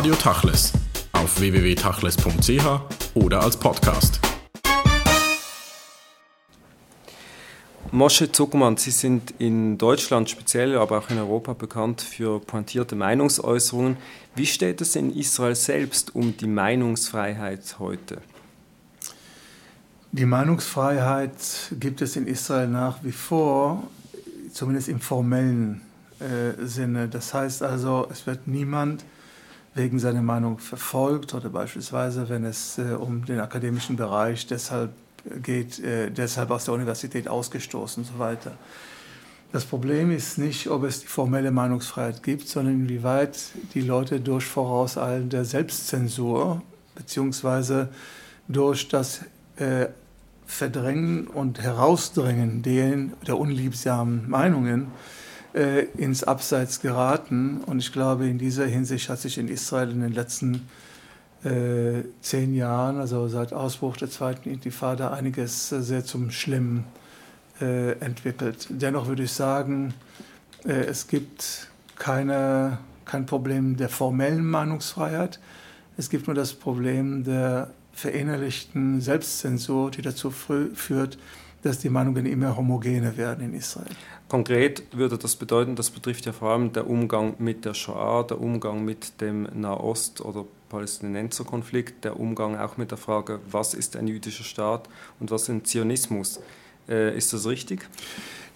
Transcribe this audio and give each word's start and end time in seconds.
Radio 0.00 0.14
Tachles 0.14 0.72
auf 1.12 1.38
www.tachles.ch 1.38 2.64
oder 3.12 3.42
als 3.42 3.54
Podcast. 3.58 4.18
Mosche 7.92 8.32
Zuckmann, 8.32 8.78
Sie 8.78 8.92
sind 8.92 9.34
in 9.38 9.76
Deutschland 9.76 10.30
speziell, 10.30 10.78
aber 10.78 11.00
auch 11.00 11.10
in 11.10 11.18
Europa 11.18 11.52
bekannt 11.52 12.00
für 12.00 12.40
pointierte 12.40 12.96
Meinungsäußerungen. 12.96 13.98
Wie 14.34 14.46
steht 14.46 14.80
es 14.80 14.96
in 14.96 15.14
Israel 15.14 15.54
selbst 15.54 16.14
um 16.14 16.34
die 16.34 16.46
Meinungsfreiheit 16.46 17.78
heute? 17.78 18.22
Die 20.12 20.24
Meinungsfreiheit 20.24 21.34
gibt 21.78 22.00
es 22.00 22.16
in 22.16 22.26
Israel 22.26 22.68
nach 22.68 23.04
wie 23.04 23.12
vor, 23.12 23.82
zumindest 24.50 24.88
im 24.88 25.00
formellen 25.00 25.82
äh, 26.20 26.64
Sinne. 26.64 27.06
Das 27.06 27.34
heißt 27.34 27.62
also, 27.62 28.08
es 28.10 28.26
wird 28.26 28.48
niemand 28.48 29.04
wegen 29.74 29.98
seiner 29.98 30.22
Meinung 30.22 30.58
verfolgt 30.58 31.34
oder 31.34 31.48
beispielsweise, 31.48 32.28
wenn 32.28 32.44
es 32.44 32.78
äh, 32.78 32.94
um 32.94 33.24
den 33.24 33.40
akademischen 33.40 33.96
Bereich 33.96 34.46
deshalb 34.46 34.90
geht, 35.42 35.78
äh, 35.78 36.10
deshalb 36.10 36.50
aus 36.50 36.64
der 36.64 36.74
Universität 36.74 37.28
ausgestoßen 37.28 38.02
und 38.02 38.12
so 38.12 38.18
weiter. 38.18 38.52
Das 39.52 39.64
Problem 39.64 40.12
ist 40.12 40.38
nicht, 40.38 40.68
ob 40.68 40.84
es 40.84 41.00
die 41.00 41.08
formelle 41.08 41.50
Meinungsfreiheit 41.50 42.22
gibt, 42.22 42.48
sondern 42.48 42.74
inwieweit 42.74 43.36
die 43.74 43.80
Leute 43.80 44.20
durch 44.20 44.44
vorauseilende 44.44 45.44
Selbstzensur 45.44 46.62
beziehungsweise 46.94 47.88
durch 48.46 48.88
das 48.88 49.22
äh, 49.56 49.86
Verdrängen 50.46 51.26
und 51.26 51.60
Herausdrängen 51.60 52.62
der 52.62 53.38
unliebsamen 53.38 54.28
Meinungen 54.28 54.88
äh, 55.54 55.84
ins 55.96 56.24
Abseits 56.24 56.80
geraten. 56.80 57.62
Und 57.66 57.78
ich 57.78 57.92
glaube, 57.92 58.28
in 58.28 58.38
dieser 58.38 58.66
Hinsicht 58.66 59.08
hat 59.08 59.20
sich 59.20 59.38
in 59.38 59.48
Israel 59.48 59.90
in 59.90 60.00
den 60.00 60.12
letzten 60.12 60.68
äh, 61.44 62.02
zehn 62.20 62.54
Jahren, 62.54 62.98
also 62.98 63.28
seit 63.28 63.52
Ausbruch 63.52 63.96
der 63.96 64.10
zweiten 64.10 64.50
Intifada, 64.50 65.12
einiges 65.12 65.72
äh, 65.72 65.82
sehr 65.82 66.04
zum 66.04 66.30
Schlimmen 66.30 66.84
äh, 67.60 67.92
entwickelt. 68.00 68.66
Dennoch 68.70 69.06
würde 69.08 69.22
ich 69.22 69.32
sagen, 69.32 69.94
äh, 70.64 70.72
es 70.72 71.08
gibt 71.08 71.68
keine, 71.96 72.78
kein 73.04 73.26
Problem 73.26 73.76
der 73.76 73.88
formellen 73.88 74.44
Meinungsfreiheit. 74.44 75.40
Es 75.96 76.10
gibt 76.10 76.26
nur 76.26 76.34
das 76.34 76.54
Problem 76.54 77.24
der 77.24 77.70
verinnerlichten 77.92 79.00
Selbstzensur, 79.00 79.90
die 79.90 80.02
dazu 80.02 80.30
führt, 80.30 81.18
dass 81.62 81.78
die 81.78 81.90
Meinungen 81.90 82.26
immer 82.26 82.56
homogener 82.56 83.16
werden 83.16 83.44
in 83.44 83.54
Israel. 83.54 83.90
Konkret 84.28 84.84
würde 84.92 85.18
das 85.18 85.36
bedeuten, 85.36 85.74
das 85.74 85.90
betrifft 85.90 86.24
ja 86.24 86.32
vor 86.32 86.50
allem 86.50 86.72
der 86.72 86.88
Umgang 86.88 87.34
mit 87.38 87.64
der 87.64 87.74
Shoah, 87.74 88.26
der 88.26 88.40
Umgang 88.40 88.84
mit 88.84 89.20
dem 89.20 89.48
Nahost- 89.54 90.20
oder 90.20 90.44
Palästinenserkonflikt, 90.68 92.04
der 92.04 92.18
Umgang 92.18 92.56
auch 92.56 92.76
mit 92.76 92.92
der 92.92 92.98
Frage, 92.98 93.40
was 93.50 93.74
ist 93.74 93.96
ein 93.96 94.06
jüdischer 94.06 94.44
Staat 94.44 94.88
und 95.18 95.30
was 95.30 95.48
ist 95.48 95.66
Zionismus. 95.66 96.40
Äh, 96.88 97.16
ist 97.16 97.32
das 97.32 97.46
richtig? 97.46 97.88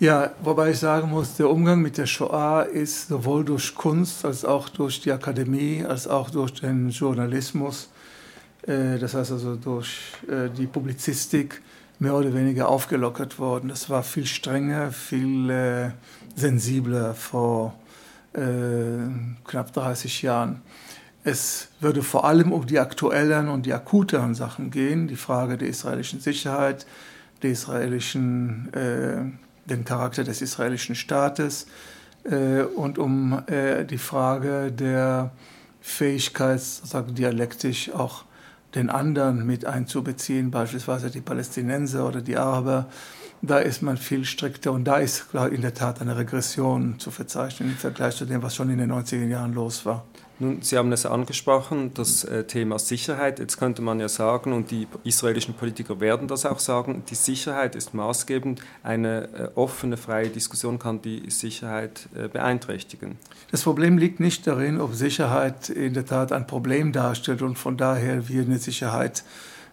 Ja, 0.01 0.33
wobei 0.43 0.71
ich 0.71 0.79
sagen 0.79 1.11
muss, 1.11 1.37
der 1.37 1.49
Umgang 1.49 1.81
mit 1.81 1.99
der 1.99 2.07
Shoah 2.07 2.63
ist 2.65 3.09
sowohl 3.09 3.45
durch 3.45 3.75
Kunst 3.75 4.25
als 4.25 4.45
auch 4.45 4.69
durch 4.69 5.01
die 5.01 5.13
Akademie, 5.13 5.85
als 5.85 6.09
auch 6.09 6.31
durch 6.31 6.53
den 6.55 6.91
Journalismus, 6.91 7.89
äh, 8.63 8.99
das 8.99 9.15
heißt 9.15 9.33
also 9.33 9.55
durch 9.57 9.99
äh, 10.29 10.51
die 10.51 10.67
Publizistik, 10.67 11.63
mehr 11.99 12.15
oder 12.15 12.35
weniger 12.35 12.69
aufgelockert 12.69 13.39
worden. 13.39 13.69
Das 13.69 13.89
war 13.91 14.03
viel 14.03 14.27
strenger, 14.27 14.93
viel 14.93 15.51
äh, 15.51 15.91
sensibler 16.35 17.15
vor 17.15 17.75
äh, 18.33 18.41
knapp 19.45 19.73
30 19.73 20.23
Jahren. 20.23 20.63
Es 21.23 21.69
würde 21.81 22.03
vor 22.03 22.25
allem 22.27 22.53
um 22.53 22.67
die 22.67 22.79
aktuellen 22.79 23.49
und 23.49 23.65
die 23.65 23.73
akuteren 23.73 24.35
Sachen 24.35 24.71
gehen, 24.71 25.09
die 25.09 25.17
Frage 25.17 25.57
der 25.57 25.69
israelischen 25.69 26.21
Sicherheit, 26.21 26.85
der 27.43 27.51
israelischen, 27.51 28.73
äh, 28.75 29.69
den 29.69 29.85
Charakter 29.85 30.25
des 30.25 30.43
israelischen 30.43 30.95
Staates 30.95 31.67
äh, 32.25 32.63
und 32.63 32.99
um 32.99 33.43
äh, 33.47 33.85
die 33.85 33.99
Frage 33.99 34.71
der 34.71 35.31
Fähigkeit, 35.81 36.61
sozusagen 36.61 37.15
dialektisch 37.15 37.91
auch 37.91 38.25
den 38.75 38.91
anderen 38.91 39.47
mit 39.47 39.65
einzubeziehen, 39.65 40.51
beispielsweise 40.51 41.11
die 41.11 41.21
Palästinenser 41.21 42.07
oder 42.07 42.21
die 42.21 42.37
Araber. 42.37 42.89
Da 43.43 43.59
ist 43.59 43.83
man 43.83 43.97
viel 43.97 44.25
strikter 44.25 44.73
und 44.73 44.85
da 44.85 44.97
ist 44.97 45.27
in 45.53 45.61
der 45.61 45.75
Tat 45.75 46.01
eine 46.01 46.17
Regression 46.17 46.99
zu 46.99 47.11
verzeichnen 47.11 47.71
im 47.71 47.77
Vergleich 47.77 48.17
zu 48.17 48.25
dem, 48.25 48.43
was 48.43 48.55
schon 48.55 48.71
in 48.71 48.79
den 48.79 48.91
90er 48.91 49.27
Jahren 49.27 49.53
los 49.53 49.85
war. 49.85 50.05
Nun, 50.41 50.63
Sie 50.63 50.77
haben 50.77 50.91
es 50.91 51.07
angesprochen, 51.07 51.93
das 51.95 52.25
äh, 52.25 52.43
Thema 52.43 52.81
Sicherheit. 52.81 53.39
Jetzt 53.39 53.57
könnte 53.57 53.83
man 53.83 54.01
ja 54.01 54.09
sagen, 54.09 54.53
und 54.53 54.73
die 54.73 54.89
israelischen 55.05 55.55
Politiker 55.55 56.01
werden 56.01 56.27
das 56.27 56.45
auch 56.45 56.59
sagen, 56.59 57.05
die 57.09 57.15
Sicherheit 57.15 57.77
ist 57.77 57.95
maßgebend. 57.95 58.61
Eine 58.83 59.29
äh, 59.33 59.49
offene, 59.55 59.97
freie 59.97 60.31
Diskussion 60.31 60.81
kann 60.81 61.01
die 61.01 61.31
Sicherheit 61.31 62.09
äh, 62.17 62.27
beeinträchtigen. 62.27 63.17
Das 63.53 63.63
Problem 63.63 63.97
liegt 63.97 64.19
nicht 64.19 64.45
darin, 64.49 64.81
ob 64.81 64.95
Sicherheit 64.95 65.69
in 65.69 65.95
der 65.95 66.05
Tat 66.05 66.33
ein 66.33 66.49
Problem 66.49 66.91
darstellt 66.91 67.41
und 67.41 67.57
von 67.57 67.77
daher 67.77 68.29
wie 68.29 68.41
eine 68.41 68.59
Sicherheit 68.59 69.25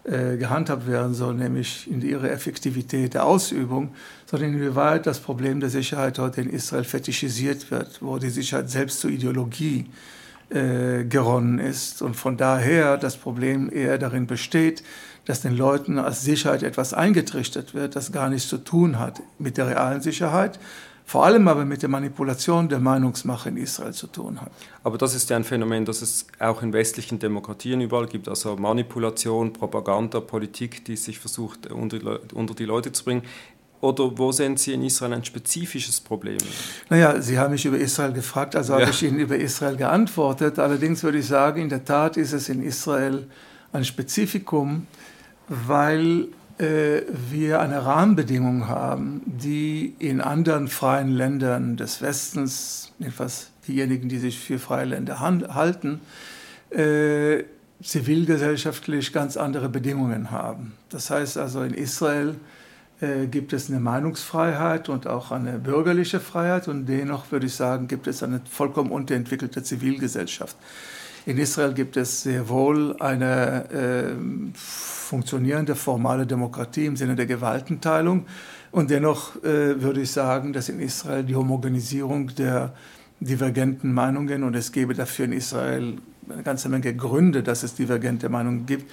gehandhabt 0.04 0.88
werden 0.88 1.14
soll, 1.14 1.36
nämlich 1.36 1.88
in 1.88 2.02
ihrer 2.02 2.32
Effektivität 2.32 3.14
der 3.14 3.24
Ausübung, 3.24 3.94
sondern 4.26 4.56
inwieweit 4.56 5.06
das 5.06 5.20
Problem 5.20 5.60
der 5.60 5.70
Sicherheit 5.70 6.18
heute 6.18 6.42
in 6.42 6.50
Israel 6.50 6.86
fetischisiert 6.86 7.70
wird, 7.70 8.02
wo 8.02 8.18
die 8.18 8.32
Sicherheit 8.32 8.72
selbst 8.72 9.00
zur 9.00 9.12
Ideologie 9.12 9.86
geronnen 10.52 11.60
ist. 11.60 12.02
Und 12.02 12.16
von 12.16 12.36
daher 12.36 12.98
das 12.98 13.16
Problem 13.16 13.72
eher 13.72 13.98
darin 13.98 14.28
besteht, 14.28 14.84
dass 15.26 15.42
den 15.42 15.56
Leuten 15.56 15.98
als 15.98 16.24
Sicherheit 16.24 16.62
etwas 16.64 16.94
eingetrichtert 16.94 17.74
wird, 17.74 17.96
das 17.96 18.12
gar 18.12 18.30
nichts 18.30 18.50
zu 18.50 18.58
tun 18.58 19.00
hat 19.00 19.22
mit 19.40 19.58
der 19.58 19.68
realen 19.68 20.02
Sicherheit, 20.02 20.60
vor 21.06 21.26
allem 21.26 21.48
aber 21.48 21.64
mit 21.64 21.82
der 21.84 21.90
Manipulation 21.90 22.70
der 22.70 22.80
Meinungsmache 22.80 23.50
in 23.50 23.58
Israel 23.58 23.94
zu 23.94 24.08
tun 24.08 24.42
hat. 24.42 24.52
Aber 24.84 24.98
das 24.98 25.14
ist 25.14 25.30
ja 25.30 25.36
ein 25.36 25.44
Phänomen, 25.44 25.86
das 25.86 26.02
es 26.02 26.26
auch 26.40 26.64
in 26.64 26.74
westlichen 26.74 27.20
Demokratien 27.20 27.82
überall 27.82 28.08
gibt, 28.08 28.28
also 28.28 28.56
Manipulation, 28.56 29.54
Propaganda, 29.54 30.20
Politik, 30.20 30.84
die 30.86 30.96
sich 30.98 31.20
versucht, 31.20 31.72
unter 31.72 32.54
die 32.56 32.66
Leute 32.66 32.92
zu 32.92 33.04
bringen. 33.04 33.24
Oder 33.82 34.16
wo 34.18 34.32
sehen 34.32 34.58
Sie 34.58 34.74
in 34.74 34.84
Israel 34.84 35.14
ein 35.14 35.26
spezifisches 35.26 36.00
Problem? 36.00 36.38
Naja, 36.90 37.20
Sie 37.20 37.38
haben 37.38 37.52
mich 37.52 37.66
über 37.66 37.78
Israel 37.78 38.14
gefragt, 38.14 38.56
also 38.56 38.74
ja. 38.74 38.82
habe 38.82 38.92
ich 38.92 39.02
Ihnen 39.02 39.20
über 39.20 39.36
Israel 39.36 39.76
geantwortet. 39.76 40.60
Allerdings 40.60 41.04
würde 41.04 41.18
ich 41.18 41.26
sagen, 41.26 41.62
in 41.62 41.70
der 41.70 41.84
Tat 41.84 42.16
ist 42.16 42.32
es 42.32 42.48
in 42.48 42.62
Israel 42.62 43.28
ein 43.74 43.84
Spezifikum, 43.84 44.86
weil 45.48 46.28
äh, 46.60 47.02
wir 47.32 47.60
eine 47.60 47.84
Rahmenbedingung 47.84 48.68
haben, 48.68 49.22
die 49.26 49.96
in 49.98 50.22
anderen 50.22 50.68
freien 50.68 51.12
Ländern 51.12 51.76
des 51.76 52.04
Westens, 52.04 52.94
jedenfalls 53.00 53.50
diejenigen, 53.68 54.10
die 54.10 54.20
sich 54.20 54.40
für 54.40 54.60
freie 54.60 54.86
Länder 54.86 55.20
halten, 55.20 56.02
äh, 56.70 57.44
zivilgesellschaftlich 57.82 59.12
ganz 59.12 59.38
andere 59.38 59.70
Bedingungen 59.70 60.30
haben. 60.30 60.74
Das 60.90 61.10
heißt 61.10 61.38
also 61.38 61.64
in 61.64 61.74
Israel 61.74 62.36
äh, 63.02 63.26
gibt 63.26 63.52
es 63.52 63.70
eine 63.70 63.80
Meinungsfreiheit 63.80 64.88
und 64.88 65.08
auch 65.08 65.32
eine 65.32 65.58
bürgerliche 65.58 66.20
Freiheit 66.20 66.68
und 66.68 66.86
dennoch 66.86 67.32
würde 67.32 67.48
ich 67.48 67.56
sagen, 67.56 67.88
gibt 67.88 68.08
es 68.08 68.22
eine 68.22 68.42
vollkommen 68.50 68.92
unterentwickelte 68.92 69.64
Zivilgesellschaft. 69.64 70.56
In 71.26 71.38
Israel 71.38 71.74
gibt 71.74 71.98
es 71.98 72.24
sehr 72.24 72.48
wohl 72.50 72.96
eine 73.00 73.70
äh, 73.72 74.14
funktionierende 74.54 75.76
formale 75.76 76.26
Demokratie 76.26 76.86
im 76.86 76.96
Sinne 76.96 77.16
der 77.16 77.26
Gewaltenteilung 77.26 78.26
und 78.72 78.90
dennoch 78.90 79.36
äh, 79.44 79.82
würde 79.82 80.02
ich 80.02 80.12
sagen, 80.12 80.54
dass 80.54 80.70
in 80.70 80.80
Israel 80.80 81.24
die 81.24 81.36
Homogenisierung 81.36 82.34
der 82.36 82.74
divergenten 83.20 83.94
Meinungen 83.94 84.44
und 84.44 84.56
es 84.56 84.72
gäbe 84.72 84.94
dafür 84.94 85.26
in 85.26 85.34
Israel 85.34 85.98
eine 86.30 86.44
ganze 86.44 86.70
Menge 86.70 86.96
Gründe, 86.96 87.44
dass 87.44 87.64
es 87.64 87.76
divergente 87.76 88.30
Meinungen 88.30 88.66
gibt, 88.66 88.92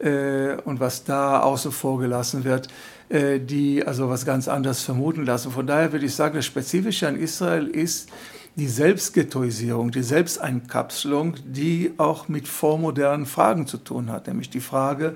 äh, 0.00 0.56
und 0.64 0.80
was 0.80 1.04
da 1.04 1.40
außen 1.40 1.72
vor 1.72 1.98
gelassen 1.98 2.44
wird, 2.44 2.68
die 3.12 3.84
also 3.84 4.08
was 4.08 4.24
ganz 4.24 4.46
anderes 4.46 4.82
vermuten 4.82 5.24
lassen. 5.24 5.50
Von 5.50 5.66
daher 5.66 5.90
würde 5.90 6.06
ich 6.06 6.14
sagen, 6.14 6.36
das 6.36 6.46
Spezifische 6.46 7.08
an 7.08 7.16
Israel 7.16 7.66
ist 7.66 8.08
die 8.56 8.68
Selbstghettoisierung, 8.68 9.90
die 9.90 10.02
Selbsteinkapselung, 10.02 11.34
die 11.44 11.92
auch 11.96 12.28
mit 12.28 12.46
vormodernen 12.46 13.26
Fragen 13.26 13.66
zu 13.66 13.78
tun 13.78 14.10
hat, 14.10 14.26
nämlich 14.28 14.50
die 14.50 14.60
Frage, 14.60 15.14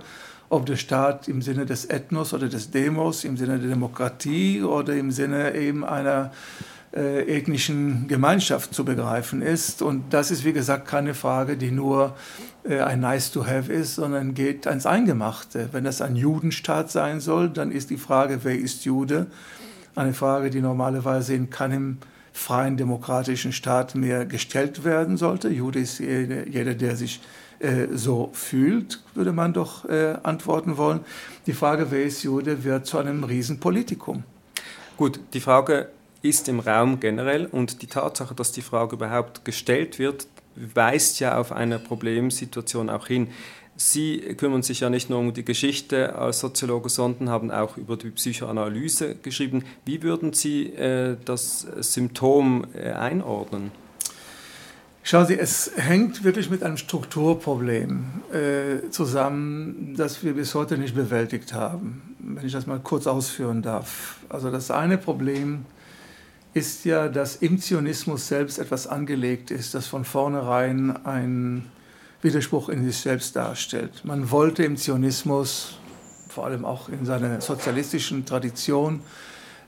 ob 0.49 0.67
der 0.67 0.77
Staat 0.77 1.29
im 1.29 1.43
Sinne 1.43 1.67
des 1.67 1.85
Ethnos 1.87 2.33
oder 2.33 2.49
des 2.49 2.71
Demos, 2.71 3.25
im 3.25 3.37
Sinne 3.37 3.59
der 3.59 3.71
Demokratie 3.71 4.63
oder 4.63 4.95
im 4.95 5.11
Sinne 5.11 5.55
eben 5.57 5.85
einer 5.85 6.33
äh, 6.95 7.23
ethnischen 7.37 8.07
Gemeinschaft 8.09 8.73
zu 8.73 8.85
begreifen 8.85 9.43
ist. 9.43 9.83
Und 9.83 10.13
das 10.13 10.31
ist, 10.31 10.45
wie 10.45 10.53
gesagt, 10.53 10.87
keine 10.87 11.15
Frage, 11.15 11.57
die 11.57 11.71
nur 11.71 12.15
äh, 12.63 12.81
ein 12.81 13.01
Nice-to-have 13.01 13.73
ist, 13.73 13.97
sondern 13.97 14.35
geht 14.35 14.67
ans 14.67 14.87
Eingemachte. 14.87 15.71
Wenn 15.73 15.85
das 15.85 16.01
ein 16.01 16.17
Judenstaat 16.17 16.91
sein 16.91 17.21
soll, 17.21 17.51
dann 17.51 17.73
ist 17.73 17.91
die 17.91 17.97
Frage, 17.97 18.41
wer 18.43 18.57
ist 18.57 18.85
Jude, 18.85 19.27
eine 19.97 20.15
Frage, 20.15 20.51
die 20.51 20.61
normalerweise 20.61 21.35
in 21.35 21.51
keinem 21.51 21.99
freien 22.33 22.77
demokratischen 22.77 23.53
Staat 23.53 23.95
mehr 23.95 24.27
gestellt 24.27 24.85
werden 24.85 25.17
sollte. 25.17 25.49
Jude 25.49 25.79
ist 25.79 26.01
jeder, 26.01 26.75
der 26.75 26.97
sich 26.97 27.21
äh, 27.61 27.87
so 27.93 28.31
fühlt, 28.33 29.03
würde 29.15 29.33
man 29.33 29.53
doch 29.53 29.89
äh, 29.89 30.17
antworten 30.23 30.77
wollen. 30.77 31.01
Die 31.47 31.53
Frage, 31.53 31.87
wer 31.91 32.05
ist 32.05 32.23
Jude, 32.25 32.65
wird 32.65 32.87
zu 32.87 32.99
einem 32.99 33.25
Riesenpolitikum. 33.25 34.25
Gut, 34.97 35.21
die 35.33 35.41
Frage 35.41 35.89
ist 36.25 36.49
im 36.49 36.59
Raum 36.59 37.01
generell 37.01 37.47
und 37.47 37.83
die 37.83 37.87
Tatsache, 37.87 38.35
dass 38.35 38.51
die 38.51 38.63
Frage 38.63 38.97
überhaupt 38.97 39.45
gestellt 39.45 39.99
wird, 39.99 40.27
weist 40.57 41.21
ja 41.21 41.39
auf 41.39 41.53
eine 41.53 41.79
Problemsituation 41.79 42.89
auch 42.89 43.07
hin. 43.07 43.29
Sie 43.77 44.19
kümmern 44.37 44.63
sich 44.63 44.81
ja 44.81 44.89
nicht 44.89 45.11
nur 45.11 45.19
um 45.19 45.35
die 45.35 45.45
Geschichte 45.45 46.15
als 46.15 46.41
Soziologe, 46.41 46.89
sondern 46.89 47.29
haben 47.29 47.51
auch 47.51 47.77
über 47.77 47.97
die 47.97 48.11
Psychoanalyse 48.11 49.17
geschrieben. 49.17 49.65
Wie 49.85 50.03
würden 50.03 50.33
Sie 50.33 50.67
äh, 50.69 51.17
das 51.25 51.67
Symptom 51.81 52.67
äh, 52.73 52.93
einordnen? 52.93 53.73
Schauen 55.03 55.27
Sie, 55.27 55.39
es 55.39 55.73
hängt 55.77 56.25
wirklich 56.25 56.49
mit 56.49 56.63
einem 56.63 56.79
Strukturproblem 56.79 58.23
äh, 58.33 58.89
zusammen, 58.89 59.95
das 59.95 60.25
wir 60.25 60.33
bis 60.33 60.55
heute 60.55 60.79
nicht 60.79 60.95
bewältigt 60.95 61.53
haben, 61.53 62.17
wenn 62.21 62.47
ich 62.47 62.53
das 62.53 62.67
mal 62.67 62.81
kurz 62.81 63.07
ausführen 63.07 63.61
darf. 63.61 64.21
Also 64.31 64.51
das 64.51 64.71
eine 64.71 64.97
Problem 64.97 65.67
ist 66.55 66.85
ja, 66.85 67.09
dass 67.09 67.37
im 67.37 67.59
Zionismus 67.59 68.29
selbst 68.29 68.59
etwas 68.59 68.87
angelegt 68.87 69.51
ist, 69.51 69.75
das 69.75 69.87
von 69.87 70.05
vornherein 70.05 71.05
ein 71.05 71.67
Widerspruch 72.23 72.69
in 72.69 72.85
sich 72.85 72.97
selbst 72.97 73.35
darstellt. 73.37 74.05
Man 74.05 74.31
wollte 74.31 74.65
im 74.65 74.77
Zionismus, 74.77 75.79
vor 76.29 76.47
allem 76.47 76.65
auch 76.65 76.89
in 76.89 77.05
seiner 77.05 77.41
sozialistischen 77.41 78.25
Tradition, 78.25 79.01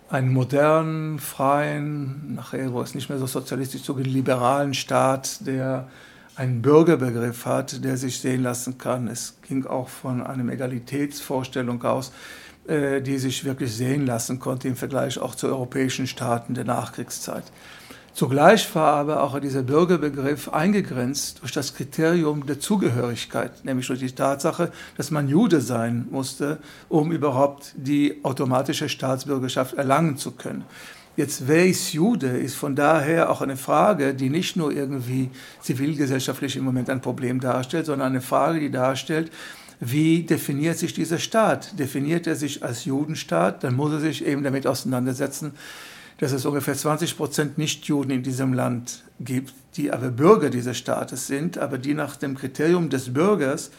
einen 0.08 0.32
modernen, 0.32 1.18
freien, 1.18 2.34
nachher, 2.36 2.72
wo 2.72 2.80
es 2.80 2.94
nicht 2.94 3.08
mehr 3.08 3.18
so 3.18 3.26
sozialistisch 3.26 3.82
zugeht, 3.82 4.06
liberalen 4.06 4.72
Staat, 4.72 5.44
der 5.46 5.88
einen 6.36 6.62
Bürgerbegriff 6.62 7.46
hat, 7.46 7.82
der 7.84 7.96
sich 7.96 8.20
sehen 8.20 8.42
lassen 8.42 8.78
kann. 8.78 9.08
Es 9.08 9.38
ging 9.42 9.66
auch 9.66 9.88
von 9.88 10.22
einer 10.22 10.52
Egalitätsvorstellung 10.52 11.82
aus, 11.82 12.12
die 12.68 13.18
sich 13.18 13.44
wirklich 13.44 13.72
sehen 13.72 14.06
lassen 14.06 14.40
konnte 14.40 14.68
im 14.68 14.76
Vergleich 14.76 15.18
auch 15.18 15.34
zu 15.34 15.46
europäischen 15.46 16.06
Staaten 16.06 16.54
der 16.54 16.64
Nachkriegszeit. 16.64 17.44
Zugleich 18.16 18.74
war 18.74 18.94
aber 18.94 19.22
auch 19.22 19.38
dieser 19.40 19.62
Bürgerbegriff 19.62 20.48
eingegrenzt 20.48 21.42
durch 21.42 21.52
das 21.52 21.74
Kriterium 21.74 22.46
der 22.46 22.58
Zugehörigkeit, 22.58 23.62
nämlich 23.66 23.88
durch 23.88 23.98
die 23.98 24.10
Tatsache, 24.10 24.72
dass 24.96 25.10
man 25.10 25.28
Jude 25.28 25.60
sein 25.60 26.08
musste, 26.10 26.56
um 26.88 27.12
überhaupt 27.12 27.74
die 27.76 28.20
automatische 28.22 28.88
Staatsbürgerschaft 28.88 29.74
erlangen 29.74 30.16
zu 30.16 30.30
können. 30.30 30.64
Jetzt, 31.18 31.46
wer 31.46 31.66
ist 31.66 31.92
Jude, 31.92 32.28
ist 32.28 32.56
von 32.56 32.74
daher 32.74 33.28
auch 33.30 33.42
eine 33.42 33.58
Frage, 33.58 34.14
die 34.14 34.30
nicht 34.30 34.56
nur 34.56 34.72
irgendwie 34.72 35.28
zivilgesellschaftlich 35.60 36.56
im 36.56 36.64
Moment 36.64 36.88
ein 36.88 37.02
Problem 37.02 37.38
darstellt, 37.38 37.84
sondern 37.84 38.08
eine 38.12 38.22
Frage, 38.22 38.60
die 38.60 38.70
darstellt, 38.70 39.30
wie 39.80 40.22
definiert 40.22 40.78
sich 40.78 40.94
dieser 40.94 41.18
Staat? 41.18 41.78
Definiert 41.78 42.26
er 42.26 42.36
sich 42.36 42.62
als 42.62 42.84
Judenstaat, 42.84 43.62
dann 43.62 43.74
muss 43.74 43.92
er 43.92 44.00
sich 44.00 44.24
eben 44.24 44.42
damit 44.42 44.66
auseinandersetzen, 44.66 45.52
dass 46.18 46.32
es 46.32 46.46
ungefähr 46.46 46.74
20 46.74 47.16
Prozent 47.16 47.58
Nichtjuden 47.58 48.10
in 48.10 48.22
diesem 48.22 48.54
Land 48.54 49.04
gibt, 49.20 49.52
die 49.76 49.92
aber 49.92 50.08
Bürger 50.08 50.48
dieses 50.48 50.78
Staates 50.78 51.26
sind, 51.26 51.58
aber 51.58 51.76
die 51.76 51.92
nach 51.92 52.16
dem 52.16 52.36
Kriterium 52.36 52.88
des 52.88 53.12
Bürgers, 53.12 53.70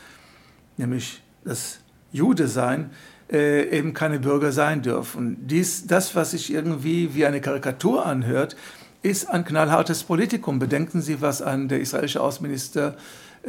nämlich 0.78 1.24
das 1.44 1.80
Jude 2.12 2.48
sein, 2.48 2.92
äh, 3.32 3.68
eben 3.76 3.94
keine 3.94 4.20
Bürger 4.20 4.52
sein 4.52 4.84
dürfen. 4.84 5.48
Dies, 5.48 5.88
das, 5.88 6.16
was 6.16 6.32
sich 6.32 6.54
irgendwie 6.54 7.16
wie 7.16 7.26
eine 7.26 7.42
Karikatur 7.42 8.06
anhört, 8.06 8.56
ist 9.02 9.30
ein 9.30 9.44
knallhartes 9.44 10.04
Politikum. 10.04 10.60
Bedenken 10.60 11.02
Sie, 11.02 11.22
was 11.22 11.42
an 11.42 11.68
der 11.68 11.80
israelische 11.82 12.22
Außenminister 12.22 12.90
äh, 12.90 12.96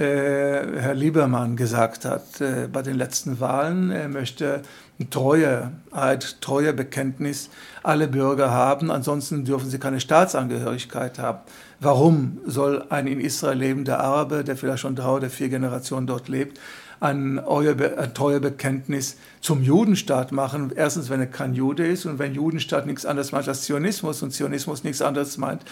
Herr 0.00 0.94
Liebermann 0.94 1.56
gesagt 1.56 2.04
hat 2.04 2.40
äh, 2.40 2.68
bei 2.72 2.82
den 2.82 2.94
letzten 2.94 3.40
Wahlen. 3.40 3.90
Er 3.90 4.08
möchte 4.08 4.62
ein 5.00 5.10
Treue, 5.10 5.72
Eid, 5.90 6.40
Treuebekenntnis 6.40 7.50
alle 7.82 8.06
Bürger 8.06 8.50
haben, 8.50 8.90
ansonsten 8.90 9.44
dürfen 9.44 9.70
sie 9.70 9.78
keine 9.78 9.98
Staatsangehörigkeit 10.00 11.18
haben. 11.18 11.38
Warum 11.80 12.38
soll 12.46 12.84
ein 12.90 13.06
in 13.06 13.20
Israel 13.20 13.58
lebender 13.58 14.00
Arabe, 14.00 14.44
der 14.44 14.56
vielleicht 14.56 14.80
schon 14.80 14.94
drei 14.94 15.10
oder 15.10 15.30
vier 15.30 15.48
Generationen 15.48 16.06
dort 16.06 16.28
lebt, 16.28 16.60
ein, 17.00 17.38
ein 17.38 18.14
Treuebekenntnis 18.14 19.16
zum 19.40 19.62
Judenstaat 19.62 20.32
machen? 20.32 20.72
Erstens, 20.74 21.10
wenn 21.10 21.20
er 21.20 21.26
kein 21.26 21.54
Jude 21.54 21.86
ist 21.86 22.06
und 22.06 22.18
wenn 22.18 22.34
Judenstaat 22.34 22.86
nichts 22.86 23.06
anderes 23.06 23.32
meint 23.32 23.48
als 23.48 23.62
Zionismus 23.62 24.22
und 24.22 24.32
Zionismus 24.32 24.84
nichts 24.84 25.02
anderes 25.02 25.36
meint 25.38 25.62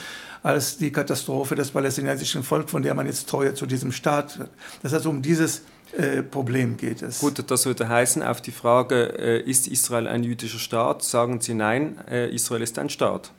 als 0.42 0.78
die 0.78 0.92
Katastrophe 0.92 1.54
des 1.56 1.70
palästinensischen 1.70 2.42
Volkes, 2.42 2.70
von 2.70 2.82
der 2.82 2.94
man 2.94 3.06
jetzt 3.06 3.28
Treue 3.28 3.54
zu 3.54 3.66
diesem 3.66 3.92
Staat 3.92 4.38
wird. 4.38 4.50
Das 4.82 4.92
heißt, 4.92 5.06
um 5.06 5.22
dieses 5.22 5.62
äh, 5.96 6.22
Problem 6.22 6.76
geht 6.76 7.02
es. 7.02 7.20
Gut, 7.20 7.42
das 7.50 7.66
würde 7.66 7.88
heißen, 7.88 8.22
auf 8.22 8.40
die 8.40 8.52
Frage, 8.52 9.18
äh, 9.18 9.40
ist 9.40 9.66
Israel 9.66 10.06
ein 10.06 10.22
jüdischer 10.22 10.58
Staat, 10.58 11.02
sagen 11.02 11.40
Sie 11.40 11.54
nein, 11.54 11.98
äh, 12.08 12.32
Israel 12.34 12.62
ist 12.62 12.78
ein 12.78 12.90
Staat. 12.90 13.32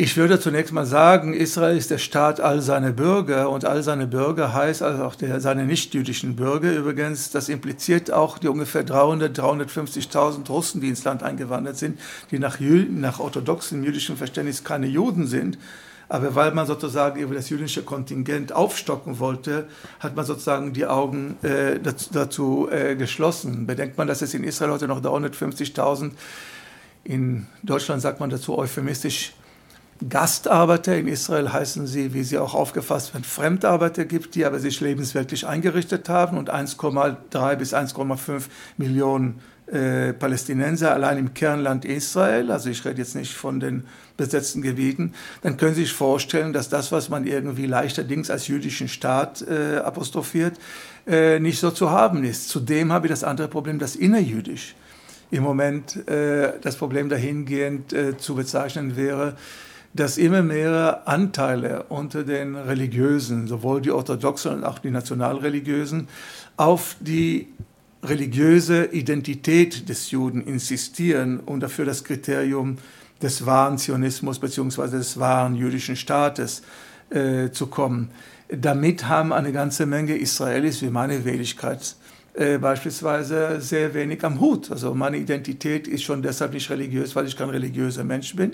Ich 0.00 0.16
würde 0.16 0.38
zunächst 0.38 0.72
mal 0.72 0.86
sagen, 0.86 1.34
Israel 1.34 1.76
ist 1.76 1.90
der 1.90 1.98
Staat 1.98 2.38
all 2.38 2.62
seiner 2.62 2.92
Bürger 2.92 3.50
und 3.50 3.64
all 3.64 3.82
seine 3.82 4.06
Bürger 4.06 4.54
heißt 4.54 4.80
also 4.80 5.02
auch 5.02 5.16
der, 5.16 5.40
seine 5.40 5.66
nichtjüdischen 5.66 6.36
Bürger 6.36 6.72
übrigens. 6.72 7.32
Das 7.32 7.48
impliziert 7.48 8.12
auch 8.12 8.38
die 8.38 8.46
ungefähr 8.46 8.84
300, 8.84 9.36
350.000 9.36 10.48
Russen, 10.50 10.80
die 10.80 10.88
ins 10.88 11.02
Land 11.02 11.24
eingewandert 11.24 11.78
sind, 11.78 11.98
die 12.30 12.38
nach, 12.38 12.60
nach 12.60 13.18
orthodoxem 13.18 13.82
jüdischem 13.82 14.16
Verständnis 14.16 14.62
keine 14.62 14.86
Juden 14.86 15.26
sind, 15.26 15.58
aber 16.08 16.36
weil 16.36 16.52
man 16.52 16.68
sozusagen 16.68 17.20
eben 17.20 17.34
das 17.34 17.50
jüdische 17.50 17.82
Kontingent 17.82 18.52
aufstocken 18.52 19.18
wollte, 19.18 19.66
hat 19.98 20.14
man 20.14 20.24
sozusagen 20.24 20.72
die 20.74 20.86
Augen 20.86 21.38
äh, 21.42 21.80
dazu, 21.80 22.10
dazu 22.12 22.68
äh, 22.70 22.94
geschlossen. 22.94 23.66
Bedenkt 23.66 23.98
man, 23.98 24.06
dass 24.06 24.22
es 24.22 24.32
in 24.32 24.44
Israel 24.44 24.70
heute 24.70 24.86
noch 24.86 25.02
350.000, 25.02 26.12
in 27.02 27.48
Deutschland 27.64 28.00
sagt 28.00 28.20
man 28.20 28.30
dazu 28.30 28.56
euphemistisch, 28.56 29.32
Gastarbeiter 30.06 30.96
in 30.96 31.08
Israel 31.08 31.52
heißen 31.52 31.86
sie, 31.86 32.14
wie 32.14 32.22
sie 32.22 32.38
auch 32.38 32.54
aufgefasst 32.54 33.14
werden, 33.14 33.24
Fremdarbeiter 33.24 34.04
gibt, 34.04 34.34
die 34.34 34.44
aber 34.44 34.60
sich 34.60 34.80
lebensweltlich 34.80 35.46
eingerichtet 35.46 36.08
haben 36.08 36.38
und 36.38 36.52
1,3 36.52 37.56
bis 37.56 37.74
1,5 37.74 38.44
Millionen 38.76 39.40
äh, 39.66 40.12
Palästinenser 40.12 40.92
allein 40.92 41.18
im 41.18 41.34
Kernland 41.34 41.84
Israel, 41.84 42.50
also 42.50 42.70
ich 42.70 42.84
rede 42.84 42.98
jetzt 42.98 43.16
nicht 43.16 43.34
von 43.34 43.60
den 43.60 43.84
besetzten 44.16 44.62
Gebieten, 44.62 45.14
dann 45.42 45.56
können 45.56 45.74
Sie 45.74 45.82
sich 45.82 45.92
vorstellen, 45.92 46.52
dass 46.52 46.68
das, 46.68 46.92
was 46.92 47.08
man 47.08 47.26
irgendwie 47.26 47.66
leichterdings 47.66 48.30
als 48.30 48.46
jüdischen 48.46 48.88
Staat 48.88 49.42
äh, 49.42 49.78
apostrophiert, 49.78 50.58
äh, 51.06 51.38
nicht 51.40 51.58
so 51.58 51.70
zu 51.70 51.90
haben 51.90 52.24
ist. 52.24 52.48
Zudem 52.48 52.92
habe 52.92 53.08
ich 53.08 53.10
das 53.10 53.24
andere 53.24 53.48
Problem, 53.48 53.78
das 53.78 53.96
innerjüdisch 53.96 54.74
im 55.30 55.42
Moment 55.42 56.08
äh, 56.08 56.52
das 56.62 56.76
Problem 56.76 57.08
dahingehend 57.08 57.92
äh, 57.92 58.16
zu 58.16 58.34
bezeichnen 58.34 58.96
wäre, 58.96 59.36
dass 59.98 60.16
immer 60.16 60.42
mehr 60.42 61.02
Anteile 61.06 61.84
unter 61.88 62.22
den 62.22 62.54
Religiösen, 62.54 63.48
sowohl 63.48 63.80
die 63.80 63.90
orthodoxen 63.90 64.52
als 64.52 64.64
auch 64.64 64.78
die 64.78 64.90
nationalreligiösen, 64.90 66.06
auf 66.56 66.96
die 67.00 67.48
religiöse 68.04 68.84
Identität 68.86 69.88
des 69.88 70.12
Juden 70.12 70.40
insistieren 70.42 71.40
und 71.40 71.60
dafür 71.60 71.84
das 71.84 72.04
Kriterium 72.04 72.78
des 73.20 73.44
wahren 73.44 73.76
Zionismus 73.76 74.38
bzw. 74.38 74.98
des 74.98 75.18
wahren 75.18 75.56
jüdischen 75.56 75.96
Staates 75.96 76.62
äh, 77.10 77.50
zu 77.50 77.66
kommen. 77.66 78.10
Damit 78.48 79.08
haben 79.08 79.32
eine 79.32 79.50
ganze 79.50 79.84
Menge 79.84 80.16
Israelis 80.16 80.80
wie 80.80 80.90
meine 80.90 81.24
Wenigkeit 81.24 81.96
äh, 82.34 82.58
beispielsweise 82.58 83.60
sehr 83.60 83.92
wenig 83.94 84.22
am 84.22 84.38
Hut. 84.38 84.70
Also 84.70 84.94
meine 84.94 85.16
Identität 85.16 85.88
ist 85.88 86.04
schon 86.04 86.22
deshalb 86.22 86.52
nicht 86.52 86.70
religiös, 86.70 87.16
weil 87.16 87.26
ich 87.26 87.36
kein 87.36 87.50
religiöser 87.50 88.04
Mensch 88.04 88.36
bin. 88.36 88.52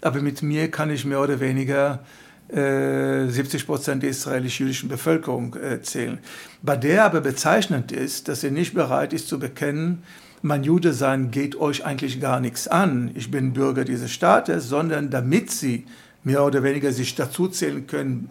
Aber 0.00 0.20
mit 0.20 0.42
mir 0.42 0.70
kann 0.70 0.90
ich 0.90 1.04
mehr 1.04 1.20
oder 1.20 1.40
weniger 1.40 2.00
70 2.48 3.62
äh, 3.62 3.64
Prozent 3.64 4.02
der 4.02 4.10
israelisch-jüdischen 4.10 4.88
Bevölkerung 4.88 5.56
äh, 5.56 5.82
zählen. 5.82 6.18
Bei 6.62 6.76
der 6.76 7.04
aber 7.04 7.20
bezeichnend 7.20 7.90
ist, 7.90 8.28
dass 8.28 8.42
sie 8.42 8.52
nicht 8.52 8.74
bereit 8.74 9.12
ist 9.12 9.28
zu 9.28 9.38
bekennen, 9.38 10.02
mein 10.42 10.62
Jude 10.62 10.92
sein 10.92 11.32
geht 11.32 11.56
euch 11.56 11.84
eigentlich 11.84 12.20
gar 12.20 12.38
nichts 12.38 12.68
an, 12.68 13.10
ich 13.14 13.30
bin 13.30 13.52
Bürger 13.52 13.84
dieses 13.84 14.12
Staates, 14.12 14.68
sondern 14.68 15.10
damit 15.10 15.50
sie 15.50 15.86
mehr 16.22 16.44
oder 16.44 16.62
weniger 16.62 16.92
sich 16.92 17.16
dazuzählen 17.16 17.86
können 17.86 18.30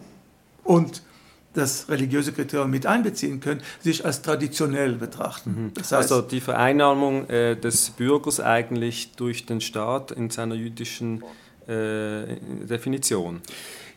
und 0.64 1.02
das 1.52 1.88
religiöse 1.88 2.32
Kriterium 2.32 2.70
mit 2.70 2.86
einbeziehen 2.86 3.40
können, 3.40 3.60
sich 3.80 4.04
als 4.04 4.22
traditionell 4.22 4.92
betrachten. 4.92 5.50
Mhm. 5.50 5.74
Das 5.74 5.92
heißt, 5.92 6.12
also 6.12 6.22
die 6.22 6.40
Vereinnahmung 6.40 7.28
äh, 7.28 7.56
des 7.56 7.90
Bürgers 7.90 8.40
eigentlich 8.40 9.12
durch 9.16 9.46
den 9.46 9.60
Staat 9.60 10.10
in 10.10 10.30
seiner 10.30 10.54
jüdischen 10.54 11.22
äh, 11.22 11.24
Definition. 11.66 13.42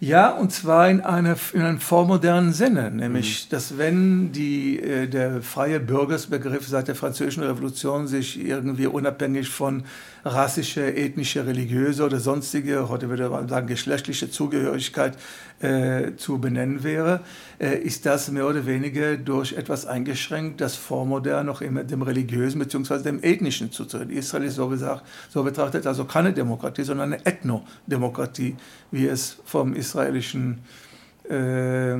Ja, 0.01 0.29
und 0.29 0.53
zwar 0.53 0.89
in, 0.89 1.01
einer, 1.01 1.35
in 1.51 1.61
einem 1.61 1.79
vormodernen 1.81 2.53
Sinne, 2.53 2.89
nämlich, 2.89 3.45
mhm. 3.45 3.49
dass 3.49 3.77
wenn 3.77 4.31
die, 4.31 4.79
äh, 4.79 5.07
der 5.07 5.41
freie 5.41 5.81
Bürgersbegriff 5.81 6.65
seit 6.65 6.87
der 6.87 6.95
Französischen 6.95 7.43
Revolution 7.43 8.07
sich 8.07 8.39
irgendwie 8.39 8.87
unabhängig 8.87 9.49
von 9.49 9.83
rassischer, 10.23 10.95
ethnischer, 10.95 11.45
religiöser 11.45 12.05
oder 12.05 12.19
sonstige, 12.19 12.87
heute 12.87 13.09
würde 13.09 13.29
man 13.29 13.49
sagen 13.49 13.67
geschlechtliche 13.67 14.31
Zugehörigkeit 14.31 15.17
äh, 15.59 16.15
zu 16.15 16.39
benennen 16.39 16.83
wäre, 16.83 17.21
äh, 17.59 17.77
ist 17.77 18.05
das 18.05 18.31
mehr 18.31 18.47
oder 18.47 18.65
weniger 18.65 19.17
durch 19.17 19.53
etwas 19.53 19.85
eingeschränkt, 19.85 20.61
das 20.61 20.75
vormodern 20.75 21.45
noch 21.45 21.61
immer 21.61 21.83
dem 21.83 22.01
religiösen 22.01 22.59
bzw. 22.59 23.03
dem 23.03 23.21
ethnischen 23.21 23.71
zutritt. 23.71 24.11
Israel 24.11 24.45
ist 24.45 24.55
so 24.55 24.69
gesagt, 24.69 25.03
so 25.29 25.43
betrachtet 25.43 25.85
also 25.85 26.05
keine 26.05 26.31
Demokratie, 26.31 26.83
sondern 26.83 27.13
eine 27.13 27.25
Ethnodemokratie, 27.25 28.55
wie 28.91 29.07
es 29.07 29.37
vom 29.43 29.73
israelischen 29.89 30.59
äh, 31.29 31.97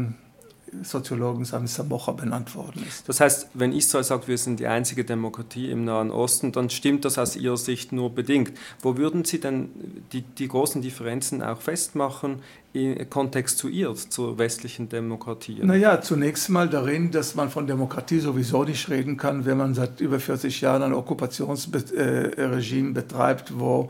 Soziologen 0.84 1.46
Sami 1.46 1.68
Samocha 1.68 2.12
benannt 2.12 2.54
worden 2.56 2.86
ist. 2.88 3.10
Das 3.10 3.20
heißt, 3.20 3.48
wenn 3.56 3.74
Israel 3.74 4.04
sagt, 4.04 4.28
wir 4.28 4.38
sind 4.38 4.60
die 4.60 4.68
einzige 4.68 5.04
Demokratie 5.04 5.72
im 5.72 5.84
Nahen 5.84 6.12
Osten, 6.12 6.52
dann 6.52 6.70
stimmt 6.70 7.06
das 7.06 7.18
aus 7.18 7.36
Ihrer 7.36 7.58
Sicht 7.58 7.92
nur 7.92 8.14
bedingt. 8.14 8.52
Wo 8.80 8.96
würden 8.96 9.26
Sie 9.26 9.40
denn 9.40 9.70
die, 10.14 10.22
die 10.22 10.48
großen 10.48 10.84
Differenzen 10.84 11.42
auch 11.42 11.60
festmachen 11.60 12.44
im 12.74 13.10
Kontext 13.10 13.58
zu 13.58 13.68
ihr, 13.68 13.96
zur 13.96 14.38
westlichen 14.38 14.90
Demokratie? 14.90 15.58
Naja, 15.64 16.02
zunächst 16.02 16.50
mal 16.50 16.70
darin, 16.70 17.10
dass 17.10 17.34
man 17.34 17.50
von 17.50 17.66
Demokratie 17.66 18.20
sowieso 18.20 18.64
nicht 18.64 18.90
reden 18.90 19.18
kann, 19.18 19.46
wenn 19.46 19.58
man 19.58 19.74
seit 19.74 20.02
über 20.02 20.20
40 20.20 20.62
Jahren 20.62 20.84
ein 20.84 20.94
Okkupationsregime 20.94 22.92
betreibt, 22.92 23.58
wo 23.58 23.90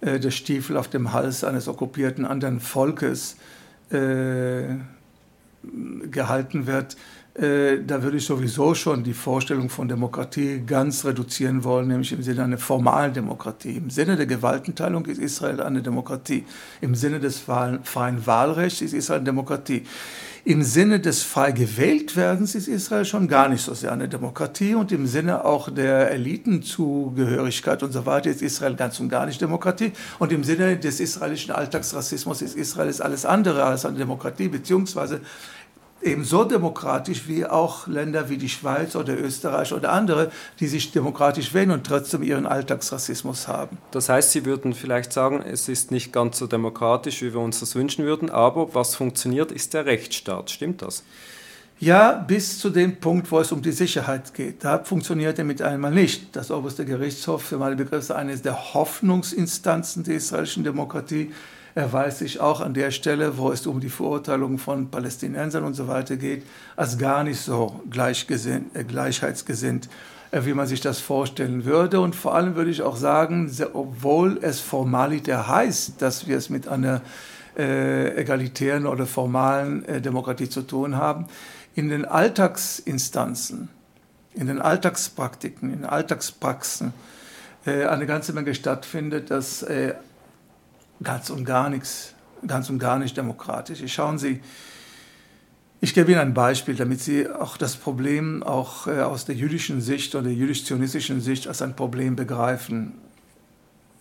äh, 0.00 0.18
der 0.20 0.30
Stiefel 0.30 0.76
auf 0.76 0.88
dem 0.88 1.12
Hals 1.12 1.44
eines 1.44 1.68
okkupierten 1.68 2.24
anderen 2.24 2.60
Volkes 2.60 3.36
äh, 3.90 4.76
gehalten 6.10 6.66
wird, 6.66 6.96
äh, 7.38 7.84
da 7.86 8.02
würde 8.02 8.16
ich 8.16 8.24
sowieso 8.24 8.74
schon 8.74 9.04
die 9.04 9.12
Vorstellung 9.12 9.68
von 9.68 9.88
Demokratie 9.88 10.62
ganz 10.66 11.04
reduzieren 11.04 11.64
wollen, 11.64 11.88
nämlich 11.88 12.12
im 12.12 12.22
Sinne 12.22 12.44
einer 12.44 12.56
formalen 12.56 13.12
Demokratie. 13.12 13.76
Im 13.76 13.90
Sinne 13.90 14.16
der 14.16 14.24
Gewaltenteilung 14.24 15.04
ist 15.04 15.18
Israel 15.18 15.60
eine 15.60 15.82
Demokratie. 15.82 16.46
Im 16.80 16.94
Sinne 16.94 17.20
des 17.20 17.40
freien 17.40 18.26
Wahlrechts 18.26 18.80
ist 18.80 18.94
Israel 18.94 19.18
eine 19.18 19.26
Demokratie. 19.26 19.82
Im 20.46 20.62
Sinne 20.62 21.00
des 21.00 21.24
frei 21.24 21.50
gewählt 21.50 22.14
werdens 22.14 22.54
ist 22.54 22.68
Israel 22.68 23.04
schon 23.04 23.26
gar 23.26 23.48
nicht 23.48 23.62
so 23.62 23.74
sehr 23.74 23.90
eine 23.90 24.08
Demokratie 24.08 24.76
und 24.76 24.92
im 24.92 25.08
Sinne 25.08 25.44
auch 25.44 25.68
der 25.68 26.12
Elitenzugehörigkeit 26.12 27.82
und 27.82 27.90
so 27.90 28.06
weiter 28.06 28.30
ist 28.30 28.42
Israel 28.42 28.76
ganz 28.76 29.00
und 29.00 29.08
gar 29.08 29.26
nicht 29.26 29.40
Demokratie. 29.40 29.90
Und 30.20 30.30
im 30.30 30.44
Sinne 30.44 30.76
des 30.76 31.00
israelischen 31.00 31.52
Alltagsrassismus 31.52 32.42
ist 32.42 32.54
Israel 32.54 32.94
alles 33.00 33.24
andere 33.24 33.64
als 33.64 33.84
eine 33.84 33.98
Demokratie, 33.98 34.46
beziehungsweise 34.46 35.20
ebenso 36.06 36.44
demokratisch 36.44 37.28
wie 37.28 37.44
auch 37.44 37.86
Länder 37.86 38.30
wie 38.30 38.38
die 38.38 38.48
Schweiz 38.48 38.96
oder 38.96 39.18
Österreich 39.18 39.72
oder 39.72 39.92
andere, 39.92 40.30
die 40.60 40.68
sich 40.68 40.92
demokratisch 40.92 41.52
wählen 41.52 41.72
und 41.72 41.84
trotzdem 41.84 42.22
ihren 42.22 42.46
Alltagsrassismus 42.46 43.48
haben. 43.48 43.78
Das 43.90 44.08
heißt, 44.08 44.32
Sie 44.32 44.46
würden 44.46 44.72
vielleicht 44.72 45.12
sagen, 45.12 45.42
es 45.42 45.68
ist 45.68 45.90
nicht 45.90 46.12
ganz 46.12 46.38
so 46.38 46.46
demokratisch, 46.46 47.22
wie 47.22 47.34
wir 47.34 47.40
uns 47.40 47.60
das 47.60 47.74
wünschen 47.74 48.04
würden, 48.04 48.30
aber 48.30 48.74
was 48.74 48.94
funktioniert, 48.94 49.52
ist 49.52 49.74
der 49.74 49.84
Rechtsstaat. 49.86 50.50
Stimmt 50.50 50.82
das? 50.82 51.02
Ja, 51.78 52.12
bis 52.12 52.58
zu 52.58 52.70
dem 52.70 52.96
Punkt, 53.00 53.30
wo 53.30 53.38
es 53.38 53.52
um 53.52 53.60
die 53.60 53.72
Sicherheit 53.72 54.32
geht. 54.32 54.64
Da 54.64 54.82
funktioniert 54.82 55.38
er 55.38 55.44
mit 55.44 55.60
einmal 55.60 55.90
nicht. 55.90 56.34
Das 56.34 56.50
oberste 56.50 56.86
Gerichtshof, 56.86 57.42
für 57.42 57.58
meine 57.58 57.76
Begriffe, 57.76 58.16
eine 58.16 58.34
der 58.38 58.72
Hoffnungsinstanzen 58.72 60.02
der 60.02 60.14
israelischen 60.14 60.64
Demokratie, 60.64 61.32
erweist 61.76 62.18
sich 62.18 62.40
auch 62.40 62.62
an 62.62 62.72
der 62.72 62.90
Stelle, 62.90 63.36
wo 63.36 63.52
es 63.52 63.66
um 63.66 63.80
die 63.80 63.90
Verurteilung 63.90 64.56
von 64.58 64.90
Palästinensern 64.90 65.62
und 65.62 65.74
so 65.74 65.86
weiter 65.88 66.16
geht, 66.16 66.42
als 66.74 66.96
gar 66.96 67.22
nicht 67.22 67.38
so 67.38 67.80
gleichgesinnt, 67.90 68.74
äh, 68.74 68.82
gleichheitsgesinnt, 68.82 69.90
äh, 70.30 70.40
wie 70.46 70.54
man 70.54 70.66
sich 70.66 70.80
das 70.80 71.00
vorstellen 71.00 71.66
würde. 71.66 72.00
Und 72.00 72.16
vor 72.16 72.34
allem 72.34 72.56
würde 72.56 72.70
ich 72.70 72.80
auch 72.80 72.96
sagen, 72.96 73.54
obwohl 73.74 74.38
es 74.40 74.58
formaliter 74.60 75.48
heißt, 75.48 76.00
dass 76.00 76.26
wir 76.26 76.38
es 76.38 76.48
mit 76.48 76.66
einer 76.66 77.02
äh, 77.58 78.20
egalitären 78.22 78.86
oder 78.86 79.04
formalen 79.04 79.84
äh, 79.84 80.00
Demokratie 80.00 80.48
zu 80.48 80.62
tun 80.62 80.96
haben, 80.96 81.26
in 81.74 81.90
den 81.90 82.06
Alltagsinstanzen, 82.06 83.68
in 84.32 84.46
den 84.46 84.62
Alltagspraktiken, 84.62 85.70
in 85.74 85.84
Alltagspraxen 85.84 86.94
äh, 87.66 87.84
eine 87.84 88.06
ganze 88.06 88.32
Menge 88.32 88.54
stattfindet, 88.54 89.30
dass 89.30 89.62
äh, 89.62 89.92
ganz 91.02 91.30
und 91.30 91.44
gar 91.44 91.68
nichts, 91.70 92.14
ganz 92.46 92.70
und 92.70 92.78
gar 92.78 92.98
nicht 92.98 93.16
demokratisch. 93.16 93.80
Schauen 93.92 94.18
Sie, 94.18 94.40
ich 95.80 95.92
gebe 95.92 96.10
Ihnen 96.10 96.20
ein 96.20 96.34
Beispiel, 96.34 96.74
damit 96.74 97.00
Sie 97.00 97.28
auch 97.28 97.56
das 97.56 97.76
Problem 97.76 98.42
auch 98.42 98.86
äh, 98.86 99.00
aus 99.00 99.26
der 99.26 99.34
jüdischen 99.34 99.80
Sicht 99.80 100.14
oder 100.14 100.24
der 100.24 100.34
jüdisch-zionistischen 100.34 101.20
Sicht 101.20 101.46
als 101.46 101.60
ein 101.60 101.76
Problem 101.76 102.16
begreifen. 102.16 102.94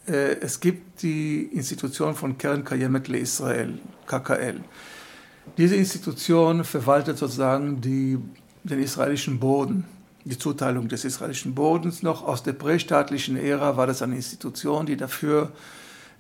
Äh, 0.07 0.37
es 0.39 0.61
gibt 0.61 1.01
die 1.01 1.43
Institution 1.43 2.15
von 2.15 2.37
Keren 2.37 2.63
Kayemet 2.63 3.07
Le 3.09 3.17
Israel, 3.17 3.77
KKL. 4.07 4.61
Diese 5.57 5.75
Institution 5.75 6.63
verwaltet 6.63 7.17
sozusagen 7.17 7.81
die, 7.81 8.17
den 8.63 8.81
israelischen 8.81 9.39
Boden, 9.39 9.85
die 10.23 10.37
Zuteilung 10.37 10.87
des 10.87 11.05
israelischen 11.05 11.55
Bodens. 11.55 12.03
Noch 12.03 12.25
aus 12.25 12.41
der 12.41 12.53
prästaatlichen 12.53 13.37
Ära 13.37 13.77
war 13.77 13.85
das 13.85 14.01
eine 14.01 14.15
Institution, 14.15 14.85
die 14.85 14.97
dafür 14.97 15.51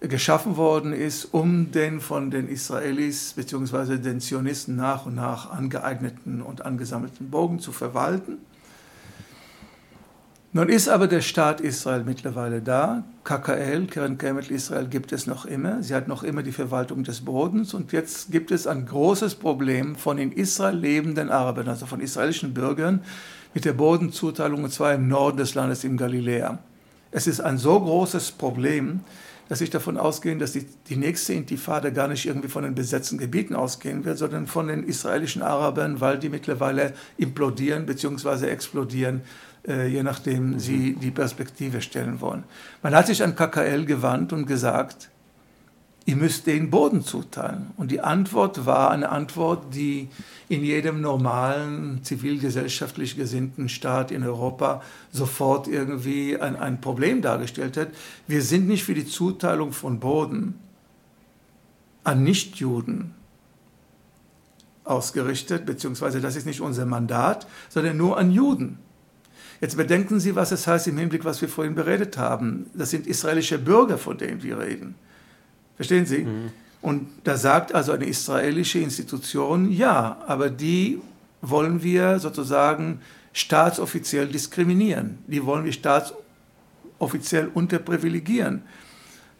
geschaffen 0.07 0.57
worden 0.57 0.93
ist, 0.93 1.25
um 1.25 1.71
den 1.71 1.99
von 1.99 2.31
den 2.31 2.47
Israelis 2.47 3.33
bzw. 3.33 3.97
den 3.97 4.19
Zionisten 4.19 4.75
nach 4.75 5.05
und 5.05 5.15
nach 5.15 5.51
angeeigneten 5.51 6.41
und 6.41 6.65
angesammelten 6.65 7.29
Bogen 7.29 7.59
zu 7.59 7.71
verwalten. 7.71 8.37
Nun 10.55 10.69
ist 10.69 10.87
aber 10.87 11.07
der 11.07 11.19
Staat 11.19 11.59
Israel 11.59 12.05
mittlerweile 12.05 12.61
da. 12.61 13.03
KKL, 13.25 13.87
Keren 13.87 14.17
Kemet 14.17 14.49
Israel, 14.49 14.87
gibt 14.87 15.11
es 15.11 15.27
noch 15.27 15.45
immer. 15.45 15.83
Sie 15.83 15.93
hat 15.93 16.07
noch 16.07 16.23
immer 16.23 16.43
die 16.43 16.53
Verwaltung 16.53 17.03
des 17.03 17.25
Bodens. 17.25 17.73
Und 17.73 17.91
jetzt 17.91 18.31
gibt 18.31 18.51
es 18.51 18.65
ein 18.65 18.85
großes 18.85 19.35
Problem 19.35 19.97
von 19.97 20.17
in 20.17 20.31
Israel 20.31 20.77
lebenden 20.77 21.29
Arabern, 21.29 21.67
also 21.67 21.85
von 21.85 21.99
israelischen 21.99 22.53
Bürgern, 22.53 23.03
mit 23.53 23.65
der 23.65 23.73
Bodenzuteilung, 23.73 24.63
und 24.63 24.71
zwar 24.71 24.93
im 24.93 25.09
Norden 25.09 25.35
des 25.35 25.55
Landes, 25.55 25.83
im 25.83 25.97
Galiläa. 25.97 26.59
Es 27.11 27.27
ist 27.27 27.41
ein 27.41 27.57
so 27.57 27.77
großes 27.77 28.31
Problem, 28.31 29.01
dass 29.47 29.61
ich 29.61 29.69
davon 29.69 29.97
ausgehe, 29.97 30.35
dass 30.37 30.53
die, 30.53 30.65
die 30.89 30.95
nächste 30.95 31.33
Intifada 31.33 31.89
gar 31.89 32.07
nicht 32.07 32.25
irgendwie 32.25 32.47
von 32.47 32.63
den 32.63 32.75
besetzten 32.75 33.17
Gebieten 33.17 33.55
ausgehen 33.55 34.05
wird, 34.05 34.17
sondern 34.17 34.47
von 34.47 34.67
den 34.67 34.83
israelischen 34.83 35.41
Arabern, 35.41 36.01
weil 36.01 36.17
die 36.17 36.29
mittlerweile 36.29 36.93
implodieren 37.17 37.85
bzw. 37.85 38.47
explodieren, 38.47 39.21
äh, 39.67 39.87
je 39.87 40.03
nachdem 40.03 40.51
mhm. 40.51 40.59
sie 40.59 40.93
die 40.93 41.11
Perspektive 41.11 41.81
stellen 41.81 42.21
wollen. 42.21 42.43
Man 42.81 42.95
hat 42.95 43.07
sich 43.07 43.23
an 43.23 43.35
KKL 43.35 43.85
gewandt 43.85 44.33
und 44.33 44.45
gesagt, 44.45 45.09
ihr 46.05 46.15
müsst 46.15 46.45
den 46.45 46.69
Boden 46.69 47.03
zuteilen. 47.03 47.71
Und 47.77 47.91
die 47.91 48.01
Antwort 48.01 48.65
war 48.65 48.91
eine 48.91 49.09
Antwort, 49.09 49.73
die 49.73 50.07
in 50.47 50.63
jedem 50.63 51.01
normalen 51.01 52.03
zivilgesellschaftlich 52.03 53.17
gesinnten 53.17 53.69
Staat 53.69 54.11
in 54.11 54.23
Europa 54.23 54.83
sofort 55.11 55.67
irgendwie 55.67 56.37
ein, 56.39 56.55
ein 56.55 56.79
Problem 56.79 57.23
dargestellt 57.23 57.75
hat. 57.75 57.87
Wir 58.27 58.43
sind 58.43 58.67
nicht 58.67 58.83
für 58.83 58.93
die 58.93 59.07
Zuteilung 59.07 59.71
von 59.71 59.99
Boden 59.99 60.59
an 62.03 62.23
Nichtjuden 62.23 63.15
ausgerichtet, 64.83 65.65
beziehungsweise 65.65 66.21
das 66.21 66.35
ist 66.35 66.45
nicht 66.45 66.61
unser 66.61 66.85
Mandat, 66.85 67.47
sondern 67.69 67.97
nur 67.97 68.19
an 68.19 68.29
Juden. 68.29 68.77
Jetzt 69.59 69.77
bedenken 69.77 70.19
Sie, 70.19 70.35
was 70.35 70.51
es 70.51 70.67
heißt 70.67 70.87
im 70.87 70.99
Hinblick, 70.99 71.25
was 71.25 71.41
wir 71.41 71.49
vorhin 71.49 71.73
beredet 71.73 72.19
haben. 72.19 72.67
Das 72.75 72.91
sind 72.91 73.07
israelische 73.07 73.57
Bürger, 73.57 73.97
von 73.97 74.19
denen 74.19 74.43
wir 74.43 74.59
reden. 74.59 74.93
Verstehen 75.75 76.05
Sie? 76.05 76.19
Mhm. 76.19 76.51
Und 76.81 77.07
da 77.23 77.35
sagt 77.37 77.73
also 77.73 77.91
eine 77.93 78.05
israelische 78.05 78.79
Institution, 78.79 79.71
ja, 79.71 80.17
aber 80.27 80.49
die 80.49 81.01
wollen 81.41 81.81
wir 81.81 82.19
sozusagen 82.19 82.99
staatsoffiziell 83.33 84.27
diskriminieren. 84.27 85.17
Die 85.27 85.45
wollen 85.45 85.65
wir 85.65 85.73
staatsoffiziell 85.73 87.49
unterprivilegieren. 87.53 88.61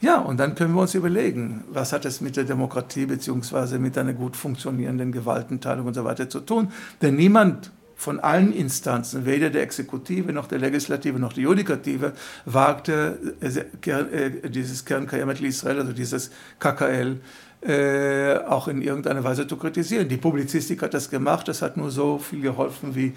Ja, 0.01 0.19
und 0.19 0.37
dann 0.37 0.55
können 0.55 0.73
wir 0.73 0.81
uns 0.81 0.93
überlegen, 0.93 1.63
was 1.69 1.93
hat 1.93 2.05
es 2.05 2.19
mit 2.19 2.35
der 2.35 2.43
Demokratie 2.43 3.05
bzw. 3.05 3.77
mit 3.77 3.97
einer 3.97 4.13
gut 4.13 4.35
funktionierenden 4.35 5.11
Gewaltenteilung 5.11 5.87
und 5.87 5.93
so 5.93 6.03
weiter 6.03 6.29
zu 6.29 6.41
tun. 6.41 6.71
Denn 7.01 7.15
niemand 7.15 7.71
von 7.95 8.19
allen 8.19 8.53
Instanzen, 8.53 9.25
weder 9.25 9.49
der 9.49 9.63
Exekutive 9.63 10.33
noch 10.33 10.47
der 10.47 10.59
Legislative 10.59 11.19
noch 11.19 11.33
die 11.33 11.41
Judikative, 11.41 12.13
wagte 12.45 13.35
äh, 13.41 13.89
äh, 13.89 14.49
dieses 14.49 14.85
Kern 14.85 15.07
Israel, 15.07 15.79
also 15.79 15.93
dieses 15.93 16.31
KKL, 16.59 17.17
äh, 17.61 18.37
auch 18.47 18.67
in 18.67 18.81
irgendeiner 18.81 19.23
Weise 19.23 19.47
zu 19.47 19.57
kritisieren. 19.57 20.09
Die 20.09 20.17
Publizistik 20.17 20.81
hat 20.81 20.93
das 20.93 21.09
gemacht, 21.09 21.47
das 21.47 21.61
hat 21.61 21.77
nur 21.77 21.89
so 21.89 22.19
viel 22.19 22.41
geholfen 22.41 22.95
wie 22.95 23.13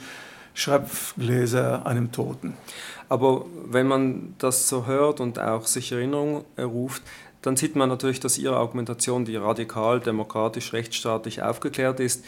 Schreibgläser 0.54 1.86
einem 1.86 2.10
Toten. 2.12 2.54
Aber 3.08 3.44
wenn 3.66 3.86
man 3.86 4.34
das 4.38 4.68
so 4.68 4.86
hört 4.86 5.20
und 5.20 5.38
auch 5.38 5.66
sich 5.66 5.92
Erinnerung 5.92 6.44
ruft, 6.58 7.02
dann 7.42 7.56
sieht 7.56 7.76
man 7.76 7.88
natürlich, 7.88 8.20
dass 8.20 8.38
Ihre 8.38 8.56
Argumentation, 8.56 9.24
die 9.24 9.36
radikal, 9.36 10.00
demokratisch, 10.00 10.72
rechtsstaatlich 10.72 11.42
aufgeklärt 11.42 12.00
ist, 12.00 12.24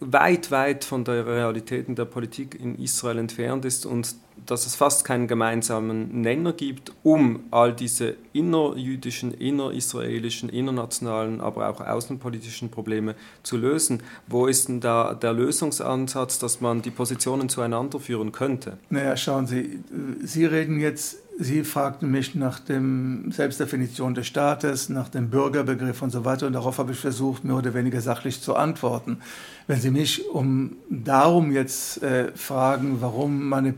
weit, 0.00 0.50
weit 0.50 0.84
von 0.84 1.04
der 1.04 1.26
Realität 1.26 1.86
der 1.96 2.04
Politik 2.04 2.58
in 2.60 2.78
Israel 2.78 3.18
entfernt 3.18 3.64
ist 3.64 3.86
und 3.86 4.14
dass 4.44 4.66
es 4.66 4.74
fast 4.74 5.04
keinen 5.04 5.26
gemeinsamen 5.28 6.20
Nenner 6.20 6.52
gibt, 6.52 6.92
um 7.02 7.44
all 7.50 7.72
diese 7.72 8.16
innerjüdischen, 8.34 9.32
innerisraelischen, 9.32 10.50
innernationalen, 10.50 11.40
aber 11.40 11.68
auch 11.70 11.80
außenpolitischen 11.80 12.70
Probleme 12.70 13.14
zu 13.42 13.56
lösen. 13.56 14.02
Wo 14.26 14.46
ist 14.46 14.68
denn 14.68 14.80
da 14.80 15.14
der 15.14 15.32
Lösungsansatz, 15.32 16.38
dass 16.38 16.60
man 16.60 16.82
die 16.82 16.90
Positionen 16.90 17.48
zueinander 17.48 17.98
führen 17.98 18.32
könnte? 18.32 18.76
Naja, 18.90 19.16
schauen 19.16 19.46
Sie, 19.46 19.80
Sie 20.22 20.44
reden 20.44 20.80
jetzt 20.80 21.18
Sie 21.38 21.64
fragten 21.64 22.10
mich 22.10 22.34
nach 22.34 22.60
der 22.60 22.80
Selbstdefinition 23.28 24.14
des 24.14 24.26
Staates, 24.26 24.88
nach 24.88 25.10
dem 25.10 25.28
Bürgerbegriff 25.28 26.00
und 26.00 26.10
so 26.10 26.24
weiter. 26.24 26.46
Und 26.46 26.54
darauf 26.54 26.78
habe 26.78 26.92
ich 26.92 26.98
versucht, 26.98 27.44
mehr 27.44 27.56
oder 27.56 27.74
weniger 27.74 28.00
sachlich 28.00 28.40
zu 28.40 28.56
antworten. 28.56 29.18
Wenn 29.66 29.78
Sie 29.78 29.90
mich 29.90 30.30
um 30.30 30.76
darum 30.88 31.52
jetzt 31.52 32.02
äh, 32.02 32.32
fragen, 32.34 33.02
warum 33.02 33.50
meine 33.50 33.74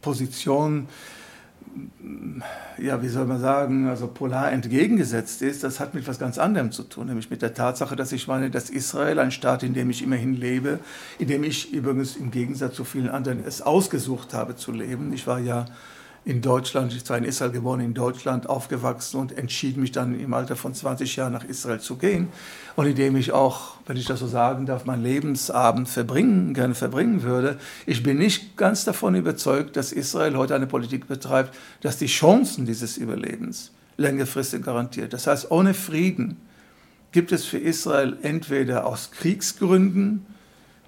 Position, 0.00 0.88
ja, 2.78 3.02
wie 3.02 3.08
soll 3.08 3.26
man 3.26 3.40
sagen, 3.40 3.86
also 3.88 4.06
polar 4.06 4.50
entgegengesetzt 4.50 5.42
ist, 5.42 5.62
das 5.62 5.80
hat 5.80 5.92
mit 5.92 6.04
etwas 6.04 6.18
ganz 6.18 6.38
anderem 6.38 6.72
zu 6.72 6.84
tun, 6.84 7.06
nämlich 7.06 7.28
mit 7.28 7.42
der 7.42 7.52
Tatsache, 7.52 7.96
dass 7.96 8.12
ich 8.12 8.28
meine, 8.28 8.48
dass 8.48 8.70
Israel, 8.70 9.18
ein 9.18 9.30
Staat, 9.30 9.62
in 9.62 9.74
dem 9.74 9.90
ich 9.90 10.02
immerhin 10.02 10.34
lebe, 10.34 10.78
in 11.18 11.28
dem 11.28 11.44
ich 11.44 11.72
übrigens 11.72 12.16
im 12.16 12.30
Gegensatz 12.30 12.76
zu 12.76 12.84
vielen 12.84 13.10
anderen 13.10 13.44
es 13.44 13.60
ausgesucht 13.60 14.32
habe 14.32 14.56
zu 14.56 14.72
leben. 14.72 15.12
Ich 15.12 15.26
war 15.26 15.40
ja 15.40 15.66
in 16.26 16.40
Deutschland, 16.40 16.94
ich 16.94 17.08
war 17.10 17.18
in 17.18 17.24
Israel 17.24 17.50
geboren, 17.50 17.80
in 17.80 17.92
Deutschland 17.92 18.48
aufgewachsen 18.48 19.20
und 19.20 19.36
entschied 19.36 19.76
mich 19.76 19.92
dann 19.92 20.18
im 20.18 20.32
Alter 20.32 20.56
von 20.56 20.72
20 20.72 21.16
Jahren 21.16 21.34
nach 21.34 21.44
Israel 21.44 21.80
zu 21.80 21.96
gehen. 21.96 22.28
Und 22.76 22.86
indem 22.86 23.16
ich 23.16 23.32
auch, 23.32 23.74
wenn 23.86 23.98
ich 23.98 24.06
das 24.06 24.20
so 24.20 24.26
sagen 24.26 24.64
darf, 24.64 24.86
meinen 24.86 25.02
Lebensabend 25.02 25.88
verbringen, 25.88 26.54
gerne 26.54 26.74
verbringen 26.74 27.22
würde. 27.22 27.58
Ich 27.84 28.02
bin 28.02 28.16
nicht 28.16 28.56
ganz 28.56 28.84
davon 28.84 29.14
überzeugt, 29.14 29.76
dass 29.76 29.92
Israel 29.92 30.36
heute 30.36 30.54
eine 30.54 30.66
Politik 30.66 31.08
betreibt, 31.08 31.54
dass 31.82 31.98
die 31.98 32.06
Chancen 32.06 32.64
dieses 32.64 32.96
Überlebens 32.96 33.70
längerfristig 33.98 34.62
garantiert. 34.62 35.12
Das 35.12 35.26
heißt, 35.26 35.50
ohne 35.50 35.74
Frieden 35.74 36.38
gibt 37.12 37.32
es 37.32 37.44
für 37.44 37.58
Israel 37.58 38.16
entweder 38.22 38.86
aus 38.86 39.10
Kriegsgründen 39.10 40.24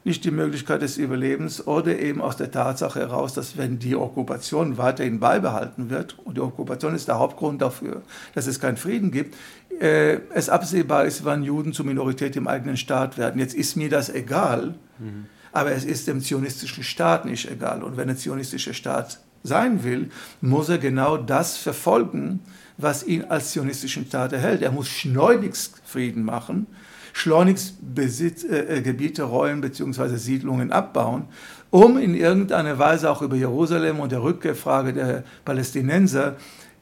nicht 0.06 0.25
die 0.25 0.30
Möglichkeit 0.30 0.82
des 0.82 0.98
Überlebens 0.98 1.66
oder 1.66 1.98
eben 1.98 2.20
aus 2.20 2.36
der 2.36 2.52
Tatsache 2.52 3.00
heraus, 3.00 3.34
dass 3.34 3.56
wenn 3.56 3.80
die 3.80 3.96
Okkupation 3.96 4.78
weiterhin 4.78 5.18
beibehalten 5.18 5.90
wird, 5.90 6.16
und 6.20 6.36
die 6.36 6.40
Okkupation 6.40 6.94
ist 6.94 7.08
der 7.08 7.18
Hauptgrund 7.18 7.60
dafür, 7.60 8.02
dass 8.32 8.46
es 8.46 8.60
keinen 8.60 8.76
Frieden 8.76 9.10
gibt, 9.10 9.34
äh, 9.80 10.20
es 10.32 10.48
absehbar 10.48 11.06
ist, 11.06 11.25
wann 11.25 11.42
Juden 11.42 11.72
zur 11.72 11.86
Minorität 11.86 12.36
im 12.36 12.46
eigenen 12.46 12.76
Staat 12.76 13.18
werden. 13.18 13.40
Jetzt 13.40 13.54
ist 13.54 13.76
mir 13.76 13.88
das 13.88 14.08
egal, 14.08 14.76
mhm. 15.00 15.26
aber 15.50 15.72
es 15.72 15.84
ist 15.84 16.06
dem 16.06 16.20
zionistischen 16.20 16.84
Staat 16.84 17.25
nicht 17.25 17.50
egal. 17.50 17.82
Und 17.82 17.96
wenn 17.96 18.08
ein 18.08 18.16
zionistischer 18.16 18.75
Staat 18.75 19.18
sein 19.42 19.82
will, 19.82 20.10
muss 20.40 20.68
er 20.68 20.78
genau 20.78 21.16
das 21.16 21.56
verfolgen, 21.56 22.38
was 22.78 23.04
ihn 23.04 23.25
als 23.25 23.50
zionistischen 23.50 24.06
Staat 24.06 24.32
erhält. 24.32 24.62
Er 24.62 24.70
muss 24.70 24.86
schleunigst 24.86 25.82
Frieden 25.84 26.22
machen 26.22 26.68
schleunigst 27.16 27.76
Besitz, 27.80 28.44
äh, 28.44 28.76
äh, 28.76 28.82
Gebiete 28.82 29.23
räumen 29.23 29.62
bzw. 29.62 30.16
Siedlungen 30.16 30.70
abbauen, 30.70 31.25
um 31.70 31.96
in 31.96 32.14
irgendeiner 32.14 32.78
Weise 32.78 33.11
auch 33.11 33.23
über 33.23 33.37
Jerusalem 33.37 34.00
und 34.00 34.12
der 34.12 34.23
Rückkehrfrage 34.23 34.92
der 34.92 35.25
Palästinenser 35.46 36.37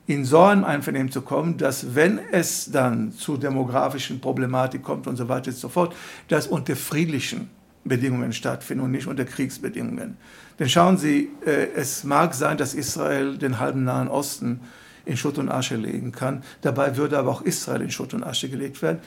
in 0.08 0.24
so 0.24 0.40
ein 0.40 0.64
Einvernehmen 0.64 1.12
zu 1.12 1.22
kommen, 1.22 1.56
dass 1.56 1.94
wenn 1.94 2.18
es 2.32 2.72
dann 2.72 3.12
zu 3.12 3.36
demografischen 3.36 4.20
Problematik 4.20 4.82
kommt 4.82 5.06
und 5.06 5.14
so 5.14 5.28
weiter 5.28 5.50
und 5.50 5.56
so 5.56 5.68
fort, 5.68 5.94
das 6.26 6.48
unter 6.48 6.74
friedlichen 6.74 7.48
Bedingungen 7.84 8.32
stattfindet 8.32 8.84
und 8.84 8.90
nicht 8.90 9.06
unter 9.06 9.24
Kriegsbedingungen. 9.24 10.16
Denn 10.58 10.68
schauen 10.68 10.98
Sie, 10.98 11.30
äh, 11.46 11.68
es 11.76 12.02
mag 12.02 12.34
sein, 12.34 12.58
dass 12.58 12.74
Israel 12.74 13.38
den 13.38 13.60
halben 13.60 13.84
Nahen 13.84 14.08
Osten 14.08 14.60
in 15.04 15.16
Schutt 15.16 15.38
und 15.38 15.48
Asche 15.48 15.76
legen 15.76 16.10
kann. 16.10 16.42
Dabei 16.62 16.96
würde 16.96 17.18
aber 17.18 17.30
auch 17.30 17.42
Israel 17.42 17.82
in 17.82 17.92
Schutt 17.92 18.14
und 18.14 18.24
Asche 18.24 18.48
gelegt 18.48 18.82
werden. 18.82 18.98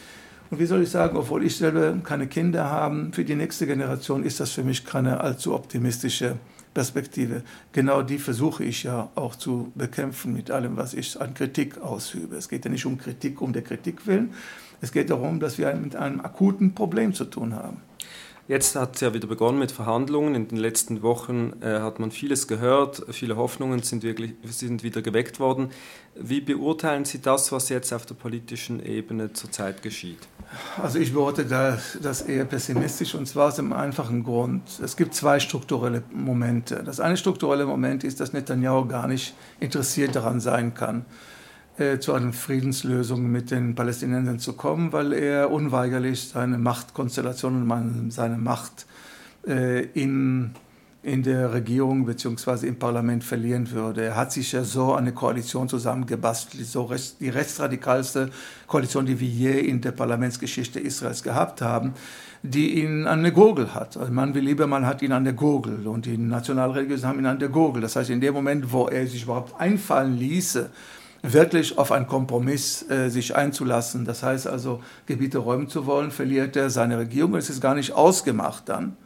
Und 0.49 0.59
wie 0.59 0.65
soll 0.65 0.83
ich 0.83 0.89
sagen, 0.89 1.17
obwohl 1.17 1.43
ich 1.43 1.57
selber 1.57 1.97
keine 2.03 2.27
Kinder 2.27 2.69
habe, 2.69 3.09
für 3.11 3.25
die 3.25 3.35
nächste 3.35 3.67
Generation 3.67 4.23
ist 4.23 4.39
das 4.39 4.51
für 4.51 4.63
mich 4.63 4.85
keine 4.85 5.19
allzu 5.19 5.53
optimistische 5.53 6.38
Perspektive. 6.73 7.41
Genau 7.71 8.01
die 8.01 8.19
versuche 8.19 8.63
ich 8.63 8.83
ja 8.83 9.10
auch 9.15 9.36
zu 9.36 9.71
bekämpfen 9.75 10.33
mit 10.33 10.51
allem, 10.51 10.77
was 10.77 10.93
ich 10.93 11.19
an 11.19 11.33
Kritik 11.33 11.79
ausübe. 11.79 12.36
Es 12.36 12.49
geht 12.49 12.65
ja 12.65 12.71
nicht 12.71 12.86
um 12.86 12.97
Kritik 12.97 13.41
um 13.41 13.51
der 13.51 13.63
Kritik 13.63 14.05
willen. 14.05 14.33
Es 14.79 14.91
geht 14.91 15.10
darum, 15.10 15.39
dass 15.39 15.57
wir 15.57 15.73
mit 15.73 15.95
einem 15.95 16.21
akuten 16.21 16.75
Problem 16.75 17.13
zu 17.13 17.25
tun 17.25 17.55
haben. 17.55 17.77
Jetzt 18.47 18.77
hat 18.77 18.95
es 18.95 19.01
ja 19.01 19.13
wieder 19.13 19.27
begonnen 19.27 19.60
mit 19.60 19.73
Verhandlungen. 19.73 20.33
In 20.33 20.47
den 20.47 20.57
letzten 20.57 21.01
Wochen 21.01 21.51
äh, 21.62 21.79
hat 21.79 21.99
man 21.99 22.12
vieles 22.12 22.47
gehört, 22.47 23.03
viele 23.12 23.36
Hoffnungen 23.36 23.83
sind, 23.83 24.03
wirklich, 24.03 24.36
sind 24.45 24.83
wieder 24.83 25.01
geweckt 25.01 25.41
worden. 25.41 25.69
Wie 26.15 26.39
beurteilen 26.39 27.03
Sie 27.03 27.21
das, 27.21 27.51
was 27.51 27.67
jetzt 27.67 27.91
auf 27.91 28.05
der 28.05 28.15
politischen 28.15 28.83
Ebene 28.83 29.33
zurzeit 29.33 29.81
geschieht? 29.81 30.29
Also 30.81 30.97
ich 30.97 31.13
beurteile 31.13 31.49
das, 31.49 31.97
das 32.01 32.21
eher 32.21 32.45
pessimistisch 32.45 33.15
und 33.15 33.27
zwar 33.27 33.49
aus 33.49 33.55
dem 33.55 33.73
einfachen 33.73 34.23
Grund. 34.23 34.63
Es 34.81 34.95
gibt 34.95 35.13
zwei 35.13 35.41
strukturelle 35.41 36.03
Momente. 36.13 36.83
Das 36.86 37.01
eine 37.01 37.17
strukturelle 37.17 37.65
Moment 37.65 38.05
ist, 38.05 38.21
dass 38.21 38.31
Netanyahu 38.31 38.88
gar 38.88 39.07
nicht 39.07 39.36
interessiert 39.60 40.15
daran 40.15 40.39
sein 40.39 40.73
kann, 40.73 41.05
äh, 41.77 41.99
zu 41.99 42.13
einer 42.13 42.33
Friedenslösung 42.33 43.31
mit 43.31 43.51
den 43.51 43.75
Palästinensern 43.75 44.39
zu 44.39 44.53
kommen, 44.53 44.91
weil 44.93 45.13
er 45.13 45.51
unweigerlich 45.51 46.29
seine 46.29 46.57
Machtkonstellation 46.57 47.69
und 47.69 48.11
seine 48.11 48.37
Macht 48.37 48.85
äh, 49.47 49.83
in 49.93 50.51
in 51.07 51.23
der 51.23 51.53
Regierung 51.53 52.05
bzw. 52.05 52.67
im 52.67 52.77
Parlament 52.77 53.23
verlieren 53.23 53.71
würde. 53.71 54.03
Er 54.03 54.15
hat 54.17 54.33
sich 54.33 54.51
ja 54.51 54.65
so 54.65 54.93
eine 54.93 55.13
Koalition 55.13 55.69
zusammengebastelt, 55.69 56.65
so 56.65 56.91
die 57.21 57.29
rechtsradikalste 57.29 58.29
Koalition, 58.67 59.05
die 59.05 59.17
wir 59.17 59.27
je 59.27 59.57
in 59.57 59.79
der 59.79 59.93
Parlamentsgeschichte 59.93 60.81
Israels 60.81 61.23
gehabt 61.23 61.61
haben, 61.61 61.93
die 62.43 62.81
ihn 62.81 63.07
an 63.07 63.23
der 63.23 63.31
Gurgel 63.31 63.73
hat. 63.73 63.95
Also 63.95 64.11
Mann 64.11 64.35
wie 64.35 64.41
Liebermann 64.41 64.85
hat 64.85 65.01
ihn 65.01 65.13
an 65.13 65.23
der 65.23 65.31
Gurgel 65.31 65.87
und 65.87 66.05
die 66.05 66.17
Nationalreligiösen 66.17 67.07
haben 67.07 67.19
ihn 67.19 67.25
an 67.25 67.39
der 67.39 67.49
Gurgel. 67.49 67.81
Das 67.81 67.95
heißt, 67.95 68.09
in 68.09 68.19
dem 68.19 68.33
Moment, 68.33 68.73
wo 68.73 68.87
er 68.87 69.07
sich 69.07 69.23
überhaupt 69.23 69.59
einfallen 69.61 70.17
ließe, 70.17 70.69
wirklich 71.23 71.77
auf 71.77 71.91
einen 71.91 72.08
Kompromiss 72.08 72.89
äh, 72.89 73.10
sich 73.10 73.36
einzulassen, 73.36 74.06
das 74.06 74.23
heißt 74.23 74.47
also 74.47 74.82
Gebiete 75.06 75.39
räumen 75.39 75.67
zu 75.67 75.86
wollen, 75.86 76.12
verliert 76.12 76.56
er 76.56 76.69
seine 76.69 76.97
Regierung. 76.97 77.36
Es 77.36 77.49
ist 77.49 77.62
gar 77.62 77.75
nicht 77.75 77.93
ausgemacht 77.93 78.69
dann 78.69 78.97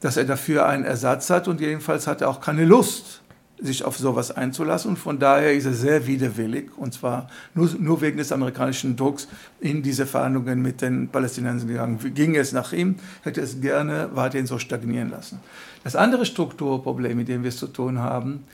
dass 0.00 0.16
er 0.16 0.24
dafür 0.24 0.66
einen 0.66 0.84
Ersatz 0.84 1.30
hat 1.30 1.48
und 1.48 1.60
jedenfalls 1.60 2.06
hat 2.06 2.20
er 2.20 2.28
auch 2.28 2.40
keine 2.40 2.64
Lust, 2.64 3.22
sich 3.60 3.82
auf 3.82 3.98
sowas 3.98 4.30
einzulassen. 4.30 4.90
Und 4.90 4.98
von 4.98 5.18
daher 5.18 5.52
ist 5.52 5.64
er 5.64 5.72
sehr 5.72 6.06
widerwillig, 6.06 6.70
und 6.76 6.94
zwar 6.94 7.28
nur, 7.54 7.68
nur 7.80 8.00
wegen 8.00 8.18
des 8.18 8.30
amerikanischen 8.30 8.94
Drucks, 8.94 9.26
in 9.58 9.82
diese 9.82 10.06
Verhandlungen 10.06 10.62
mit 10.62 10.80
den 10.80 11.08
Palästinensern 11.08 11.68
gegangen. 11.68 12.14
Ging 12.14 12.36
es 12.36 12.52
nach 12.52 12.72
ihm, 12.72 12.96
hätte 13.22 13.40
es 13.40 13.60
gerne 13.60 14.10
weiterhin 14.14 14.46
so 14.46 14.58
stagnieren 14.58 15.10
lassen. 15.10 15.40
Das 15.82 15.96
andere 15.96 16.24
Strukturproblem, 16.24 17.16
mit 17.16 17.28
dem 17.28 17.42
wir 17.42 17.48
es 17.48 17.56
zu 17.56 17.66
tun 17.66 17.98
haben, 17.98 18.44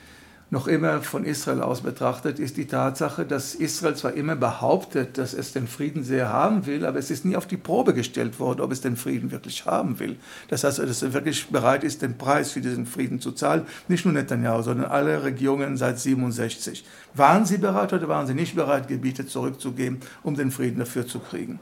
noch 0.55 0.69
immer 0.69 1.03
von 1.03 1.25
Israel 1.25 1.61
aus 1.61 1.83
betrachtet, 1.83 2.39
ist 2.39 2.57
die 2.57 2.67
Tatsache, 2.67 3.27
dass 3.27 3.55
Israel 3.55 3.97
zwar 3.97 4.15
immer 4.15 4.37
behauptet, 4.37 5.19
dass 5.19 5.35
es 5.35 5.53
den 5.53 5.67
Frieden 5.67 6.05
sehr 6.05 6.31
haben 6.31 6.65
will, 6.65 6.87
aber 6.87 6.99
es 6.99 7.11
ist 7.11 7.25
nie 7.25 7.37
auf 7.37 7.47
die 7.47 7.57
Probe 7.57 7.93
gestellt 7.93 8.39
worden, 8.39 8.61
ob 8.61 8.71
es 8.71 8.81
den 8.81 8.97
Frieden 8.97 9.33
wirklich 9.33 9.67
haben 9.67 9.99
will. 9.99 10.17
Das 10.49 10.63
heißt, 10.63 10.79
dass 10.79 11.03
es 11.03 11.13
wirklich 11.13 11.49
bereit 11.49 11.83
ist, 11.83 12.03
den 12.03 12.17
Preis 12.17 12.53
für 12.53 12.61
diesen 12.61 12.87
Frieden 12.87 13.21
zu 13.21 13.33
zahlen. 13.33 13.67
Nicht 13.89 14.05
nur 14.05 14.15
Netanyahu, 14.15 14.63
sondern 14.63 14.91
alle 14.91 15.25
Regierungen 15.25 15.77
seit 15.77 15.99
67. 15.99 16.85
Waren 17.15 17.45
sie 17.45 17.59
bereit 17.59 17.93
oder 17.93 18.09
waren 18.09 18.27
sie 18.29 18.35
nicht 18.35 18.55
bereit, 18.55 18.87
Gebiete 18.87 19.27
zurückzugeben, 19.27 19.99
um 20.23 20.37
den 20.37 20.53
Frieden 20.53 20.79
dafür 20.79 21.07
zu 21.07 21.19
kriegen? 21.19 21.59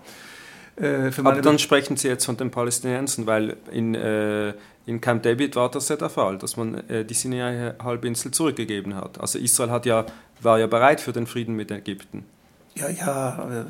Äh, 0.76 1.10
aber 1.18 1.42
dann 1.42 1.58
sprechen 1.58 1.96
Sie 1.96 2.08
jetzt 2.08 2.24
von 2.24 2.36
den 2.36 2.50
Palästinensern, 2.50 3.26
weil 3.26 3.56
in 3.70 3.94
äh, 3.94 4.54
in 4.86 5.00
Camp 5.00 5.22
David 5.22 5.56
war 5.56 5.70
das 5.70 5.88
ja 5.88 5.96
der 5.96 6.10
Fall, 6.10 6.38
dass 6.38 6.56
man 6.56 6.74
äh, 6.88 7.04
die 7.04 7.14
Sinai-Halbinsel 7.14 8.32
zurückgegeben 8.32 8.94
hat. 8.94 9.20
Also 9.20 9.38
Israel 9.38 9.70
hat 9.70 9.86
ja, 9.86 10.06
war 10.40 10.58
ja 10.58 10.66
bereit 10.66 11.00
für 11.00 11.12
den 11.12 11.26
Frieden 11.26 11.54
mit 11.54 11.70
Ägypten. 11.70 12.24
Ja, 12.74 12.88
ja, 12.88 13.66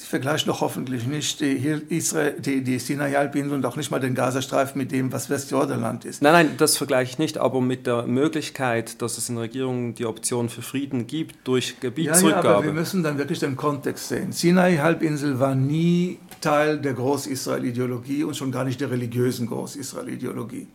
Sie 0.00 0.06
vergleichen 0.06 0.46
doch 0.46 0.62
hoffentlich 0.62 1.06
nicht 1.06 1.40
die, 1.40 1.56
Israel, 1.90 2.34
die, 2.38 2.62
die 2.62 2.78
Sinai-Halbinsel 2.78 3.52
und 3.52 3.66
auch 3.66 3.76
nicht 3.76 3.90
mal 3.90 3.98
den 3.98 4.14
Gazastreifen 4.14 4.78
mit 4.78 4.92
dem, 4.92 5.12
was 5.12 5.28
Westjordanland 5.28 6.06
ist. 6.06 6.22
Nein, 6.22 6.32
nein, 6.32 6.50
das 6.56 6.78
vergleiche 6.78 7.10
ich 7.10 7.18
nicht, 7.18 7.36
aber 7.36 7.60
mit 7.60 7.86
der 7.86 8.06
Möglichkeit, 8.06 9.02
dass 9.02 9.18
es 9.18 9.28
in 9.28 9.36
Regierungen 9.36 9.94
die 9.94 10.06
Option 10.06 10.48
für 10.48 10.62
Frieden 10.62 11.06
gibt 11.06 11.46
durch 11.46 11.80
Gebietsrückgabe. 11.80 12.30
Ja, 12.30 12.50
ja, 12.50 12.56
aber 12.56 12.64
wir 12.64 12.72
müssen 12.72 13.02
dann 13.02 13.18
wirklich 13.18 13.40
den 13.40 13.56
Kontext 13.56 14.08
sehen. 14.08 14.32
Sinai-Halbinsel 14.32 15.38
war 15.38 15.54
nie 15.54 16.18
Teil 16.40 16.78
der 16.78 16.94
Groß-Israel-Ideologie 16.94 18.24
und 18.24 18.36
schon 18.36 18.52
gar 18.52 18.64
nicht 18.64 18.80
der 18.80 18.90
religiösen 18.90 19.48
Groß-Israel-Ideologie. 19.48 20.66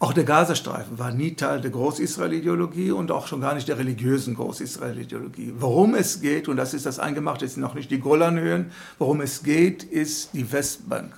Auch 0.00 0.14
der 0.14 0.24
Gazastreifen 0.24 0.98
war 0.98 1.12
nie 1.12 1.34
Teil 1.34 1.60
der 1.60 1.70
Groß-Israel-Ideologie 1.70 2.90
und 2.90 3.10
auch 3.10 3.26
schon 3.26 3.42
gar 3.42 3.54
nicht 3.54 3.68
der 3.68 3.76
religiösen 3.76 4.34
Groß-Israel-Ideologie. 4.34 5.52
Worum 5.58 5.94
es 5.94 6.22
geht, 6.22 6.48
und 6.48 6.56
das 6.56 6.72
ist 6.72 6.86
das 6.86 6.98
Eingemachte, 6.98 7.44
ist 7.44 7.58
noch 7.58 7.74
nicht 7.74 7.90
die 7.90 8.00
Golanhöhen, 8.00 8.72
worum 8.98 9.20
es 9.20 9.42
geht, 9.42 9.82
ist 9.84 10.32
die 10.32 10.50
Westbank. 10.50 11.12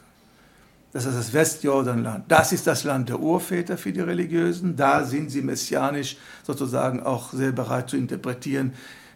Das 0.93 1.07
ist 1.07 1.17
das 1.17 1.33
Westjordanland. 1.33 2.25
Das 2.27 2.51
ist 2.51 2.67
das 2.67 2.83
Land 2.83 3.09
der 3.09 3.21
Urväter 3.21 3.79
für 3.79 3.93
die 3.93 4.01
Religiösen. 4.01 4.75
Da 4.75 5.05
sind 5.05 5.31
sie 5.31 5.43
messianisch 5.43 6.17
sozusagen 6.43 7.05
auch 7.05 7.33
sehr 7.33 7.53
bereit 7.53 7.89
zu 7.89 7.97
interpretieren. 7.97 8.73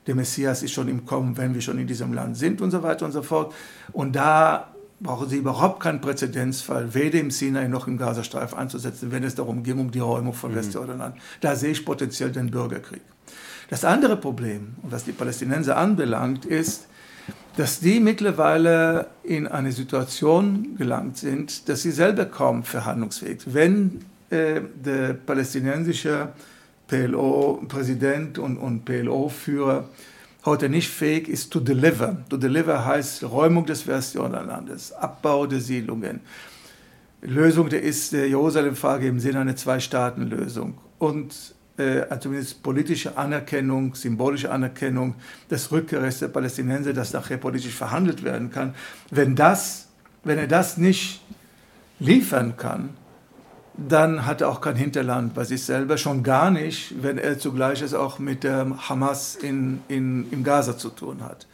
Der 0.06 0.14
Messias 0.14 0.62
ist 0.62 0.74
schon 0.74 0.86
im 0.86 1.04
Kommen, 1.04 1.36
wenn 1.36 1.54
wir 1.54 1.60
schon 1.60 1.80
in 1.80 1.88
diesem 1.88 2.12
Land 2.12 2.36
sind 2.36 2.60
und 2.60 2.70
so 2.70 2.84
weiter 2.84 3.04
und 3.04 3.10
so 3.10 3.22
fort. 3.22 3.52
Und 3.92 4.14
da 4.14 4.75
brauchen 5.00 5.28
sie 5.28 5.36
überhaupt 5.36 5.80
keinen 5.80 6.00
Präzedenzfall, 6.00 6.94
weder 6.94 7.20
im 7.20 7.30
Sinai 7.30 7.68
noch 7.68 7.86
im 7.86 7.98
Gazastreifen 7.98 8.58
einzusetzen, 8.58 9.12
wenn 9.12 9.24
es 9.24 9.34
darum 9.34 9.62
ging, 9.62 9.78
um 9.78 9.90
die 9.90 9.98
Räumung 9.98 10.32
von 10.32 10.52
mhm. 10.52 10.56
Westjordanland. 10.56 11.16
Da 11.40 11.54
sehe 11.54 11.72
ich 11.72 11.84
potenziell 11.84 12.32
den 12.32 12.50
Bürgerkrieg. 12.50 13.02
Das 13.68 13.84
andere 13.84 14.16
Problem, 14.16 14.76
was 14.82 15.04
die 15.04 15.12
Palästinenser 15.12 15.76
anbelangt, 15.76 16.44
ist, 16.44 16.86
dass 17.56 17.80
die 17.80 18.00
mittlerweile 18.00 19.08
in 19.22 19.46
eine 19.46 19.72
Situation 19.72 20.76
gelangt 20.76 21.16
sind, 21.16 21.68
dass 21.68 21.82
sie 21.82 21.90
selber 21.90 22.26
kaum 22.26 22.62
verhandlungsfähig 22.64 23.42
sind. 23.42 23.54
Wenn 23.54 24.04
äh, 24.30 24.60
der 24.74 25.14
palästinensische 25.14 26.28
PLO-Präsident 26.86 28.38
und, 28.38 28.58
und 28.58 28.84
PLO-Führer 28.84 29.88
heute 30.46 30.68
nicht 30.68 30.88
fähig 30.88 31.28
ist, 31.28 31.52
to 31.52 31.60
deliver. 31.60 32.16
To 32.28 32.36
deliver 32.36 32.84
heißt 32.84 33.24
Räumung 33.24 33.66
des 33.66 33.86
Westjordanlandes, 33.86 34.92
Abbau 34.92 35.46
der 35.46 35.60
Siedlungen, 35.60 36.20
Lösung 37.20 37.68
der, 37.68 37.80
der 37.80 38.28
Jerusalem-Frage 38.28 39.08
im 39.08 39.18
Sinne 39.20 39.40
einer 39.40 39.56
Zwei-Staaten-Lösung 39.56 40.78
und 40.98 41.34
äh, 41.76 42.18
zumindest 42.20 42.62
politische 42.62 43.18
Anerkennung, 43.18 43.94
symbolische 43.94 44.50
Anerkennung 44.50 45.14
des 45.50 45.70
Rückkehrs 45.70 46.20
der 46.20 46.28
Palästinenser, 46.28 46.92
das 46.92 47.12
nachher 47.12 47.36
politisch 47.36 47.74
verhandelt 47.74 48.22
werden 48.24 48.50
kann. 48.50 48.74
Wenn, 49.10 49.36
das, 49.36 49.88
wenn 50.24 50.38
er 50.38 50.46
das 50.46 50.78
nicht 50.78 51.20
liefern 51.98 52.56
kann, 52.56 52.90
dann 53.76 54.24
hat 54.26 54.40
er 54.40 54.48
auch 54.48 54.60
kein 54.60 54.76
Hinterland 54.76 55.34
bei 55.34 55.44
sich 55.44 55.64
selber, 55.64 55.98
schon 55.98 56.22
gar 56.22 56.50
nicht, 56.50 57.02
wenn 57.02 57.18
er 57.18 57.38
zugleich 57.38 57.82
es 57.82 57.94
auch 57.94 58.18
mit 58.18 58.44
der 58.44 58.66
Hamas 58.88 59.36
in, 59.36 59.80
in, 59.88 60.30
im 60.30 60.44
Gaza 60.44 60.78
zu 60.78 60.88
tun 60.88 61.22
hat. 61.22 61.46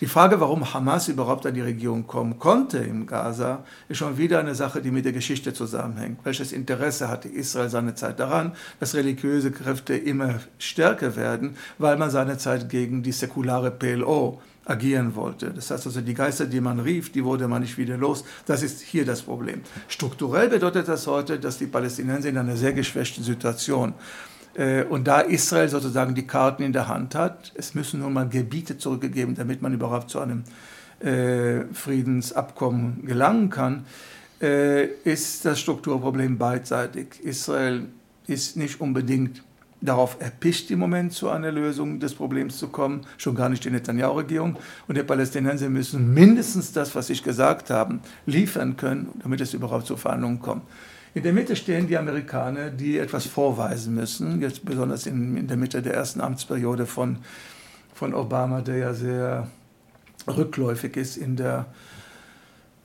Die 0.00 0.06
Frage, 0.06 0.38
warum 0.38 0.72
Hamas 0.72 1.08
überhaupt 1.08 1.44
an 1.44 1.54
die 1.54 1.60
Regierung 1.60 2.06
kommen 2.06 2.38
konnte 2.38 2.78
im 2.78 3.06
Gaza, 3.06 3.64
ist 3.88 3.98
schon 3.98 4.16
wieder 4.16 4.38
eine 4.38 4.54
Sache, 4.54 4.80
die 4.80 4.92
mit 4.92 5.04
der 5.04 5.12
Geschichte 5.12 5.52
zusammenhängt. 5.52 6.20
Welches 6.22 6.52
Interesse 6.52 7.08
hatte 7.08 7.28
Israel 7.28 7.68
seine 7.68 7.96
Zeit 7.96 8.20
daran, 8.20 8.52
dass 8.78 8.94
religiöse 8.94 9.50
Kräfte 9.50 9.96
immer 9.96 10.36
stärker 10.58 11.16
werden, 11.16 11.56
weil 11.78 11.96
man 11.96 12.10
seine 12.10 12.38
Zeit 12.38 12.68
gegen 12.68 13.02
die 13.02 13.10
säkulare 13.10 13.72
PLO 13.72 14.40
agieren 14.68 15.14
wollte. 15.14 15.50
Das 15.50 15.70
heißt 15.70 15.86
also, 15.86 16.00
die 16.00 16.14
Geister, 16.14 16.46
die 16.46 16.60
man 16.60 16.78
rief, 16.78 17.10
die 17.10 17.24
wurde 17.24 17.48
man 17.48 17.62
nicht 17.62 17.78
wieder 17.78 17.96
los. 17.96 18.24
Das 18.46 18.62
ist 18.62 18.80
hier 18.80 19.04
das 19.04 19.22
Problem. 19.22 19.62
Strukturell 19.88 20.48
bedeutet 20.48 20.88
das 20.88 21.06
heute, 21.06 21.40
dass 21.40 21.58
die 21.58 21.66
Palästinenser 21.66 22.28
in 22.28 22.38
einer 22.38 22.56
sehr 22.56 22.72
geschwächten 22.72 23.24
Situation 23.24 23.94
äh, 24.54 24.84
und 24.84 25.08
da 25.08 25.20
Israel 25.20 25.68
sozusagen 25.68 26.14
die 26.14 26.26
Karten 26.26 26.62
in 26.62 26.72
der 26.72 26.88
Hand 26.88 27.14
hat, 27.14 27.52
es 27.54 27.74
müssen 27.74 28.00
nun 28.00 28.12
mal 28.12 28.28
Gebiete 28.28 28.76
zurückgegeben, 28.76 29.34
damit 29.34 29.62
man 29.62 29.72
überhaupt 29.72 30.10
zu 30.10 30.20
einem 30.20 30.44
äh, 31.00 31.64
Friedensabkommen 31.72 33.06
gelangen 33.06 33.50
kann, 33.50 33.86
äh, 34.40 34.86
ist 35.04 35.44
das 35.44 35.60
Strukturproblem 35.60 36.38
beidseitig. 36.38 37.20
Israel 37.22 37.86
ist 38.26 38.56
nicht 38.56 38.80
unbedingt 38.80 39.42
darauf 39.80 40.16
erpicht, 40.20 40.70
im 40.70 40.78
Moment 40.78 41.12
zu 41.12 41.28
einer 41.28 41.52
Lösung 41.52 42.00
des 42.00 42.14
Problems 42.14 42.58
zu 42.58 42.68
kommen, 42.68 43.02
schon 43.16 43.34
gar 43.34 43.48
nicht 43.48 43.64
die 43.64 43.70
Netanyahu-Regierung. 43.70 44.56
Und 44.86 44.96
die 44.96 45.02
Palästinenser 45.02 45.68
müssen 45.68 46.12
mindestens 46.12 46.72
das, 46.72 46.94
was 46.94 47.10
ich 47.10 47.22
gesagt 47.22 47.70
habe, 47.70 48.00
liefern 48.26 48.76
können, 48.76 49.08
damit 49.22 49.40
es 49.40 49.54
überhaupt 49.54 49.86
zu 49.86 49.96
Verhandlungen 49.96 50.40
kommt. 50.40 50.62
In 51.14 51.22
der 51.22 51.32
Mitte 51.32 51.56
stehen 51.56 51.86
die 51.86 51.96
Amerikaner, 51.96 52.70
die 52.70 52.98
etwas 52.98 53.26
vorweisen 53.26 53.94
müssen, 53.94 54.40
jetzt 54.40 54.64
besonders 54.64 55.06
in, 55.06 55.36
in 55.36 55.46
der 55.46 55.56
Mitte 55.56 55.80
der 55.80 55.94
ersten 55.94 56.20
Amtsperiode 56.20 56.86
von, 56.86 57.18
von 57.94 58.14
Obama, 58.14 58.60
der 58.60 58.76
ja 58.76 58.94
sehr 58.94 59.48
rückläufig 60.26 60.96
ist 60.96 61.16
in 61.16 61.36
der 61.36 61.66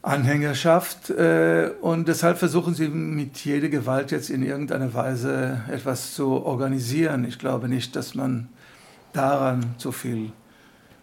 Anhängerschaft. 0.03 1.09
Äh, 1.09 1.71
und 1.81 2.07
deshalb 2.07 2.37
versuchen 2.37 2.75
sie 2.75 2.89
mit 2.89 3.37
jeder 3.43 3.69
Gewalt 3.69 4.11
jetzt 4.11 4.29
in 4.29 4.43
irgendeiner 4.43 4.93
Weise 4.93 5.61
etwas 5.71 6.13
zu 6.13 6.45
organisieren. 6.45 7.25
Ich 7.25 7.39
glaube 7.39 7.67
nicht, 7.67 7.95
dass 7.95 8.13
man 8.13 8.49
daran 9.13 9.75
zu 9.77 9.91
viel 9.91 10.31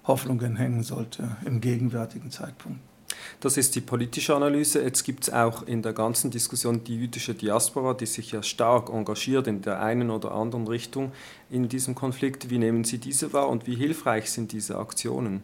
Hoffnungen 0.05 0.57
hängen 0.57 0.83
sollte 0.83 1.37
im 1.45 1.61
gegenwärtigen 1.61 2.31
Zeitpunkt. 2.31 2.81
Das 3.41 3.57
ist 3.57 3.75
die 3.75 3.81
politische 3.81 4.35
Analyse. 4.35 4.83
Jetzt 4.83 5.05
gibt 5.05 5.25
es 5.25 5.33
auch 5.33 5.63
in 5.63 5.83
der 5.83 5.93
ganzen 5.93 6.31
Diskussion 6.31 6.85
die 6.85 6.97
jüdische 6.97 7.35
Diaspora, 7.35 7.95
die 7.95 8.07
sich 8.07 8.33
ja 8.33 8.43
stark 8.43 8.91
engagiert 8.91 9.47
in 9.47 9.63
der 9.63 9.83
einen 9.83 10.11
oder 10.11 10.33
anderen 10.33 10.67
Richtung 10.67 11.13
in 11.51 11.69
diesem 11.69 11.95
Konflikt. 11.95 12.51
Wie 12.51 12.59
nehmen 12.59 12.85
Sie 12.85 12.99
diese 12.99 13.33
wahr 13.33 13.49
und 13.49 13.67
wie 13.67 13.77
hilfreich 13.77 14.31
sind 14.31 14.53
diese 14.53 14.79
Aktionen? 14.79 15.43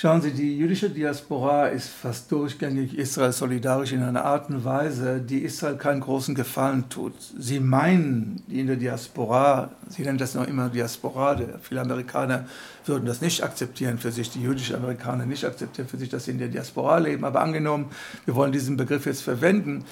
Schauen 0.00 0.22
Sie, 0.22 0.30
die 0.30 0.56
jüdische 0.56 0.88
Diaspora 0.88 1.66
ist 1.66 1.90
fast 1.90 2.32
durchgängig 2.32 2.96
Israel 2.96 3.32
solidarisch 3.32 3.92
in 3.92 4.02
einer 4.02 4.24
Art 4.24 4.48
und 4.48 4.64
Weise, 4.64 5.20
die 5.20 5.40
Israel 5.40 5.76
keinen 5.76 6.00
großen 6.00 6.34
Gefallen 6.34 6.88
tut. 6.88 7.12
Sie 7.38 7.60
meinen, 7.60 8.42
die 8.46 8.60
in 8.60 8.66
der 8.66 8.76
Diaspora, 8.76 9.68
Sie 9.90 10.00
nennen 10.00 10.16
das 10.16 10.34
noch 10.34 10.48
immer 10.48 10.70
Diaspora, 10.70 11.38
viele 11.60 11.82
Amerikaner 11.82 12.46
würden 12.86 13.04
das 13.04 13.20
nicht 13.20 13.44
akzeptieren 13.44 13.98
für 13.98 14.10
sich, 14.10 14.30
die 14.30 14.40
jüdischen 14.40 14.76
Amerikaner 14.76 15.26
nicht 15.26 15.44
akzeptieren 15.44 15.86
für 15.86 15.98
sich, 15.98 16.08
dass 16.08 16.24
sie 16.24 16.30
in 16.30 16.38
der 16.38 16.48
Diaspora 16.48 16.96
leben. 16.96 17.26
Aber 17.26 17.42
angenommen, 17.42 17.90
wir 18.24 18.34
wollen 18.34 18.52
diesen 18.52 18.78
Begriff 18.78 19.04
jetzt 19.04 19.20
verwenden, 19.20 19.84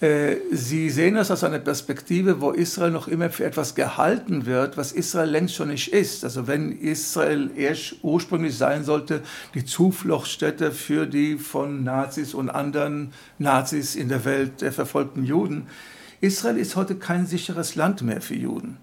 Sie 0.00 0.88
sehen 0.88 1.16
das 1.16 1.30
aus 1.30 1.44
einer 1.44 1.58
Perspektive, 1.58 2.40
wo 2.40 2.52
Israel 2.52 2.90
noch 2.90 3.06
immer 3.06 3.28
für 3.28 3.44
etwas 3.44 3.74
gehalten 3.74 4.46
wird, 4.46 4.78
was 4.78 4.92
Israel 4.92 5.28
längst 5.28 5.56
schon 5.56 5.68
nicht 5.68 5.92
ist. 5.92 6.24
Also 6.24 6.46
wenn 6.46 6.72
Israel 6.72 7.50
erst 7.54 7.96
ursprünglich 8.00 8.56
sein 8.56 8.84
sollte, 8.84 9.20
die 9.52 9.66
Zufluchtsstätte 9.66 10.72
für 10.72 11.06
die 11.06 11.36
von 11.36 11.84
Nazis 11.84 12.32
und 12.32 12.48
anderen 12.48 13.12
Nazis 13.38 13.94
in 13.94 14.08
der 14.08 14.24
Welt 14.24 14.62
verfolgten 14.72 15.22
Juden. 15.22 15.66
Israel 16.22 16.56
ist 16.56 16.76
heute 16.76 16.94
kein 16.94 17.26
sicheres 17.26 17.74
Land 17.74 18.00
mehr 18.00 18.22
für 18.22 18.36
Juden. 18.36 18.78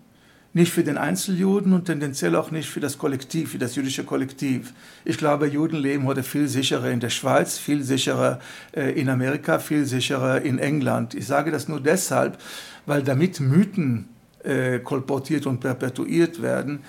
Nicht 0.53 0.71
für 0.71 0.83
den 0.83 0.97
Einzeljuden 0.97 1.73
und 1.73 1.85
tendenziell 1.85 2.35
auch 2.35 2.51
nicht 2.51 2.69
für 2.69 2.79
das 2.79 2.97
Kollektiv, 2.97 3.51
für 3.51 3.57
das 3.57 3.75
jüdische 3.75 4.03
Kollektiv. 4.03 4.73
Ich 5.05 5.17
glaube, 5.17 5.47
Juden 5.47 5.77
leben 5.77 6.05
heute 6.05 6.23
viel 6.23 6.47
sicherer 6.47 6.89
in 6.89 6.99
der 6.99 7.09
Schweiz, 7.09 7.57
viel 7.57 7.83
sicherer 7.83 8.39
äh, 8.75 8.99
in 8.99 9.09
Amerika, 9.09 9.59
viel 9.59 9.85
sicherer 9.85 10.41
in 10.41 10.57
England. 10.57 11.13
Ich 11.13 11.27
sage 11.27 11.51
das 11.51 11.67
nur 11.67 11.81
deshalb, 11.81 12.39
weil 12.85 13.03
damit 13.03 13.39
Mythen 13.39 14.09
äh, 14.43 14.79
kolportiert 14.79 15.45
und 15.45 15.59
perpetuiert 15.59 16.41
werden, 16.41 16.79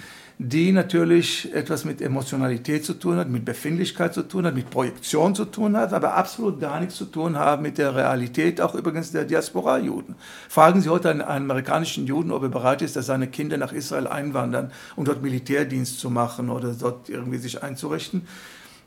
die 0.41 0.71
natürlich 0.71 1.53
etwas 1.53 1.85
mit 1.85 2.01
Emotionalität 2.01 2.85
zu 2.85 2.95
tun 2.95 3.17
hat, 3.17 3.29
mit 3.29 3.45
Befindlichkeit 3.45 4.15
zu 4.15 4.23
tun 4.23 4.47
hat, 4.47 4.55
mit 4.55 4.71
Projektion 4.71 5.35
zu 5.35 5.45
tun 5.45 5.77
hat, 5.77 5.93
aber 5.93 6.15
absolut 6.15 6.61
gar 6.61 6.79
nichts 6.79 6.95
zu 6.95 7.07
tun 7.07 7.37
haben 7.37 7.63
mit 7.63 7.77
der 7.77 7.97
Realität, 7.97 8.61
auch 8.61 8.77
übrigens 8.77 9.11
der 9.11 9.25
Diaspora-Juden. 9.25 10.15
Fragen 10.49 10.81
Sie 10.81 10.91
heute 10.91 11.11
einen, 11.11 11.23
einen, 11.23 11.51
amerikanischen 11.51 12.07
Juden, 12.07 12.31
ob 12.31 12.45
er 12.45 12.51
bereit 12.51 12.83
ist, 12.83 12.95
dass 12.95 13.07
seine 13.07 13.27
Kinder 13.27 13.57
nach 13.57 13.73
Israel 13.73 14.07
einwandern, 14.07 14.71
um 14.95 15.05
dort 15.05 15.23
Militärdienst 15.23 15.99
zu 15.99 16.09
machen 16.09 16.51
oder 16.51 16.73
dort 16.73 17.09
irgendwie 17.09 17.39
sich 17.39 17.65
einzurichten. 17.65 18.23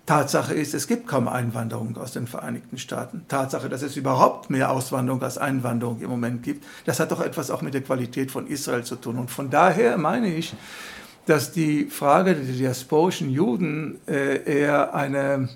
Tatsache 0.06 0.54
ist, 0.54 0.74
es 0.74 0.88
gibt 0.88 1.06
kaum 1.06 1.28
Einwanderung 1.28 1.96
aus 1.98 2.14
den 2.14 2.28
Vereinigten 2.28 2.78
Staaten. 2.78 3.26
Tatsache, 3.28 3.70
dass 3.70 3.82
es 3.82 3.98
überhaupt 3.98 4.50
mehr 4.50 4.72
Auswanderung 4.72 5.22
als 5.22 5.38
Einwanderung 5.38 6.02
im 6.02 6.10
Moment 6.10 6.44
gibt, 6.44 6.66
das 6.86 7.00
hat 7.00 7.12
doch 7.12 7.22
etwas 7.22 7.52
auch 7.52 7.62
mit 7.62 7.74
der 7.74 7.82
Qualität 7.82 8.32
von 8.32 8.48
Israel 8.48 8.84
zu 8.84 8.96
tun. 8.96 9.18
Und 9.18 9.30
von 9.30 9.50
daher 9.50 9.98
meine 9.98 10.34
ich, 10.34 10.54
dass 11.26 11.52
die 11.52 11.86
Frage 11.86 12.36
der 12.36 12.44
diasporischen 12.44 13.30
Juden 13.30 14.00
äh, 14.08 14.44
eher 14.44 14.94
eine, 14.94 15.50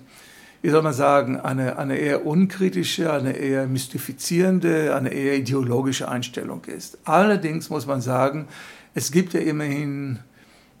wie 0.62 0.70
soll 0.70 0.82
man 0.82 0.92
sagen, 0.92 1.38
eine, 1.40 1.78
eine 1.78 1.96
eher 1.96 2.26
unkritische, 2.26 3.12
eine 3.12 3.32
eher 3.32 3.66
mystifizierende, 3.66 4.94
eine 4.94 5.12
eher 5.12 5.36
ideologische 5.36 6.08
Einstellung 6.08 6.64
ist. 6.64 6.98
Allerdings 7.04 7.70
muss 7.70 7.86
man 7.86 8.00
sagen, 8.00 8.46
es 8.94 9.10
gibt 9.10 9.34
ja 9.34 9.40
immerhin, 9.40 10.20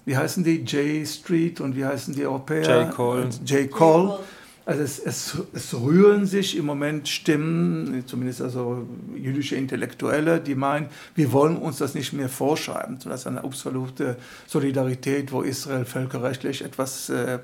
wie 0.04 0.16
heißen 0.16 0.44
die, 0.44 0.62
J 0.62 1.06
Street 1.06 1.60
und 1.60 1.76
wie 1.76 1.84
heißen 1.84 2.14
die 2.14 2.24
Europäer? 2.24 2.84
J. 2.84 2.90
Cole. 2.90 3.28
J. 3.44 3.70
Cole. 3.70 4.18
Also 4.66 4.82
es, 4.82 4.98
es, 4.98 5.38
es, 5.52 5.74
rühren 5.74 6.26
sich 6.26 6.56
im 6.56 6.66
Moment 6.66 7.08
Stimmen, 7.08 8.02
zumindest 8.06 8.42
also 8.42 8.84
jüdische 9.14 9.54
Intellektuelle, 9.54 10.40
die 10.40 10.56
meinen, 10.56 10.88
wir 11.14 11.30
wollen 11.30 11.56
uns 11.56 11.78
das 11.78 11.94
nicht 11.94 12.12
mehr 12.12 12.28
vorschreiben. 12.28 12.98
Das 13.04 13.20
ist 13.20 13.26
eine 13.28 13.44
absolute 13.44 14.16
Solidarität, 14.48 15.30
wo 15.30 15.42
Israel 15.42 15.84
völkerrechtlich 15.84 16.64
etwas 16.64 17.08
äh, 17.10 17.38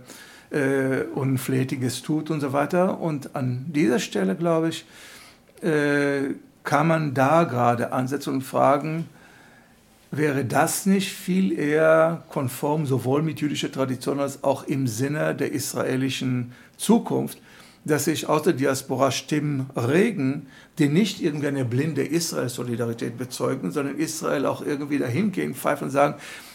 äh, 0.51 1.05
Unflätiges 1.15 2.03
tut 2.03 2.29
und 2.29 2.41
so 2.41 2.53
weiter. 2.53 3.01
Und 3.01 3.37
an 3.37 3.67
dieser 3.69 4.01
Stelle, 4.01 4.35
glaube 4.35 4.71
ich, 4.71 4.85
äh, 5.63 6.35
kann 6.65 6.89
man 6.89 7.15
da 7.15 7.45
gerade 7.45 7.93
ansetzen 7.93 8.35
und 8.35 8.43
fragen, 8.43 9.09
wäre 10.13 10.45
das 10.45 10.85
nicht 10.87 11.11
viel 11.11 11.59
eher 11.59 12.23
konform 12.29 12.87
sowohl 12.87 13.23
mit 13.23 13.41
jüdischer 13.41 13.73
Tradition 13.73 14.21
als 14.21 14.45
auch 14.45 14.65
im 14.65 14.87
Sinne 14.87 15.35
der 15.35 15.53
israelischen 15.53 16.53
Zukunft, 16.77 17.41
dass 17.85 18.05
sich 18.05 18.29
aus 18.29 18.43
der 18.43 18.53
Diaspora 18.53 19.11
Stimmen 19.11 19.71
regen, 19.75 20.47
die 20.79 20.89
nicht 20.89 21.21
irgendwie 21.23 21.49
eine 21.49 21.65
blinde 21.65 22.05
Israel-Solidarität 22.05 23.17
bezeugen, 23.17 23.73
sondern 23.73 23.97
Israel 23.97 24.47
auch 24.47 24.65
irgendwie 24.65 24.99
dahin 24.99 25.33
gehen, 25.33 25.55
pfeifen 25.55 25.87
und 25.87 25.91
sagen, 25.91 26.15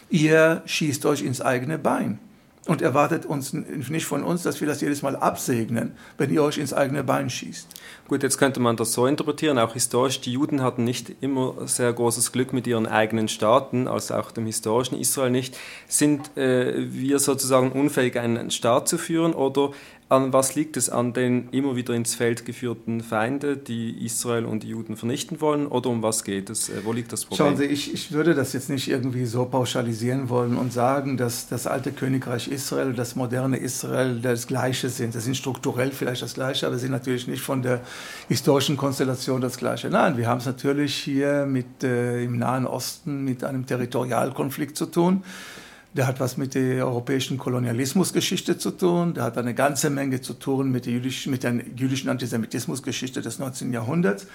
ihr 0.10 0.62
schießt 0.66 1.06
euch 1.08 1.24
ins 1.24 1.42
eigene 1.42 1.80
Bein 1.80 2.20
und 2.68 2.82
erwartet 2.82 3.26
uns 3.26 3.54
nicht 3.54 4.06
von 4.06 4.24
uns, 4.24 4.44
dass 4.44 4.60
wir 4.62 4.68
das 4.68 4.82
jedes 4.82 5.02
Mal 5.02 5.16
absegnen, 5.16 5.94
wenn 6.18 6.32
ihr 6.32 6.44
euch 6.44 6.58
ins 6.58 6.74
eigene 6.74 7.04
Bein 7.04 7.30
schießt. 7.30 7.68
Gut, 8.08 8.24
jetzt 8.24 8.38
könnte 8.38 8.60
man 8.60 8.78
das 8.78 8.94
so 8.94 9.08
interpretieren, 9.08 9.58
auch 9.58 9.74
historisch, 9.74 10.22
die 10.22 10.34
Juden 10.34 10.62
hatten 10.62 10.84
nicht 10.84 11.12
immer 11.22 11.68
sehr 11.68 11.92
großes 11.92 12.32
Glück 12.32 12.54
mit 12.54 12.68
ihren 12.68 12.86
eigenen 12.86 13.28
Staaten, 13.28 13.88
also 13.88 14.16
auch 14.16 14.32
dem 14.32 14.46
historischen 14.46 15.00
Israel 15.00 15.32
nicht. 15.32 15.58
Sind 15.88 16.36
äh, 16.38 16.92
wir 16.92 17.20
sozusagen 17.20 17.72
unfähig, 17.72 18.18
einen 18.18 18.52
Staat 18.52 18.88
zu 18.88 18.98
führen 18.98 19.34
oder 19.34 19.72
an 20.10 20.32
was 20.32 20.56
liegt 20.56 20.78
es? 20.78 20.90
An 20.90 21.12
den 21.12 21.50
immer 21.50 21.76
wieder 21.76 21.94
ins 21.94 22.16
Feld 22.16 22.46
geführten 22.46 23.02
Feinden, 23.02 23.64
die 23.66 24.06
Israel 24.06 24.46
und 24.46 24.64
die 24.64 24.70
Juden 24.70 24.96
vernichten 24.96 25.42
wollen? 25.42 25.68
Oder 25.68 25.90
um 25.90 26.02
was 26.02 26.24
geht 26.24 26.50
es? 26.50 26.70
Äh, 26.70 26.86
wo 26.86 26.94
liegt 26.94 27.12
das 27.12 27.26
Problem? 27.26 27.48
Schauen 27.48 27.58
Sie, 27.58 27.66
ich, 27.66 27.94
ich 27.94 28.12
würde 28.14 28.34
das 28.34 28.54
jetzt 28.54 28.70
nicht 28.70 28.88
irgendwie 28.88 29.26
so 29.26 29.46
pauschalisieren 29.46 30.30
wollen 30.30 30.58
und 30.58 30.72
sagen, 30.72 31.18
dass 31.18 31.50
das 31.50 31.68
alte 31.68 31.92
Königreich 31.92 32.48
Israel 32.48 32.94
das 32.94 33.18
moderne 33.18 33.58
Israel 33.58 34.20
das 34.22 34.48
Gleiche 34.48 34.90
sind. 34.90 35.14
Das 35.14 35.26
sind 35.26 35.36
strukturell 35.36 35.92
vielleicht 35.92 36.22
das 36.22 36.36
Gleiche, 36.36 36.68
aber 36.68 36.78
sind 36.78 36.92
natürlich 36.92 37.28
nicht 37.28 37.42
von 37.42 37.62
der 37.62 37.82
historischen 38.30 38.78
Konstellation 38.78 39.42
das 39.42 39.58
Gleiche. 39.58 39.90
Nein, 39.90 40.18
wir 40.18 40.28
haben 40.28 40.40
es 40.40 40.46
natürlich 40.46 40.96
hier 40.96 41.46
mit, 41.46 41.84
äh, 41.84 42.24
im 42.24 42.38
Nahen 42.38 42.66
Osten 42.66 43.26
mit 43.26 43.44
einem 43.44 43.66
Territorialkonflikt 43.66 44.78
zu 44.78 44.86
tun. 44.86 45.24
Der 45.98 46.06
hat 46.06 46.20
was 46.20 46.38
mit 46.38 46.54
der 46.54 46.86
europäischen 46.86 47.40
Kolonialismusgeschichte 47.40 48.60
zu 48.60 48.70
tun. 48.70 49.16
Der 49.16 49.24
hat 49.24 49.38
eine 49.40 49.56
ganze 49.56 49.90
Menge 49.90 50.22
zu 50.22 50.34
tun 50.36 50.72
mit 50.72 50.86
der 50.86 50.94
jüdischen, 50.94 51.32
mit 51.32 51.42
der 51.42 51.56
jüdischen 51.76 52.08
Antisemitismusgeschichte 52.10 53.22
des 53.22 53.40
19. 53.40 53.74
Jahrhunderts. 53.74 54.28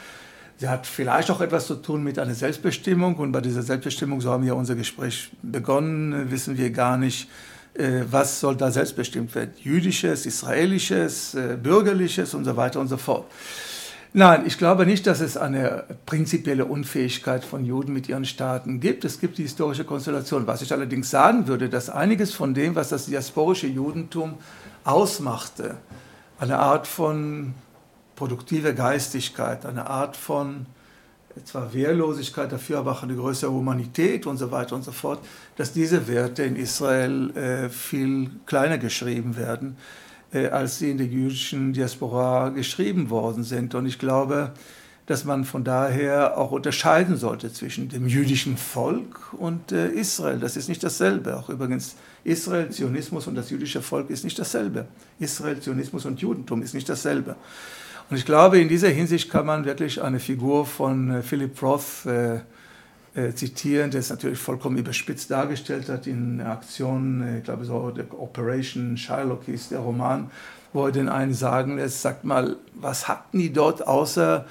Der 0.61 0.71
hat 0.71 0.89
vielleicht 0.89 1.31
auch 1.31 1.41
etwas 1.41 1.69
zu 1.69 1.77
tun 1.77 2.03
mit 2.03 2.19
einer 2.19 2.35
Selbstbestimmung. 2.35 3.15
Und 3.15 3.31
bei 3.31 3.41
dieser 3.41 3.63
Selbstbestimmung, 3.63 4.21
so 4.21 4.31
haben 4.33 4.45
wir 4.45 4.57
unser 4.57 4.75
Gespräch 4.75 5.31
begonnen, 5.41 6.33
wissen 6.33 6.59
wir 6.59 6.71
gar 6.71 6.97
nicht, 6.97 7.31
äh, 7.75 8.01
was 8.11 8.41
soll 8.41 8.57
da 8.57 8.73
selbstbestimmt 8.73 9.33
werden. 9.37 9.53
Jüdisches, 9.63 10.27
israelisches, 10.27 11.35
äh, 11.35 11.57
bürgerliches 11.63 12.35
und 12.35 12.45
so 12.45 12.57
weiter 12.57 12.81
und 12.81 12.89
so 12.89 12.97
fort. 12.97 13.27
Nein, 14.15 14.43
ich 14.45 14.59
glaube 14.59 14.85
nicht, 14.85 15.07
dass 15.07 15.21
es 15.21 15.39
eine 15.39 15.85
prinzipielle 16.05 16.67
Unfähigkeit 16.67 17.47
von 17.47 17.65
Juden 17.65 17.95
mit 17.95 18.11
ihren 18.11 18.27
Staaten 18.27 18.79
gibt. 18.79 19.07
Es 19.07 19.21
gibt 19.21 19.39
die 19.39 19.45
historische 19.45 19.85
Konstellation. 19.85 20.47
Was 20.47 20.61
ich 20.61 20.71
allerdings 20.71 21.09
sagen 21.09 21.49
würde, 21.49 21.71
dass 21.71 21.89
einiges 21.89 22.35
von 22.35 22.53
dem, 22.53 22.75
was 22.75 22.91
das 22.91 23.07
diasporische 23.07 23.69
Judentum 23.69 24.35
ausmachte, 24.85 25.77
eine 26.39 26.59
Art 26.59 26.87
von 26.87 27.55
produktiver 28.15 28.75
Geistigkeit, 28.75 29.65
eine 29.65 29.89
Art 29.89 30.15
von 30.15 30.67
zwar 31.45 31.73
Wehrlosigkeit, 31.73 32.53
dafür 32.53 32.81
aber 32.81 32.93
auch 32.93 33.03
eine 33.03 33.17
größere 33.17 33.51
Humanität 33.51 34.27
und 34.27 34.37
so 34.37 34.51
weiter 34.51 34.77
und 34.77 34.83
so 34.83 34.93
fort, 34.93 35.21
dass 35.57 35.73
diese 35.73 36.07
Werte 36.07 36.43
in 36.43 36.57
Israel 36.57 37.31
äh, 37.35 37.71
viel 37.71 38.31
kleiner 38.45 38.77
geschrieben 38.77 39.39
werden 39.39 39.79
äh, 40.33 40.49
als 40.49 40.79
sie 40.79 40.91
in 40.91 40.99
der 40.99 41.07
jüdischen 41.07 41.73
Diaspora 41.73 42.51
geschrieben 42.51 43.11
worden 43.11 43.45
sind. 43.45 43.75
Und 43.75 43.87
ich 43.87 43.99
glaube, 43.99 44.53
dass 45.07 45.25
man 45.25 45.45
von 45.45 45.65
daher 45.65 46.39
auch 46.39 46.53
unterscheiden 46.53 47.17
sollte 47.17 47.53
zwischen 47.53 47.89
dem 47.89 48.07
jüdischen 48.07 48.57
Volk 48.57 49.33
und 49.33 49.73
äh, 49.73 49.89
Israel. 49.89 50.39
Das 50.39 50.57
ist 50.57 50.69
nicht 50.69 50.83
dasselbe. 50.85 51.37
Auch 51.37 51.49
übrigens 51.49 51.97
Israel, 52.25 52.71
Zionismus 52.71 53.27
und 53.27 53.35
das 53.35 53.51
jüdische 53.51 53.83
Volk 53.83 54.11
ist 54.11 54.25
nicht 54.25 54.39
dasselbe. 54.39 54.87
Israel, 55.19 55.61
Zionismus 55.61 56.05
und 56.07 56.21
Judentum 56.21 56.63
ist 56.63 56.75
nicht 56.75 56.89
dasselbe. 56.89 57.37
Und 58.11 58.17
ich 58.17 58.25
glaube, 58.25 58.61
in 58.61 58.69
dieser 58.69 58.91
Hinsicht 58.91 59.31
kann 59.31 59.47
man 59.47 59.65
wirklich 59.65 60.01
eine 60.03 60.21
Figur 60.21 60.67
von 60.67 61.11
äh, 61.11 61.23
Philip 61.23 61.61
Roth 61.63 62.07
äh, 62.07 62.41
äh, 63.15 63.33
zitieren, 63.33 63.91
der 63.91 64.01
es 64.01 64.11
natürlich 64.11 64.39
vollkommen 64.39 64.79
überspitzt 64.79 65.31
dargestellt 65.31 65.89
hat 65.89 66.07
in 66.07 66.41
Aktion, 66.41 67.23
äh, 67.23 67.39
ich 67.39 67.45
glaube 67.45 67.65
so 67.65 67.93
Operation 68.19 68.97
Shylock 68.97 69.45
hieß 69.45 69.71
der 69.71 69.81
Roman, 69.81 70.31
wo 70.73 70.87
er 70.87 70.93
den 70.93 71.09
einen 71.09 71.35
sagen 71.35 71.77
lässt, 71.77 72.03
sagt 72.03 72.25
mal, 72.25 72.57
was 72.75 73.09
hatten 73.09 73.39
die 73.39 73.53
dort 73.53 73.87
außer 73.87 74.47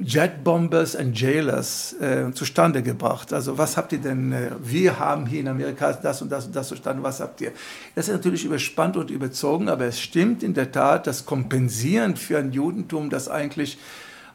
Jetbombers 0.00 0.96
and 0.96 1.18
Jailers 1.18 1.94
äh, 2.00 2.32
zustande 2.32 2.82
gebracht. 2.82 3.32
Also 3.32 3.58
was 3.58 3.76
habt 3.76 3.92
ihr 3.92 4.00
denn, 4.00 4.32
äh, 4.32 4.50
wir 4.60 4.98
haben 4.98 5.26
hier 5.26 5.40
in 5.40 5.48
Amerika 5.48 5.92
das 5.92 6.20
und 6.20 6.32
das 6.32 6.46
und 6.46 6.56
das 6.56 6.68
zustande, 6.68 7.02
was 7.02 7.20
habt 7.20 7.40
ihr? 7.40 7.52
Das 7.94 8.08
ist 8.08 8.14
natürlich 8.14 8.44
überspannt 8.44 8.96
und 8.96 9.10
überzogen, 9.10 9.68
aber 9.68 9.84
es 9.84 10.00
stimmt 10.00 10.42
in 10.42 10.54
der 10.54 10.72
Tat, 10.72 11.06
das 11.06 11.26
Kompensieren 11.26 12.16
für 12.16 12.38
ein 12.38 12.52
Judentum, 12.52 13.08
das 13.08 13.28
eigentlich 13.28 13.78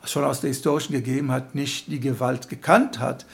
schon 0.10 0.24
aus 0.24 0.42
der 0.42 0.50
historischen 0.50 0.94
Gegebenheit 0.94 1.56
nicht 1.56 1.88
die 1.88 2.00
Gewalt 2.00 2.50
gekannt 2.50 3.00
hat, 3.00 3.26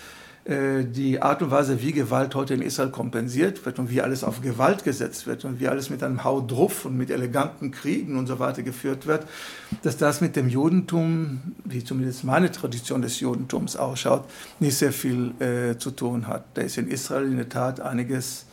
äh, 0.46 0.84
die 0.84 1.22
Art 1.22 1.42
und 1.42 1.52
Weise, 1.52 1.82
wie 1.82 1.94
Gewalt 1.94 2.36
heute 2.36 2.54
in 2.54 2.62
Israel 2.62 2.90
kompensiert 2.90 3.66
wird 3.66 3.80
und 3.80 3.90
wie 3.90 4.02
alles 4.02 4.26
auf 4.26 4.42
Gewalt 4.42 4.84
gesetzt 4.84 5.26
wird 5.26 5.46
und 5.46 5.62
wie 5.62 5.70
alles 5.70 5.90
mit 5.90 6.04
einem 6.04 6.26
Haudruff 6.26 6.84
und 6.84 6.98
mit 6.98 7.12
eleganten 7.12 7.72
Kriegen 7.72 8.18
und 8.18 8.28
so 8.28 8.40
weiter 8.40 8.62
geführt 8.62 9.08
wird, 9.08 9.26
dass 9.84 9.96
das 9.96 10.20
mit 10.20 10.36
dem 10.36 10.50
Judentum, 10.50 11.54
wie 11.64 11.84
zumindest 11.84 12.26
meine 12.26 12.52
Tradition 12.52 13.02
des 13.02 13.22
Judentums 13.22 13.78
ausschaut, 13.78 14.26
nicht 14.60 14.78
sehr 14.78 14.92
viel 14.92 15.32
äh, 15.40 15.78
zu 15.78 15.92
tun 15.92 16.28
hat. 16.28 16.44
Da 16.56 16.62
ist 16.62 16.78
in 16.78 16.90
Israel 16.90 17.26
in 17.26 17.38
der 17.38 17.48
Tat 17.48 17.80
einiges 17.80 18.46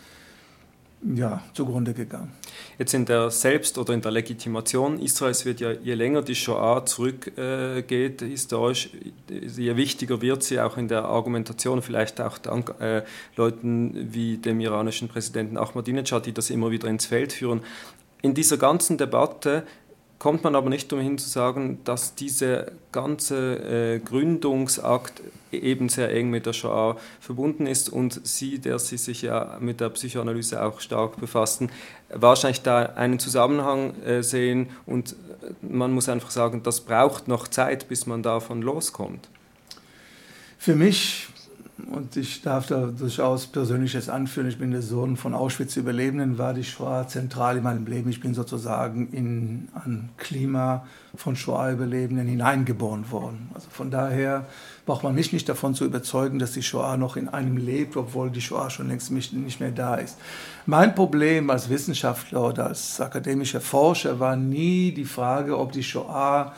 ja, 1.03 1.43
zugrunde 1.55 1.95
gegangen. 1.95 2.33
Jetzt 2.79 2.93
in 2.95 3.07
der 3.07 3.31
Selbst- 3.31 3.79
oder 3.79 3.95
in 3.95 4.03
der 4.03 4.11
Legitimation 4.11 4.99
Israels 5.01 5.45
wird 5.45 5.61
ja, 5.61 5.73
je 5.73 5.95
länger 5.95 6.23
die 6.23 6.35
Shoah 6.35 6.85
zurückgeht, 6.85 8.23
äh, 8.23 8.27
historisch, 8.29 8.91
je 9.29 9.77
wichtiger 9.77 10.21
wird 10.21 10.43
sie 10.43 10.61
auch 10.61 10.77
in 10.77 10.89
der 10.89 11.05
Argumentation, 11.05 11.83
vielleicht 11.83 12.21
auch 12.21 12.39
dank 12.39 12.75
äh, 12.81 13.03
Leuten 13.37 14.13
wie 14.13 14.37
dem 14.37 14.61
iranischen 14.61 15.09
Präsidenten 15.09 15.57
Ahmadinejad, 15.57 16.27
die 16.27 16.33
das 16.33 16.51
immer 16.51 16.71
wieder 16.71 16.89
ins 16.89 17.07
Feld 17.07 17.33
führen. 17.33 17.63
In 18.23 18.35
dieser 18.35 18.59
ganzen 18.59 18.99
Debatte 18.99 19.65
kommt 20.21 20.45
man 20.45 20.55
aber 20.55 20.69
nicht 20.69 20.93
umhin 20.93 21.17
zu 21.17 21.29
sagen, 21.29 21.81
dass 21.85 22.15
dieser 22.15 22.67
ganze 22.93 23.95
äh, 23.95 23.99
Gründungsakt 23.99 25.23
eben 25.51 25.89
sehr 25.89 26.15
eng 26.15 26.29
mit 26.29 26.45
der 26.45 26.53
Shoah 26.53 26.99
verbunden 27.21 27.67
ist 27.67 27.89
und 27.89 28.21
Sie, 28.25 28.59
der 28.59 28.79
Sie 28.79 28.99
sich 28.99 29.23
ja 29.23 29.57
mit 29.61 29.81
der 29.81 29.89
Psychoanalyse 29.89 30.63
auch 30.63 30.81
stark 30.81 31.19
befassen, 31.19 31.71
wahrscheinlich 32.11 32.61
da 32.61 32.81
einen 32.83 33.19
Zusammenhang 33.19 33.95
äh, 34.03 34.23
sehen 34.23 34.69
und 34.85 35.17
man 35.63 35.91
muss 35.91 36.09
einfach 36.11 36.31
sagen, 36.31 36.63
das 36.63 36.83
braucht 36.83 37.27
noch 37.27 37.49
Zeit, 37.49 37.89
bis 37.89 38.07
man 38.07 38.23
davon 38.23 38.61
loskommt. 38.61 39.27
Für 40.59 40.75
mich 40.75 41.29
und 41.85 42.17
ich 42.17 42.43
darf 42.43 42.67
da 42.67 42.87
durchaus 42.87 43.47
Persönliches 43.47 44.09
anführen. 44.09 44.49
Ich 44.49 44.59
bin 44.59 44.71
der 44.71 44.83
Sohn 44.83 45.17
von 45.17 45.35
Auschwitz-Überlebenden, 45.35 46.39
war 46.39 46.55
die 46.55 46.65
Shoah 46.65 47.07
zentral 47.09 47.57
in 47.57 47.63
meinem 47.63 47.87
Leben. 47.87 48.11
Ich 48.11 48.21
bin 48.21 48.35
sozusagen 48.35 49.09
in 49.13 49.69
ein 49.75 50.11
Klima 50.17 50.87
von 51.15 51.37
Shoah-Überlebenden 51.37 52.27
hineingeboren 52.27 53.11
worden. 53.11 53.51
Also 53.55 53.69
von 53.71 53.91
daher 53.91 54.47
braucht 54.87 55.03
man 55.05 55.15
mich 55.15 55.33
nicht 55.33 55.49
davon 55.49 55.75
zu 55.75 55.85
überzeugen, 55.85 56.39
dass 56.39 56.53
die 56.53 56.63
Shoah 56.63 56.97
noch 56.97 57.17
in 57.17 57.29
einem 57.29 57.57
lebt, 57.57 57.97
obwohl 57.97 58.31
die 58.31 58.41
Shoah 58.41 58.71
schon 58.71 58.89
längst 58.89 59.11
nicht 59.11 59.61
mehr 59.61 59.73
da 59.73 59.97
ist. 59.97 60.19
Mein 60.67 60.95
Problem 60.95 61.51
als 61.51 61.69
Wissenschaftler 61.69 62.49
oder 62.49 62.67
als 62.67 63.01
akademischer 63.01 63.61
Forscher 63.61 64.21
war 64.21 64.37
nie 64.37 64.93
die 64.93 65.05
Frage, 65.05 65.59
ob 65.59 65.73
die 65.73 65.83
Shoah 65.83 66.55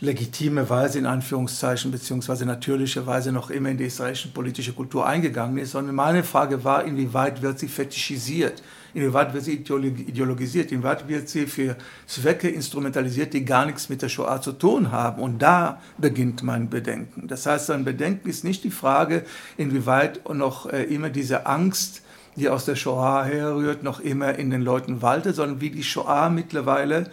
legitime 0.00 0.68
Weise 0.68 0.98
in 0.98 1.06
Anführungszeichen 1.06 1.90
beziehungsweise 1.90 2.44
natürliche 2.44 3.06
Weise 3.06 3.32
noch 3.32 3.50
immer 3.50 3.70
in 3.70 3.78
die 3.78 3.84
israelische 3.84 4.28
politische 4.28 4.72
Kultur 4.72 5.06
eingegangen 5.06 5.58
ist, 5.58 5.72
sondern 5.72 5.94
meine 5.94 6.24
Frage 6.24 6.64
war, 6.64 6.84
inwieweit 6.84 7.42
wird 7.42 7.58
sie 7.58 7.68
fetischisiert, 7.68 8.62
inwieweit 8.92 9.32
wird 9.32 9.44
sie 9.44 9.54
ideologisiert, 9.54 10.72
inwieweit 10.72 11.08
wird 11.08 11.28
sie 11.28 11.46
für 11.46 11.76
Zwecke 12.06 12.48
instrumentalisiert, 12.48 13.32
die 13.32 13.44
gar 13.44 13.66
nichts 13.66 13.88
mit 13.88 14.02
der 14.02 14.08
Shoah 14.08 14.40
zu 14.40 14.52
tun 14.52 14.90
haben. 14.90 15.22
Und 15.22 15.40
da 15.40 15.80
beginnt 15.98 16.42
mein 16.42 16.68
Bedenken. 16.68 17.28
Das 17.28 17.46
heißt, 17.46 17.70
ein 17.70 17.84
Bedenken 17.84 18.28
ist 18.28 18.44
nicht 18.44 18.64
die 18.64 18.70
Frage, 18.70 19.24
inwieweit 19.56 20.28
noch 20.28 20.70
äh, 20.72 20.82
immer 20.84 21.10
diese 21.10 21.46
Angst 21.46 22.02
die 22.36 22.48
aus 22.48 22.64
der 22.64 22.74
Shoah 22.74 23.24
herrührt, 23.24 23.84
noch 23.84 24.00
immer 24.00 24.36
in 24.36 24.50
den 24.50 24.60
Leuten 24.60 25.02
waltet, 25.02 25.36
sondern 25.36 25.60
wie 25.60 25.70
die 25.70 25.84
Shoah 25.84 26.30
mittlerweile 26.30 27.10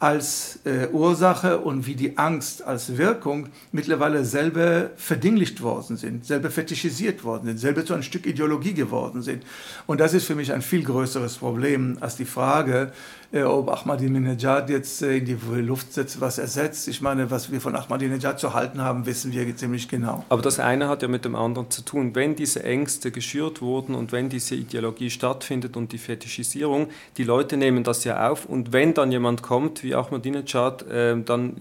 als 0.00 0.60
äh, 0.64 0.86
Ursache 0.92 1.58
und 1.58 1.86
wie 1.86 1.94
die 1.94 2.18
Angst 2.18 2.62
als 2.62 2.96
Wirkung 2.96 3.48
mittlerweile 3.72 4.24
selber 4.24 4.90
verdinglicht 4.96 5.60
worden 5.60 5.96
sind, 5.96 6.24
selber 6.24 6.50
fetischisiert 6.50 7.24
worden 7.24 7.46
sind, 7.46 7.58
selber 7.58 7.84
zu 7.84 7.94
einem 7.94 8.04
Stück 8.04 8.26
Ideologie 8.26 8.74
geworden 8.74 9.22
sind. 9.22 9.44
Und 9.86 10.00
das 10.00 10.14
ist 10.14 10.24
für 10.24 10.36
mich 10.36 10.52
ein 10.52 10.62
viel 10.62 10.84
größeres 10.84 11.38
Problem 11.38 11.98
als 12.00 12.16
die 12.16 12.24
Frage, 12.24 12.92
ob 13.30 13.68
Ahmadinejad 13.68 14.70
jetzt 14.70 15.02
äh, 15.02 15.18
in 15.18 15.26
die 15.26 15.36
Luft 15.60 15.92
setzt, 15.92 16.18
was 16.20 16.38
ersetzt. 16.38 16.88
Ich 16.88 17.02
meine, 17.02 17.30
was 17.30 17.52
wir 17.52 17.60
von 17.60 17.76
Ahmadinejad 17.76 18.40
zu 18.40 18.54
halten 18.54 18.80
haben, 18.80 19.04
wissen 19.04 19.32
wir 19.32 19.54
ziemlich 19.54 19.86
genau. 19.86 20.24
Aber 20.30 20.40
das 20.40 20.58
eine 20.58 20.88
hat 20.88 21.02
ja 21.02 21.08
mit 21.08 21.26
dem 21.26 21.36
anderen 21.36 21.70
zu 21.70 21.82
tun. 21.82 22.14
Wenn 22.14 22.36
diese 22.36 22.62
Ängste 22.62 23.10
geschürt 23.10 23.60
wurden 23.60 23.94
und 23.94 24.12
wenn 24.12 24.30
diese 24.30 24.54
Ideologie 24.54 25.10
stattfindet 25.10 25.76
und 25.76 25.92
die 25.92 25.98
Fetischisierung, 25.98 26.88
die 27.18 27.24
Leute 27.24 27.58
nehmen 27.58 27.84
das 27.84 28.04
ja 28.04 28.30
auf 28.30 28.46
und 28.46 28.72
wenn 28.72 28.94
dann 28.94 29.12
jemand 29.12 29.42
kommt 29.42 29.82
wie 29.82 29.94
Ahmadinejad, 29.94 30.88
äh, 30.88 31.20
dann, 31.22 31.56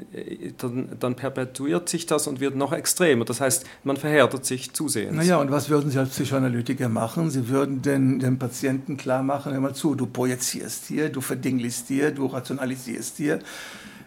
dann, 0.57 0.89
dann 0.97 1.15
perpetuiert 1.15 1.89
sich 1.89 2.05
das 2.05 2.27
und 2.27 2.39
wird 2.39 2.55
noch 2.55 2.71
extremer. 2.71 3.25
Das 3.25 3.41
heißt, 3.41 3.65
man 3.83 3.97
verhärtet 3.97 4.45
sich 4.45 4.71
zusehends. 4.71 5.17
Naja, 5.17 5.35
und 5.37 5.51
was 5.51 5.69
würden 5.69 5.91
Sie 5.91 5.99
als 5.99 6.11
Psychoanalytiker 6.11 6.87
machen? 6.87 7.29
Sie 7.29 7.49
würden 7.49 7.81
den, 7.81 8.19
den 8.19 8.39
Patienten 8.39 8.95
klar 8.95 9.21
machen, 9.21 9.51
hör 9.51 9.59
mal 9.59 9.75
zu, 9.75 9.95
du 9.95 10.05
projizierst 10.05 10.85
hier, 10.85 11.09
du 11.09 11.19
verdingst 11.19 11.56
linguistierst, 11.57 12.17
du 12.17 12.27
rationalisierst 12.27 13.19
dir. 13.19 13.39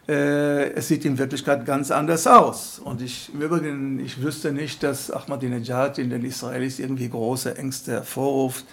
Äh, 0.09 0.73
es 0.73 0.89
sieht 0.89 1.05
in 1.05 1.19
Wirklichkeit 1.19 1.65
ganz 1.65 1.91
anders 1.91 2.27
aus. 2.27 2.81
Und 2.83 3.01
ich, 3.01 3.31
im 3.33 3.43
Übrigen, 3.43 4.01
ich 4.01 4.21
wüsste 4.21 4.53
nicht, 4.53 4.83
dass 4.83 5.11
Ahmadinejad 5.11 5.99
in 5.99 6.11
den 6.11 6.25
Israelis 6.25 6.79
irgendwie 6.79 7.09
große 7.09 7.57
Ängste 7.57 7.93
hervorruft. 7.93 8.65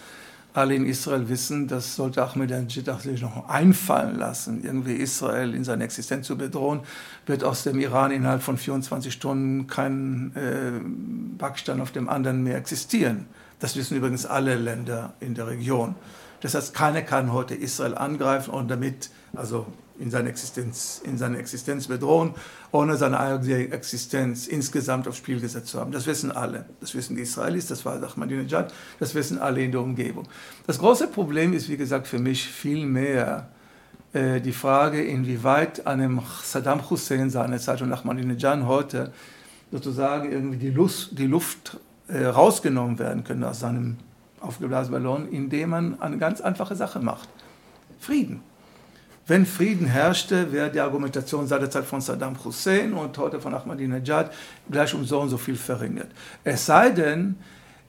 Alle 0.54 0.74
in 0.74 0.88
Israel 0.88 1.30
wissen, 1.30 1.68
das 1.68 1.96
sollte 1.96 2.24
Ahmadinejad 2.24 3.02
sich 3.04 3.22
noch 3.22 3.48
einfallen 3.48 4.18
lassen, 4.18 4.63
irgendwie 4.63 4.96
Israel 4.96 5.54
in 5.54 5.63
seiner 5.63 5.84
Existenz 5.84 6.26
zu 6.26 6.36
bedrohen, 6.36 6.80
wird 7.28 7.44
aus 7.44 7.62
dem 7.62 7.80
Iran 7.80 8.10
innerhalb 8.10 8.42
von 8.42 8.58
24 8.58 9.13
Stunden 9.13 9.68
kein 9.68 10.32
äh, 10.36 10.82
Backstein 11.38 11.80
auf 11.82 11.92
dem 11.92 12.10
anderen 12.10 12.42
mehr 12.42 12.58
existieren. 12.58 13.28
Das 13.60 13.76
wissen 13.76 13.98
übrigens 13.98 14.26
alle 14.26 14.56
Länder 14.56 15.13
in 15.20 15.36
der 15.36 15.46
Region. 15.46 15.94
Das 16.41 16.54
heißt, 16.54 16.73
keiner 16.73 17.02
kann 17.02 17.34
heute 17.34 17.56
Israel 17.56 17.95
angreifen 17.95 18.52
und 18.52 18.69
damit 18.69 19.10
also 19.36 19.65
in 20.00 20.12
seiner 20.12 20.30
Existenz, 20.30 21.02
in 21.04 21.17
seiner 21.17 21.39
Existenz 21.39 21.88
bedrohen, 21.88 22.34
ohne 22.71 22.97
seine 22.97 23.19
eigene 23.19 23.71
Existenz 23.71 24.47
insgesamt 24.47 25.08
aufs 25.08 25.17
Spiel 25.17 25.39
gesetzt 25.39 25.67
zu 25.67 25.80
haben. 25.80 25.91
Das 25.91 26.06
wissen 26.06 26.32
alle. 26.32 26.65
Das 26.82 26.93
wissen 26.93 27.15
die 27.15 27.23
Israelis, 27.23 27.67
das 27.67 27.86
war 27.86 28.02
Ahmadinejad, 28.02 28.73
das 29.00 29.15
wissen 29.15 29.39
alle 29.39 29.63
in 29.63 29.71
der 29.71 29.82
Umgebung. 29.82 30.28
Das 30.67 30.80
große 30.80 31.08
Problem 31.08 31.54
ist, 31.54 31.69
wie 31.69 31.78
gesagt, 31.78 32.08
für 32.08 32.19
mich 32.19 32.45
viel 32.45 32.86
mehr 32.86 33.50
äh, 34.13 34.39
die 34.39 34.52
Frage, 34.52 35.04
inwieweit 35.04 35.88
einem 35.88 36.21
Saddam 36.43 36.89
Hussein 36.89 37.30
seinerzeit 37.30 37.82
und 37.82 37.91
Ahmadinejad 37.91 38.65
heute 38.65 39.12
sozusagen 39.71 40.32
irgendwie 40.32 40.58
die, 40.58 40.71
Lust, 40.71 41.17
die 41.17 41.28
Luft 41.28 41.80
äh, 42.08 42.26
rausgenommen 42.26 43.00
werden 43.00 43.23
können 43.23 43.43
aus 43.43 43.60
seinem 43.62 43.97
aufgeblasenen 44.41 45.04
Ballon, 45.04 45.30
indem 45.30 45.69
man 45.69 46.02
eine 46.02 46.17
ganz 46.17 46.41
einfache 46.41 46.76
Sache 46.76 47.00
macht. 47.00 47.30
Frieden. 48.00 48.41
Wenn 49.28 49.45
Frieden 49.45 49.88
herrschte, 49.88 50.54
wäre 50.54 50.71
die 50.71 50.80
Argumentation 50.80 51.47
seinerzeit 51.47 51.84
von 51.84 52.00
Saddam 52.00 52.41
Hussein 52.45 52.93
und 52.93 53.17
heute 53.17 53.41
von 53.41 53.54
Ahmadinejad 53.54 54.32
gleich 54.71 54.93
um 54.93 55.04
so 55.04 55.19
und 55.19 55.30
so 55.30 55.38
viel 55.38 55.58
verringert. 55.58 56.10
Es 56.45 56.65
sei 56.65 56.91
denn, 56.91 57.36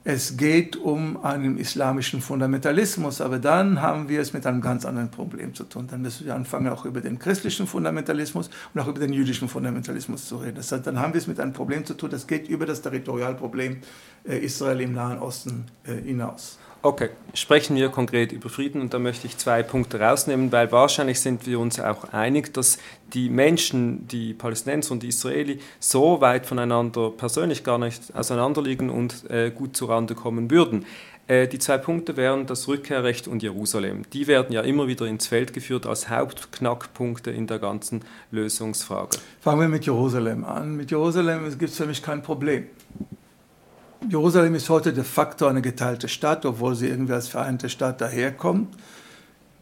es 0.05 0.37
geht 0.37 0.77
um 0.77 1.23
einen 1.23 1.57
islamischen 1.57 2.21
Fundamentalismus, 2.21 3.19
aber 3.19 3.37
dann 3.37 3.81
haben 3.81 4.07
wir 4.07 4.21
es 4.21 4.31
mit 4.31 4.45
einem 4.45 4.61
ganz 4.61 4.85
anderen 4.85 5.11
Problem 5.11 5.53
zu 5.53 5.65
tun. 5.65 5.87
Dann 5.91 6.01
müssen 6.01 6.25
wir 6.25 6.35
anfangen, 6.35 6.69
auch 6.69 6.85
über 6.85 7.01
den 7.01 7.19
christlichen 7.19 7.67
Fundamentalismus 7.67 8.49
und 8.73 8.81
auch 8.81 8.87
über 8.87 8.99
den 8.99 9.11
jüdischen 9.11 9.49
Fundamentalismus 9.49 10.25
zu 10.25 10.37
reden. 10.37 10.55
Das 10.55 10.71
heißt, 10.71 10.87
dann 10.87 10.99
haben 10.99 11.13
wir 11.13 11.19
es 11.19 11.27
mit 11.27 11.39
einem 11.39 11.51
Problem 11.51 11.85
zu 11.85 11.95
tun, 11.95 12.09
das 12.09 12.27
geht 12.27 12.47
über 12.47 12.65
das 12.65 12.81
Territorialproblem 12.81 13.77
äh, 14.23 14.37
Israel 14.37 14.79
im 14.81 14.93
Nahen 14.93 15.19
Osten 15.19 15.65
äh, 15.83 16.01
hinaus. 16.01 16.58
Okay, 16.81 17.09
sprechen 17.33 17.75
wir 17.75 17.89
konkret 17.89 18.31
über 18.31 18.47
Frieden 18.47 18.79
und 18.79 18.93
da 18.93 18.99
möchte 18.99 19.27
ich 19.27 19.37
zwei 19.37 19.63
Punkte 19.63 19.99
rausnehmen, 19.99 20.49
weil 20.53 20.71
wahrscheinlich 20.71 21.19
sind 21.19 21.45
wir 21.45 21.59
uns 21.59 21.77
auch 21.77 22.13
einig, 22.13 22.53
dass 22.53 22.77
die 23.13 23.29
Menschen, 23.29 24.07
die 24.07 24.33
Palästinenser 24.33 24.93
und 24.93 25.03
die 25.03 25.09
Israeli, 25.09 25.59
so 25.81 26.21
weit 26.21 26.45
voneinander 26.45 27.09
persönlich 27.09 27.65
gar 27.65 27.79
nicht 27.79 28.15
auseinanderliegen 28.15 28.89
und 28.89 29.29
äh, 29.29 29.51
gut 29.51 29.75
zurande 29.75 30.15
kommen 30.15 30.49
würden. 30.51 30.85
Äh, 31.27 31.49
die 31.49 31.59
zwei 31.59 31.77
Punkte 31.77 32.15
wären 32.15 32.45
das 32.45 32.69
Rückkehrrecht 32.69 33.27
und 33.27 33.43
Jerusalem. 33.43 34.03
Die 34.13 34.27
werden 34.27 34.53
ja 34.53 34.61
immer 34.61 34.87
wieder 34.87 35.05
ins 35.05 35.27
Feld 35.27 35.51
geführt 35.51 35.85
als 35.85 36.09
Hauptknackpunkte 36.09 37.29
in 37.29 37.45
der 37.45 37.59
ganzen 37.59 38.05
Lösungsfrage. 38.31 39.17
Fangen 39.41 39.59
wir 39.59 39.67
mit 39.67 39.85
Jerusalem 39.85 40.45
an. 40.45 40.77
Mit 40.77 40.91
Jerusalem 40.91 41.43
gibt 41.59 41.71
es 41.71 41.75
für 41.75 41.87
mich 41.87 42.01
kein 42.01 42.23
Problem. 42.23 42.67
Jerusalem 44.07 44.55
ist 44.55 44.69
heute 44.69 44.93
de 44.93 45.03
facto 45.03 45.45
eine 45.47 45.61
geteilte 45.61 46.07
Stadt, 46.07 46.45
obwohl 46.45 46.73
sie 46.73 46.87
irgendwie 46.87 47.13
als 47.13 47.27
vereinte 47.27 47.69
Stadt 47.69 47.99
daherkommt. 47.99 48.75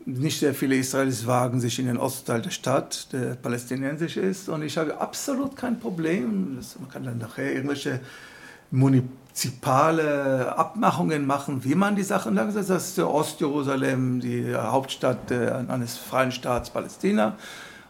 Nicht 0.06 0.40
sehr 0.40 0.54
viele 0.54 0.76
Israelis 0.76 1.26
wagen 1.26 1.60
sich 1.60 1.80
in 1.80 1.88
den 1.88 1.98
Ostteil 1.98 2.42
der 2.42 2.52
Stadt, 2.52 3.12
der 3.12 3.36
palästinensisch 3.36 4.16
ist. 4.16 4.48
Und 4.48 4.62
ich 4.62 4.78
habe 4.78 5.02
absolut 5.02 5.58
kein 5.58 5.80
Problem. 5.80 6.60
man 6.80 6.90
kann 6.90 7.04
dann 7.04 7.18
nachher 7.18 7.52
irgendwelche 7.52 8.00
munizipale 8.70 10.56
Abmachungen 10.56 11.26
machen, 11.26 11.64
wie 11.64 11.76
man 11.76 11.96
die 11.96 12.04
Sachen 12.04 12.36
lang 12.36 12.52
setzt. 12.52 12.70
Das 12.70 12.90
ist 12.90 13.00
Ostjerusalem, 13.00 14.20
die 14.20 14.56
Hauptstadt 14.56 15.32
eines 15.32 15.98
freien 15.98 16.32
Staats 16.32 16.70
Palästina. 16.70 17.36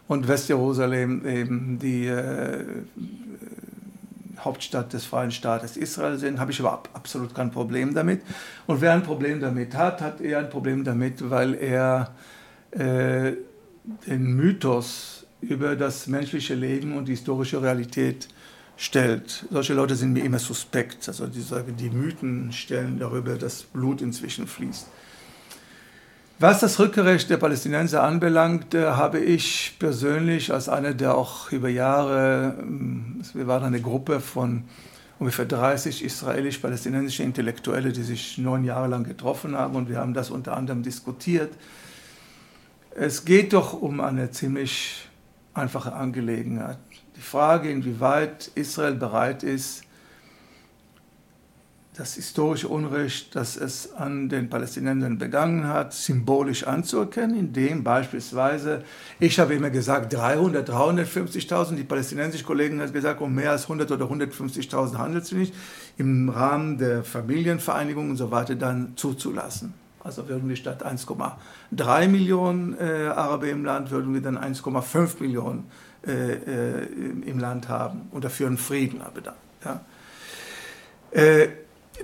Und 0.08 0.26
Westjerusalem 0.26 1.26
eben 1.26 1.78
die 1.78 2.06
äh, 2.06 2.64
Hauptstadt 4.38 4.92
des 4.92 5.04
freien 5.04 5.30
Staates 5.30 5.76
Israel 5.76 6.18
sind, 6.18 6.38
habe 6.38 6.52
ich 6.52 6.60
aber 6.60 6.82
absolut 6.92 7.34
kein 7.34 7.50
Problem 7.50 7.94
damit. 7.94 8.22
Und 8.66 8.80
wer 8.80 8.92
ein 8.92 9.02
Problem 9.02 9.40
damit 9.40 9.74
hat, 9.74 10.00
hat 10.00 10.20
eher 10.20 10.38
ein 10.38 10.50
Problem 10.50 10.84
damit, 10.84 11.30
weil 11.30 11.54
er 11.54 12.14
äh, 12.70 13.32
den 14.06 14.36
Mythos 14.36 15.26
über 15.40 15.76
das 15.76 16.06
menschliche 16.06 16.54
Leben 16.54 16.96
und 16.96 17.06
die 17.06 17.12
historische 17.12 17.62
Realität 17.62 18.28
stellt. 18.76 19.46
Solche 19.50 19.74
Leute 19.74 19.96
sind 19.96 20.12
mir 20.12 20.24
immer 20.24 20.38
suspekt. 20.38 21.08
Also 21.08 21.26
die, 21.26 21.44
die 21.74 21.90
Mythen 21.90 22.52
stellen 22.52 22.98
darüber, 22.98 23.36
dass 23.36 23.62
Blut 23.62 24.00
inzwischen 24.00 24.46
fließt. 24.46 24.88
Was 26.40 26.60
das 26.60 26.78
Rückkehrrecht 26.78 27.30
der 27.30 27.36
Palästinenser 27.36 28.04
anbelangt, 28.04 28.72
äh, 28.72 28.90
habe 28.90 29.18
ich 29.18 29.74
persönlich 29.80 30.52
als 30.52 30.68
einer, 30.68 30.94
der 30.94 31.16
auch 31.16 31.50
über 31.50 31.68
Jahre, 31.68 32.54
ähm, 32.60 33.20
wir 33.34 33.48
waren 33.48 33.64
eine 33.64 33.80
Gruppe 33.80 34.20
von 34.20 34.62
ungefähr 35.18 35.46
30 35.46 36.04
israelisch-palästinensische 36.04 37.24
Intellektuelle, 37.24 37.90
die 37.90 38.04
sich 38.04 38.38
neun 38.38 38.62
Jahre 38.62 38.86
lang 38.86 39.02
getroffen 39.02 39.56
haben 39.56 39.74
und 39.74 39.88
wir 39.88 39.98
haben 39.98 40.14
das 40.14 40.30
unter 40.30 40.56
anderem 40.56 40.84
diskutiert. 40.84 41.52
Es 42.94 43.24
geht 43.24 43.52
doch 43.52 43.72
um 43.72 44.00
eine 44.00 44.30
ziemlich 44.30 45.08
einfache 45.54 45.92
Angelegenheit. 45.92 46.78
Die 47.16 47.20
Frage, 47.20 47.68
inwieweit 47.68 48.52
Israel 48.54 48.94
bereit 48.94 49.42
ist, 49.42 49.82
das 51.98 52.14
historische 52.14 52.68
Unrecht, 52.68 53.34
das 53.34 53.56
es 53.56 53.92
an 53.92 54.28
den 54.28 54.48
Palästinensern 54.48 55.18
begangen 55.18 55.66
hat, 55.66 55.92
symbolisch 55.92 56.62
anzuerkennen, 56.62 57.36
indem 57.36 57.82
beispielsweise, 57.82 58.84
ich 59.18 59.40
habe 59.40 59.54
immer 59.54 59.70
gesagt 59.70 60.12
300, 60.12 60.70
350.000, 60.70 61.74
die 61.74 61.82
palästinensischen 61.82 62.46
Kollegen 62.46 62.80
haben 62.80 62.92
gesagt, 62.92 63.20
um 63.20 63.34
mehr 63.34 63.50
als 63.50 63.64
100 63.64 63.90
oder 63.90 64.04
150.000 64.04 64.96
handelt 64.96 65.24
es 65.24 65.32
nicht, 65.32 65.52
im 65.96 66.28
Rahmen 66.28 66.78
der 66.78 67.02
Familienvereinigung 67.02 68.10
und 68.10 68.16
so 68.16 68.30
weiter 68.30 68.54
dann 68.54 68.92
zuzulassen. 68.94 69.74
Also 70.04 70.28
würden 70.28 70.48
wir 70.48 70.54
statt 70.54 70.86
1,3 70.86 72.06
Millionen 72.06 72.78
äh, 72.78 73.08
Araber 73.08 73.48
im 73.48 73.64
Land, 73.64 73.90
würden 73.90 74.14
wir 74.14 74.22
dann 74.22 74.38
1,5 74.38 75.20
Millionen 75.20 75.64
äh, 76.06 76.12
äh, 76.12 76.86
im 77.26 77.40
Land 77.40 77.68
haben 77.68 78.02
und 78.12 78.22
dafür 78.22 78.46
einen 78.46 78.56
Frieden 78.56 79.02
aber 79.02 79.20
dann. 79.20 79.34
Ja. 79.64 79.80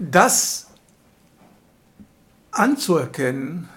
Das 0.01 0.69
anzuerkennen, 2.51 3.69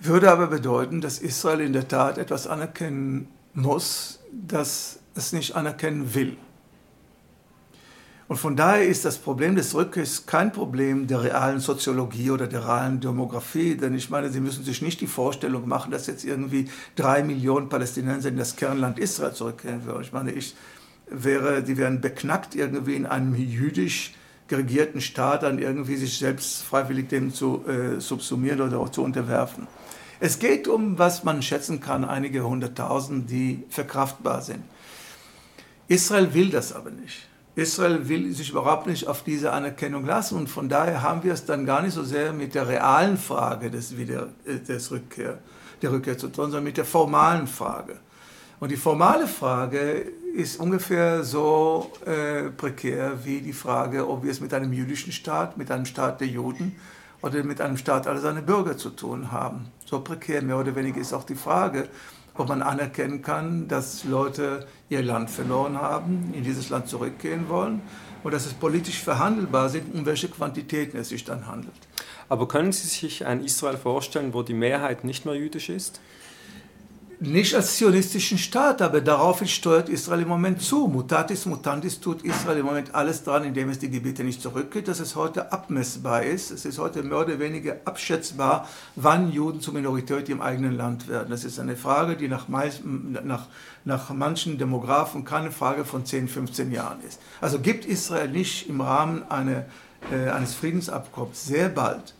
würde 0.00 0.30
aber 0.30 0.48
bedeuten, 0.48 1.00
dass 1.00 1.18
Israel 1.18 1.60
in 1.60 1.72
der 1.72 1.88
Tat 1.88 2.18
etwas 2.18 2.46
anerkennen 2.46 3.28
muss, 3.54 4.20
das 4.32 4.98
es 5.14 5.32
nicht 5.32 5.56
anerkennen 5.56 6.14
will. 6.14 6.36
Und 8.28 8.38
von 8.38 8.56
daher 8.56 8.84
ist 8.84 9.04
das 9.04 9.18
Problem 9.18 9.54
des 9.54 9.74
Rückkehrs 9.74 10.26
kein 10.26 10.52
Problem 10.52 11.06
der 11.06 11.22
realen 11.22 11.60
Soziologie 11.60 12.32
oder 12.32 12.48
der 12.48 12.64
realen 12.64 13.00
Demografie, 13.00 13.76
denn 13.76 13.94
ich 13.94 14.10
meine, 14.10 14.30
Sie 14.30 14.40
müssen 14.40 14.64
sich 14.64 14.82
nicht 14.82 15.00
die 15.00 15.06
Vorstellung 15.06 15.68
machen, 15.68 15.92
dass 15.92 16.08
jetzt 16.08 16.24
irgendwie 16.24 16.68
drei 16.96 17.22
Millionen 17.22 17.68
Palästinenser 17.68 18.30
in 18.30 18.36
das 18.36 18.56
Kernland 18.56 18.98
Israel 18.98 19.32
zurückkehren 19.32 19.84
würden. 19.84 20.02
Ich 20.02 20.12
meine, 20.12 20.32
ich 20.32 20.56
wäre, 21.08 21.62
die 21.62 21.76
wären 21.76 22.00
beknackt 22.00 22.56
irgendwie 22.56 22.96
in 22.96 23.06
einem 23.06 23.36
jüdisch 23.36 24.12
regierten 24.50 25.00
Staat 25.00 25.42
dann 25.42 25.58
irgendwie 25.58 25.96
sich 25.96 26.18
selbst 26.18 26.62
freiwillig 26.62 27.08
dem 27.08 27.32
zu 27.32 27.64
äh, 27.66 28.00
subsumieren 28.00 28.60
oder 28.60 28.78
auch 28.78 28.90
zu 28.90 29.02
unterwerfen. 29.02 29.66
Es 30.20 30.38
geht 30.38 30.68
um, 30.68 30.98
was 30.98 31.24
man 31.24 31.42
schätzen 31.42 31.80
kann, 31.80 32.04
einige 32.04 32.44
hunderttausend, 32.44 33.30
die 33.30 33.64
verkraftbar 33.68 34.40
sind. 34.42 34.62
Israel 35.88 36.32
will 36.32 36.50
das 36.50 36.72
aber 36.72 36.90
nicht. 36.90 37.28
Israel 37.54 38.08
will 38.08 38.32
sich 38.32 38.50
überhaupt 38.50 38.86
nicht 38.86 39.06
auf 39.06 39.22
diese 39.22 39.52
Anerkennung 39.52 40.04
lassen 40.04 40.36
und 40.36 40.48
von 40.48 40.68
daher 40.68 41.02
haben 41.02 41.22
wir 41.24 41.32
es 41.32 41.44
dann 41.44 41.64
gar 41.64 41.82
nicht 41.82 41.94
so 41.94 42.04
sehr 42.04 42.32
mit 42.32 42.54
der 42.54 42.68
realen 42.68 43.16
Frage 43.16 43.70
des, 43.70 43.96
Wieder, 43.96 44.28
äh, 44.44 44.58
des 44.58 44.90
Rückkehr 44.90 45.38
der 45.82 45.92
Rückkehr 45.92 46.18
zu 46.18 46.28
tun, 46.28 46.46
sondern 46.46 46.64
mit 46.64 46.76
der 46.76 46.84
formalen 46.84 47.46
Frage. 47.46 47.98
Und 48.58 48.70
die 48.70 48.76
formale 48.76 49.26
Frage 49.26 50.12
ist 50.34 50.58
ungefähr 50.58 51.24
so 51.24 51.90
äh, 52.06 52.50
prekär 52.50 53.24
wie 53.24 53.40
die 53.40 53.52
Frage, 53.52 54.08
ob 54.08 54.22
wir 54.24 54.30
es 54.30 54.40
mit 54.40 54.54
einem 54.54 54.72
jüdischen 54.72 55.12
Staat, 55.12 55.56
mit 55.56 55.70
einem 55.70 55.84
Staat 55.84 56.20
der 56.20 56.28
Juden 56.28 56.76
oder 57.22 57.42
mit 57.42 57.60
einem 57.60 57.76
Staat 57.76 58.06
aller 58.06 58.20
seine 58.20 58.42
Bürger 58.42 58.76
zu 58.76 58.90
tun 58.90 59.30
haben. 59.30 59.66
So 59.84 60.00
prekär 60.00 60.42
mehr 60.42 60.58
oder 60.58 60.74
weniger 60.74 61.00
ist 61.00 61.12
auch 61.12 61.24
die 61.24 61.34
Frage, 61.34 61.88
ob 62.34 62.48
man 62.48 62.62
anerkennen 62.62 63.22
kann, 63.22 63.68
dass 63.68 64.04
Leute 64.04 64.66
ihr 64.88 65.02
Land 65.02 65.30
verloren 65.30 65.80
haben, 65.80 66.32
in 66.34 66.44
dieses 66.44 66.68
Land 66.68 66.88
zurückgehen 66.88 67.48
wollen 67.48 67.82
und 68.22 68.32
dass 68.32 68.46
es 68.46 68.54
politisch 68.54 69.02
verhandelbar 69.02 69.74
ist, 69.74 69.84
um 69.92 70.04
welche 70.06 70.28
Quantitäten 70.28 70.98
es 70.98 71.10
sich 71.10 71.24
dann 71.24 71.46
handelt. 71.46 71.72
Aber 72.28 72.48
können 72.48 72.72
Sie 72.72 72.88
sich 72.88 73.24
ein 73.24 73.44
Israel 73.44 73.76
vorstellen, 73.76 74.34
wo 74.34 74.42
die 74.42 74.54
Mehrheit 74.54 75.04
nicht 75.04 75.24
mehr 75.24 75.34
jüdisch 75.34 75.68
ist? 75.68 76.00
Nicht 77.20 77.54
als 77.54 77.76
zionistischen 77.76 78.36
Staat, 78.36 78.82
aber 78.82 79.00
darauf 79.00 79.44
steuert 79.46 79.88
Israel 79.88 80.22
im 80.22 80.28
Moment 80.28 80.60
zu. 80.60 80.86
Mutatis 80.86 81.46
mutandis 81.46 82.00
tut 82.00 82.22
Israel 82.22 82.58
im 82.58 82.66
Moment 82.66 82.94
alles 82.94 83.24
dran, 83.24 83.44
indem 83.44 83.70
es 83.70 83.78
die 83.78 83.90
Gebiete 83.90 84.22
nicht 84.22 84.42
zurückgeht, 84.42 84.88
dass 84.88 85.00
es 85.00 85.16
heute 85.16 85.52
abmessbar 85.52 86.24
ist. 86.24 86.50
Es 86.50 86.64
ist 86.64 86.78
heute 86.78 87.02
mehr 87.02 87.20
oder 87.20 87.38
weniger 87.38 87.76
abschätzbar, 87.84 88.68
wann 88.96 89.32
Juden 89.32 89.60
zur 89.60 89.74
Minorität 89.74 90.28
im 90.28 90.42
eigenen 90.42 90.76
Land 90.76 91.08
werden. 91.08 91.30
Das 91.30 91.44
ist 91.44 91.58
eine 91.58 91.76
Frage, 91.76 92.16
die 92.16 92.28
nach, 92.28 92.48
nach, 92.48 93.46
nach 93.84 94.10
manchen 94.10 94.58
Demografen 94.58 95.24
keine 95.24 95.50
Frage 95.50 95.84
von 95.84 96.04
10, 96.04 96.28
15 96.28 96.70
Jahren 96.70 96.98
ist. 97.06 97.20
Also 97.40 97.60
gibt 97.60 97.86
Israel 97.86 98.28
nicht 98.28 98.68
im 98.68 98.80
Rahmen 98.82 99.22
eine, 99.30 99.64
äh, 100.12 100.28
eines 100.28 100.54
Friedensabkommens 100.54 101.46
sehr 101.46 101.70
bald 101.70 102.14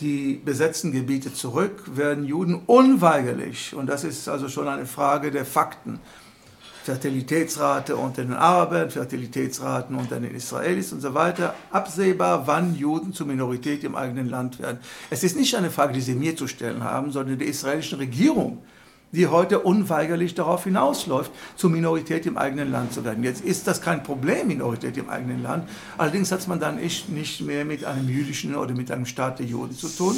die 0.00 0.40
besetzten 0.44 0.92
Gebiete 0.92 1.32
zurück, 1.32 1.96
werden 1.96 2.24
Juden 2.24 2.54
unweigerlich, 2.66 3.74
und 3.74 3.86
das 3.86 4.04
ist 4.04 4.28
also 4.28 4.48
schon 4.48 4.68
eine 4.68 4.86
Frage 4.86 5.30
der 5.30 5.44
Fakten, 5.44 6.00
Fertilitätsrate 6.84 7.96
unter 7.96 8.22
den 8.22 8.32
Arabern, 8.32 8.90
Fertilitätsraten 8.90 9.94
unter 9.94 10.20
den 10.20 10.34
Israelis 10.34 10.90
und 10.92 11.02
so 11.02 11.12
weiter, 11.12 11.54
absehbar, 11.70 12.46
wann 12.46 12.74
Juden 12.74 13.12
zur 13.12 13.26
Minorität 13.26 13.84
im 13.84 13.94
eigenen 13.94 14.30
Land 14.30 14.58
werden. 14.58 14.78
Es 15.10 15.22
ist 15.22 15.36
nicht 15.36 15.54
eine 15.54 15.70
Frage, 15.70 15.92
die 15.92 16.00
Sie 16.00 16.14
mir 16.14 16.34
zu 16.34 16.46
stellen 16.46 16.82
haben, 16.82 17.12
sondern 17.12 17.38
der 17.38 17.48
israelischen 17.48 17.98
Regierung 17.98 18.62
die 19.12 19.26
heute 19.26 19.60
unweigerlich 19.60 20.34
darauf 20.34 20.64
hinausläuft, 20.64 21.32
zur 21.56 21.70
Minorität 21.70 22.26
im 22.26 22.36
eigenen 22.36 22.70
Land 22.70 22.92
zu 22.92 23.04
werden. 23.04 23.24
Jetzt 23.24 23.42
ist 23.42 23.66
das 23.66 23.80
kein 23.80 24.02
Problem, 24.02 24.48
Minorität 24.48 24.96
im 24.96 25.08
eigenen 25.08 25.42
Land. 25.42 25.68
Allerdings 25.96 26.30
hat 26.30 26.46
man 26.48 26.60
dann 26.60 26.78
echt 26.78 27.08
nicht 27.08 27.40
mehr 27.40 27.64
mit 27.64 27.84
einem 27.84 28.08
jüdischen 28.08 28.54
oder 28.54 28.74
mit 28.74 28.90
einem 28.90 29.06
Staat 29.06 29.38
der 29.38 29.46
Juden 29.46 29.76
zu 29.76 29.88
tun, 29.88 30.14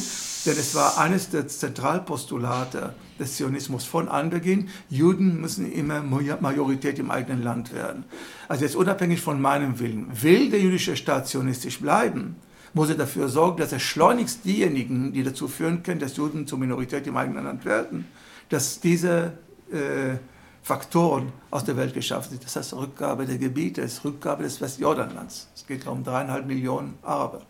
denn 0.47 0.55
es 0.55 0.75
war 0.75 0.99
eines 0.99 1.31
der 1.31 1.47
Zentralpostulate 1.47 2.95
des 3.19 3.37
Zionismus 3.37 3.85
von 3.85 4.09
Anbeginn, 4.09 4.69
Juden 4.89 5.41
müssen 5.41 5.71
immer 5.71 6.03
Majorität 6.03 6.99
im 6.99 7.11
eigenen 7.11 7.43
Land 7.43 7.75
werden. 7.75 8.05
Also 8.49 8.65
jetzt 8.65 8.77
unabhängig 8.77 9.21
von 9.21 9.41
meinem 9.41 9.79
Willen, 9.79 10.09
will 10.11 10.51
der 10.51 10.61
jüdische 10.61 10.97
Staat 10.97 11.29
zionistisch 11.29 11.81
bleiben, 11.81 12.37
muss 12.73 12.89
er 12.89 12.95
dafür 12.95 13.29
sorgen, 13.29 13.59
dass 13.59 13.73
er 13.73 13.81
schleunigst 13.81 14.45
diejenigen, 14.45 15.13
die 15.13 15.23
dazu 15.23 15.49
führen 15.49 15.83
können, 15.83 16.01
dass 16.01 16.17
Juden 16.17 16.47
zur 16.47 16.59
Minorität 16.59 17.07
im 17.07 17.17
eigenen 17.17 17.45
Land 17.45 17.65
werden, 17.65 18.07
dass 18.51 18.81
diese 18.81 19.33
äh, 19.73 20.19
Faktoren 20.63 21.33
aus 21.51 21.65
der 21.65 21.77
Welt 21.77 21.95
geschaffen 21.95 22.31
sind. 22.31 22.45
Das 22.45 22.55
heißt 22.57 22.75
Rückgabe 22.75 23.25
der 23.25 23.39
Gebiete, 23.39 23.81
das 23.81 24.05
Rückgabe 24.05 24.43
des 24.43 24.61
Westjordanlands. 24.61 25.49
Es 25.55 25.67
geht 25.67 25.87
um 25.87 26.05
dreieinhalb 26.05 26.47
Millionen 26.47 26.99
Araber. 27.03 27.43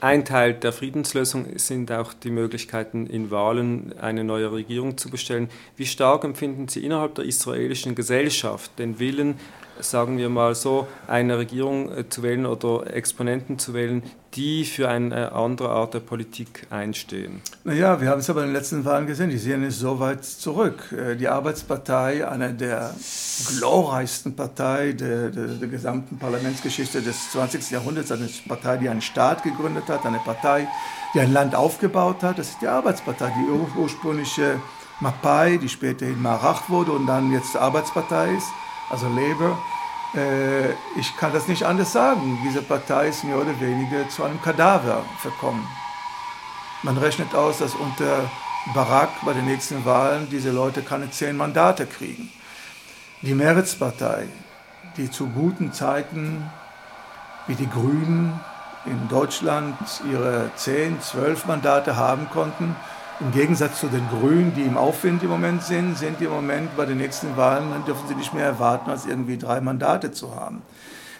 Ein 0.00 0.24
Teil 0.24 0.54
der 0.54 0.72
Friedenslösung 0.72 1.46
sind 1.58 1.90
auch 1.92 2.12
die 2.12 2.30
Möglichkeiten, 2.30 3.06
in 3.06 3.30
Wahlen 3.30 3.94
eine 3.98 4.24
neue 4.24 4.52
Regierung 4.52 4.98
zu 4.98 5.08
bestellen. 5.08 5.48
Wie 5.76 5.86
stark 5.86 6.24
empfinden 6.24 6.68
Sie 6.68 6.84
innerhalb 6.84 7.14
der 7.14 7.24
israelischen 7.24 7.94
Gesellschaft 7.94 8.78
den 8.78 8.98
Willen, 8.98 9.36
sagen 9.80 10.18
wir 10.18 10.28
mal 10.28 10.54
so, 10.54 10.86
eine 11.06 11.38
Regierung 11.38 11.90
äh, 11.92 12.08
zu 12.08 12.22
wählen 12.22 12.46
oder 12.46 12.94
Exponenten 12.94 13.58
zu 13.58 13.74
wählen, 13.74 14.02
die 14.34 14.64
für 14.64 14.88
eine 14.88 15.32
andere 15.32 15.70
Art 15.70 15.94
der 15.94 16.00
Politik 16.00 16.66
einstehen? 16.70 17.40
Naja, 17.62 18.00
wir 18.00 18.08
haben 18.08 18.20
es 18.20 18.28
aber 18.30 18.40
in 18.40 18.48
den 18.48 18.54
letzten 18.54 18.84
Wahlen 18.84 19.06
gesehen, 19.06 19.30
die 19.30 19.38
sehen 19.38 19.64
nicht 19.64 19.76
so 19.76 20.00
weit 20.00 20.24
zurück. 20.24 20.92
Äh, 20.92 21.16
die 21.16 21.28
Arbeitspartei, 21.28 22.26
eine 22.26 22.54
der 22.54 22.94
glorreichsten 23.56 24.34
Parteien 24.34 24.96
der, 24.96 25.30
der, 25.30 25.46
der, 25.46 25.68
gesamten 25.68 26.18
Parlamentsgeschichte 26.18 27.02
des 27.02 27.32
20. 27.32 27.70
Jahrhunderts, 27.70 28.12
eine 28.12 28.28
Partei, 28.48 28.76
die 28.76 28.88
einen 28.88 29.02
Staat 29.02 29.42
gegründet 29.42 29.88
hat, 29.88 30.04
eine 30.06 30.18
Partei, 30.18 30.68
die 31.14 31.20
ein 31.20 31.32
Land 31.32 31.54
aufgebaut 31.54 32.22
hat, 32.22 32.38
das 32.38 32.50
ist 32.50 32.62
die 32.62 32.68
Arbeitspartei, 32.68 33.32
die 33.36 33.78
ursprüngliche 33.78 34.60
Mapai, 35.00 35.58
die 35.58 35.68
späterhin 35.68 36.20
Marach 36.22 36.68
wurde 36.68 36.92
und 36.92 37.06
dann 37.06 37.32
jetzt 37.32 37.56
Arbeitspartei 37.56 38.34
ist 38.36 38.46
also 38.90 39.08
Labour. 39.08 39.58
Äh, 40.14 40.70
ich 40.98 41.16
kann 41.16 41.32
das 41.32 41.48
nicht 41.48 41.64
anders 41.64 41.92
sagen. 41.92 42.38
Diese 42.44 42.62
Partei 42.62 43.08
ist 43.08 43.24
mehr 43.24 43.38
oder 43.38 43.58
weniger 43.60 44.08
zu 44.08 44.24
einem 44.24 44.40
Kadaver 44.40 45.04
verkommen. 45.18 45.66
Man 46.82 46.98
rechnet 46.98 47.34
aus, 47.34 47.58
dass 47.58 47.74
unter 47.74 48.30
Barack 48.74 49.10
bei 49.24 49.32
den 49.32 49.46
nächsten 49.46 49.84
Wahlen 49.84 50.28
diese 50.30 50.50
Leute 50.50 50.82
keine 50.82 51.10
zehn 51.10 51.36
Mandate 51.36 51.86
kriegen. 51.86 52.30
Die 53.22 53.34
Meretz-Partei, 53.34 54.28
die 54.96 55.10
zu 55.10 55.28
guten 55.28 55.72
Zeiten 55.72 56.50
wie 57.46 57.54
die 57.54 57.68
Grünen 57.68 58.40
in 58.86 59.08
Deutschland 59.08 59.76
ihre 60.10 60.50
zehn, 60.56 61.00
zwölf 61.00 61.46
Mandate 61.46 61.96
haben 61.96 62.28
konnten, 62.30 62.76
im 63.20 63.30
Gegensatz 63.32 63.80
zu 63.80 63.88
den 63.88 64.06
Grünen, 64.08 64.54
die 64.54 64.62
im 64.62 64.76
Aufwind 64.76 65.22
im 65.22 65.30
Moment 65.30 65.62
sind, 65.62 65.96
sind 65.96 66.20
im 66.20 66.30
Moment 66.30 66.76
bei 66.76 66.84
den 66.84 66.98
nächsten 66.98 67.36
Wahlen, 67.36 67.70
dann 67.70 67.84
dürfen 67.84 68.08
sie 68.08 68.14
nicht 68.14 68.34
mehr 68.34 68.44
erwarten, 68.44 68.90
als 68.90 69.06
irgendwie 69.06 69.38
drei 69.38 69.60
Mandate 69.60 70.12
zu 70.12 70.34
haben. 70.34 70.62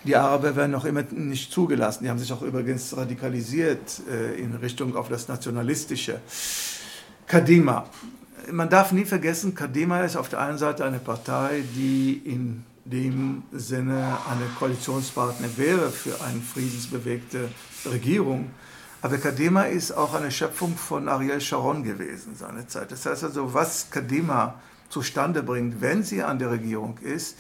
Die 0.05 0.17
Araber 0.17 0.55
werden 0.55 0.73
noch 0.73 0.85
immer 0.85 1.03
nicht 1.03 1.51
zugelassen. 1.51 2.05
Die 2.05 2.11
haben 2.11 2.19
sich 2.19 2.33
auch 2.33 2.43
übrigens 2.43 2.95
radikalisiert 2.95 4.03
äh, 4.11 4.39
in 4.39 4.55
Richtung 4.55 4.97
auf 4.97 5.09
das 5.09 5.29
Nationalistische. 5.29 6.21
Kadima. 7.27 7.87
Man 8.53 8.69
darf 8.69 8.93
nie 8.93 9.07
vergessen, 9.07 9.55
Kadima 9.55 10.03
ist 10.03 10.17
auf 10.17 10.29
der 10.29 10.41
einen 10.41 10.59
Seite 10.59 10.85
eine 10.85 10.99
Partei, 10.99 11.63
die 11.75 12.21
in 12.25 12.65
dem 12.85 13.45
Sinne 13.53 14.19
eine 14.31 14.45
Koalitionspartner 14.59 15.49
wäre 15.57 15.91
für 15.91 16.23
eine 16.23 16.41
friedensbewegte 16.43 17.49
Regierung. 17.91 18.51
Aber 19.05 19.19
Kadima 19.19 19.65
ist 19.65 19.93
auch 19.93 20.15
eine 20.15 20.31
Schöpfung 20.31 20.79
von 20.79 21.11
Ariel 21.11 21.39
Sharon 21.39 21.85
gewesen 21.85 22.37
seinerzeit. 22.37 22.91
Das 22.91 23.05
heißt 23.05 23.25
also, 23.25 23.53
was 23.53 23.91
Kadima 23.91 24.55
zustande 24.89 25.43
bringt, 25.43 25.83
wenn 25.83 26.03
sie 26.03 26.23
an 26.23 26.39
der 26.39 26.51
Regierung 26.51 26.97
ist, 27.03 27.37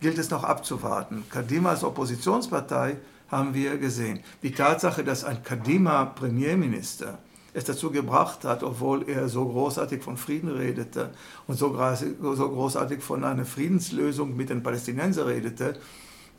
gilt 0.00 0.16
es 0.18 0.30
noch 0.30 0.44
abzuwarten. 0.44 1.24
Kadima 1.28 1.70
als 1.70 1.82
Oppositionspartei 1.82 2.98
haben 3.32 3.52
wir 3.52 3.78
gesehen. 3.78 4.20
Die 4.44 4.52
Tatsache, 4.52 5.02
dass 5.02 5.24
ein 5.24 5.42
Kadima 5.42 6.04
Premierminister 6.04 7.18
es 7.52 7.64
dazu 7.64 7.90
gebracht 7.90 8.44
hat, 8.44 8.62
obwohl 8.62 9.08
er 9.08 9.28
so 9.28 9.44
großartig 9.44 10.04
von 10.04 10.16
Frieden 10.16 10.52
redete 10.52 11.10
und 11.48 11.56
so 11.56 11.72
großartig 11.72 13.02
von 13.02 13.24
einer 13.24 13.44
Friedenslösung 13.44 14.36
mit 14.36 14.50
den 14.50 14.62
Palästinensern 14.62 15.26
redete, 15.26 15.80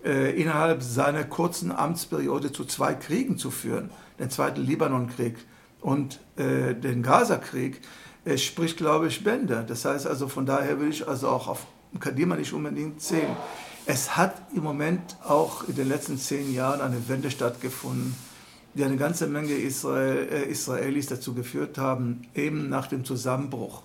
äh, 0.06 0.42
innerhalb 0.42 0.82
seiner 0.82 1.26
kurzen 1.26 1.74
Amtsperiode 1.74 2.54
zu 2.54 2.64
zwei 2.64 2.94
Kriegen 2.94 3.38
zu 3.38 3.52
führen, 3.52 3.90
den 4.20 4.30
zweiten 4.30 4.62
Libanonkrieg 4.62 5.36
und 5.82 6.20
äh, 6.36 6.76
den 6.76 7.04
Gazakrieg, 7.04 7.82
äh, 8.26 8.38
spricht, 8.38 8.78
glaube 8.78 9.08
ich, 9.08 9.24
Bände. 9.24 9.66
Das 9.68 9.86
heißt 9.86 10.06
also, 10.06 10.28
von 10.28 10.46
daher 10.46 10.80
will 10.80 10.90
ich 10.90 11.08
also 11.08 11.30
auch 11.30 11.48
auf 11.48 11.66
Kadima 12.00 12.36
nicht 12.36 12.54
unbedingt 12.54 13.02
zählen. 13.02 13.36
Es 13.86 14.18
hat 14.18 14.36
im 14.54 14.64
Moment 14.64 15.18
auch 15.26 15.68
in 15.68 15.76
den 15.76 15.88
letzten 15.88 16.18
zehn 16.18 16.54
Jahren 16.54 16.82
eine 16.82 17.08
Wende 17.08 17.32
stattgefunden, 17.32 18.14
die 18.76 18.84
eine 18.84 18.98
ganze 18.98 19.26
Menge 19.28 19.54
Israel, 19.54 20.28
äh, 20.32 20.44
Israelis 20.44 21.08
dazu 21.08 21.34
geführt 21.34 21.78
haben, 21.78 22.22
eben 22.36 22.70
nach 22.70 22.88
dem 22.88 23.04
Zusammenbruch 23.04 23.82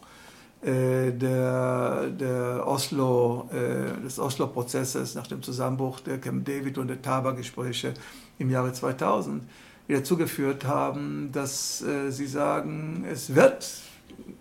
äh, 0.60 1.12
der, 1.12 2.08
der 2.08 2.66
Oslo, 2.66 3.48
äh, 3.52 4.00
des 4.02 4.18
Oslo-Prozesses, 4.18 5.14
nach 5.14 5.26
dem 5.26 5.42
Zusammenbruch 5.42 6.00
der 6.00 6.18
Camp 6.18 6.44
David 6.44 6.76
und 6.76 6.88
der 6.88 7.00
Taba-Gespräche 7.00 7.94
im 8.38 8.50
Jahre 8.50 8.72
2000, 8.72 9.42
die 9.42 9.48
dazu 9.88 10.16
geführt 10.16 10.64
haben, 10.64 11.30
dass 11.32 11.82
äh, 11.82 12.10
sie 12.10 12.26
sagen, 12.26 13.04
es 13.10 13.34
wird 13.34 13.66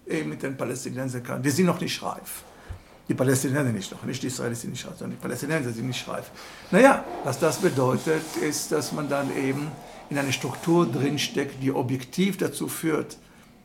eben 0.08 0.30
mit 0.30 0.44
den 0.44 0.56
Palästinensern, 0.56 1.42
die 1.42 1.50
sind 1.50 1.66
noch 1.66 1.82
nicht 1.82 2.02
reif. 2.02 2.44
Die 3.10 3.14
Palästinenser 3.14 3.72
nicht 3.74 3.92
noch, 3.92 4.04
nicht 4.04 4.24
die 4.24 4.28
Israelis 4.28 4.62
sind 4.62 4.72
nicht 4.72 4.86
reif, 4.86 4.98
sondern 4.98 5.18
die 5.18 5.22
Palästinenser 5.22 5.72
sind 5.72 5.88
nicht 5.88 6.08
reif. 6.08 6.32
Naja, 6.72 7.04
was 7.26 7.40
das 7.40 7.58
bedeutet, 7.58 8.24
ist, 8.42 8.72
dass 8.72 8.94
man 8.94 9.10
dann 9.10 9.36
eben 9.36 9.68
in 10.10 10.18
eine 10.18 10.32
Struktur 10.32 10.86
drinsteckt, 10.86 11.62
die 11.62 11.72
objektiv 11.72 12.38
dazu 12.38 12.68
führt, 12.68 13.18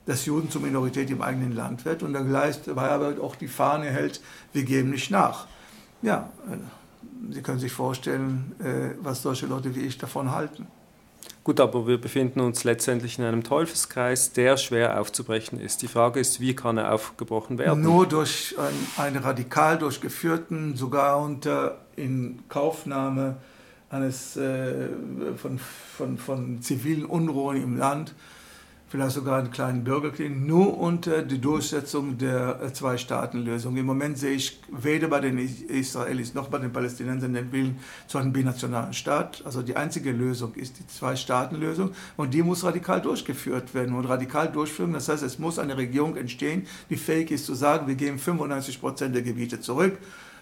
dass 0.06 0.24
Juden 0.24 0.50
zur 0.50 0.62
Minorität 0.62 1.10
im 1.10 1.22
eigenen 1.22 1.52
Land 1.52 1.84
wird 1.84 2.02
und 2.02 2.14
dann 2.14 2.28
gleich 2.28 2.62
dabei 2.64 2.90
aber 2.90 3.22
auch 3.22 3.36
die 3.36 3.46
Fahne 3.46 3.86
hält, 3.90 4.20
wir 4.52 4.64
geben 4.64 4.90
nicht 4.90 5.10
nach. 5.10 5.46
Ja, 6.02 6.30
äh, 6.50 6.56
Sie 7.30 7.42
können 7.42 7.58
sich 7.58 7.72
vorstellen, 7.72 8.54
äh, 8.60 8.96
was 9.02 9.22
solche 9.22 9.46
Leute 9.46 9.74
wie 9.74 9.80
ich 9.80 9.98
davon 9.98 10.30
halten. 10.30 10.66
Gut, 11.48 11.60
aber 11.60 11.86
wir 11.86 11.98
befinden 11.98 12.40
uns 12.40 12.64
letztendlich 12.64 13.18
in 13.18 13.24
einem 13.24 13.42
Teufelskreis, 13.42 14.32
der 14.34 14.58
schwer 14.58 15.00
aufzubrechen 15.00 15.58
ist. 15.58 15.80
Die 15.80 15.88
Frage 15.88 16.20
ist, 16.20 16.40
wie 16.40 16.54
kann 16.54 16.76
er 16.76 16.92
aufgebrochen 16.92 17.56
werden? 17.56 17.80
Nur 17.80 18.06
durch 18.06 18.54
einen 18.98 19.16
radikal 19.16 19.78
durchgeführten, 19.78 20.76
sogar 20.76 21.18
unter 21.18 21.78
Inkaufnahme 21.96 23.38
eines 23.88 24.36
äh, 24.36 24.88
von, 25.38 25.58
von, 25.96 26.18
von 26.18 26.60
zivilen 26.60 27.06
Unruhen 27.06 27.62
im 27.62 27.78
Land 27.78 28.14
vielleicht 28.88 29.12
sogar 29.12 29.38
einen 29.38 29.50
kleinen 29.50 29.84
Bürgerkrieg, 29.84 30.34
nur 30.34 30.78
unter 30.78 31.22
die 31.22 31.40
Durchsetzung 31.40 32.16
der 32.16 32.60
äh, 32.62 32.72
Zwei-Staaten-Lösung. 32.72 33.76
Im 33.76 33.86
Moment 33.86 34.18
sehe 34.18 34.32
ich 34.32 34.60
weder 34.70 35.08
bei 35.08 35.20
den 35.20 35.38
Israelis 35.38 36.34
noch 36.34 36.48
bei 36.48 36.58
den 36.58 36.72
Palästinensern 36.72 37.34
den 37.34 37.52
Willen 37.52 37.78
zu 38.06 38.18
einem 38.18 38.32
binationalen 38.32 38.94
Staat. 38.94 39.42
Also 39.44 39.62
die 39.62 39.76
einzige 39.76 40.12
Lösung 40.12 40.54
ist 40.54 40.78
die 40.78 40.86
Zwei-Staaten-Lösung 40.86 41.92
und 42.16 42.32
die 42.32 42.42
muss 42.42 42.64
radikal 42.64 43.02
durchgeführt 43.02 43.74
werden. 43.74 43.94
Und 43.94 44.06
radikal 44.06 44.50
durchführen, 44.50 44.92
das 44.92 45.08
heißt, 45.08 45.22
es 45.22 45.38
muss 45.38 45.58
eine 45.58 45.76
Regierung 45.76 46.16
entstehen, 46.16 46.66
die 46.88 46.96
fähig 46.96 47.30
ist 47.30 47.44
zu 47.44 47.54
sagen, 47.54 47.86
wir 47.86 47.94
geben 47.94 48.18
95 48.18 48.80
Prozent 48.80 49.14
der 49.14 49.22
Gebiete 49.22 49.60
zurück 49.60 49.98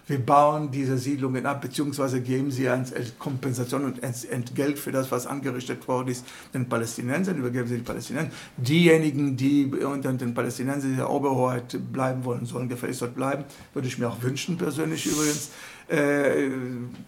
wir 0.07 0.19
bauen 0.19 0.71
diese 0.71 0.97
Siedlungen 0.97 1.45
ab, 1.45 1.61
beziehungsweise 1.61 2.21
geben 2.21 2.49
sie 2.49 2.69
als 2.69 2.93
Kompensation 3.19 3.83
und 3.85 4.01
Entgelt 4.01 4.79
für 4.79 4.91
das, 4.91 5.11
was 5.11 5.27
angerichtet 5.27 5.87
worden 5.87 6.07
ist, 6.07 6.25
den 6.53 6.67
Palästinensern, 6.67 7.37
übergeben 7.37 7.67
sie 7.67 7.75
die 7.77 7.83
Palästinenser. 7.83 8.31
Diejenigen, 8.55 9.35
die 9.35 9.65
unter 9.65 10.13
den 10.13 10.33
Palästinensern 10.33 10.95
der 10.95 11.09
Oberhoheit 11.09 11.77
bleiben 11.91 12.23
wollen, 12.23 12.45
sollen 12.45 12.69
gefälligst 12.69 13.01
dort 13.01 13.15
bleiben, 13.15 13.43
würde 13.73 13.87
ich 13.89 13.97
mir 13.97 14.07
auch 14.07 14.21
wünschen, 14.21 14.57
persönlich 14.57 15.05
übrigens. 15.05 15.51
Äh, 15.89 16.49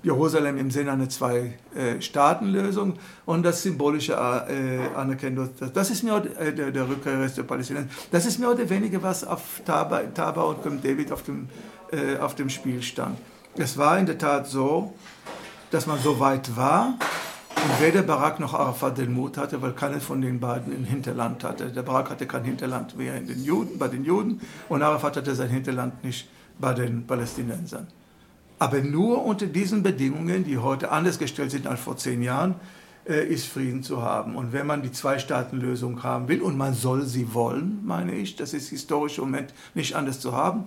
Jerusalem 0.03 0.57
im 0.57 0.71
Sinne 0.71 0.93
einer 0.93 1.09
Zwei-Staaten-Lösung 1.09 2.93
und 3.25 3.43
das 3.43 3.61
symbolische 3.61 4.13
äh, 4.13 4.95
Anerkennen. 4.95 5.49
Das 5.73 5.89
ist 5.89 6.01
mir 6.01 6.15
auch, 6.15 6.23
äh, 6.23 6.53
der, 6.53 6.71
der 6.71 6.87
Rückkehr 6.87 7.27
der 7.27 7.43
Palästinenser. 7.43 7.89
Das 8.09 8.25
ist 8.25 8.39
mir 8.39 8.49
oder 8.49 8.69
weniger 8.69 9.03
was 9.03 9.25
auf 9.25 9.61
Taba, 9.65 10.03
Taba 10.13 10.43
und 10.43 10.63
Camp 10.63 10.81
David 10.81 11.11
auf 11.11 11.23
dem 11.23 11.49
äh, 11.91 12.17
auf 12.17 12.35
dem 12.35 12.49
Spiel 12.49 12.81
stand. 12.81 13.17
Es 13.55 13.77
war 13.77 13.97
in 13.97 14.05
der 14.05 14.17
Tat 14.17 14.47
so, 14.47 14.93
dass 15.71 15.85
man 15.85 15.99
so 15.99 16.19
weit 16.19 16.55
war 16.55 16.97
und 17.55 17.81
weder 17.81 18.01
Barak 18.03 18.39
noch 18.39 18.53
Arafat 18.53 18.97
den 18.97 19.13
Mut 19.13 19.37
hatte, 19.37 19.61
weil 19.61 19.73
keiner 19.73 19.99
von 19.99 20.21
den 20.21 20.39
beiden 20.39 20.73
ein 20.73 20.85
Hinterland 20.85 21.43
hatte. 21.43 21.67
Der 21.67 21.81
Barak 21.81 22.09
hatte 22.11 22.25
kein 22.25 22.43
Hinterland 22.43 22.97
mehr 22.97 23.15
in 23.15 23.27
den 23.27 23.43
Juden, 23.43 23.77
bei 23.77 23.87
den 23.87 24.05
Juden 24.05 24.41
und 24.69 24.81
Arafat 24.81 25.17
hatte 25.17 25.35
sein 25.35 25.49
Hinterland 25.49 26.03
nicht 26.03 26.29
bei 26.59 26.73
den 26.73 27.05
Palästinensern. 27.05 27.87
Aber 28.59 28.81
nur 28.81 29.25
unter 29.25 29.45
diesen 29.45 29.83
Bedingungen, 29.83 30.43
die 30.43 30.57
heute 30.57 30.91
anders 30.91 31.17
gestellt 31.17 31.51
sind 31.51 31.65
als 31.65 31.79
vor 31.79 31.97
zehn 31.97 32.21
Jahren, 32.21 32.55
äh, 33.07 33.25
ist 33.25 33.47
Frieden 33.47 33.83
zu 33.83 34.03
haben. 34.03 34.35
Und 34.35 34.51
wenn 34.51 34.67
man 34.67 34.81
die 34.81 34.91
Zwei-Staaten-Lösung 34.91 36.03
haben 36.03 36.27
will, 36.27 36.41
und 36.41 36.57
man 36.57 36.73
soll 36.73 37.05
sie 37.05 37.33
wollen, 37.33 37.79
meine 37.85 38.13
ich, 38.13 38.35
das 38.35 38.53
ist 38.53 38.69
historisch 38.69 39.17
im 39.17 39.25
Moment 39.25 39.53
nicht 39.73 39.95
anders 39.95 40.19
zu 40.19 40.33
haben, 40.33 40.65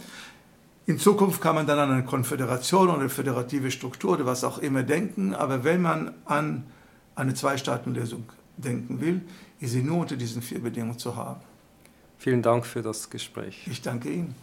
in 0.87 0.99
Zukunft 0.99 1.41
kann 1.41 1.55
man 1.55 1.67
dann 1.67 1.79
an 1.79 1.91
eine 1.91 2.05
Konföderation 2.05 2.89
oder 2.89 3.01
eine 3.01 3.09
föderative 3.09 3.71
Struktur 3.71 4.13
oder 4.13 4.27
was 4.27 4.43
auch 4.45 4.59
immer 4.59 4.83
denken, 4.83 5.35
aber 5.35 5.65
wenn 5.65 5.81
man 5.81 6.15
an 6.25 6.65
eine 7.15 7.35
Zwei-Staaten-Lösung 7.35 8.25
denken 8.57 9.01
will, 9.01 9.23
ist 9.61 9.73
sie 9.73 9.83
nur 9.83 9.99
unter 9.99 10.17
diesen 10.17 10.43
vier 10.43 10.61
Bedingungen 10.61 10.99
zu 10.99 11.15
haben. 11.17 11.41
Vielen 12.19 12.43
Dank 12.43 12.67
für 12.67 12.83
das 12.83 13.11
Gespräch. 13.11 13.67
Ich 13.71 13.83
danke 13.83 14.11
Ihnen. 14.11 14.35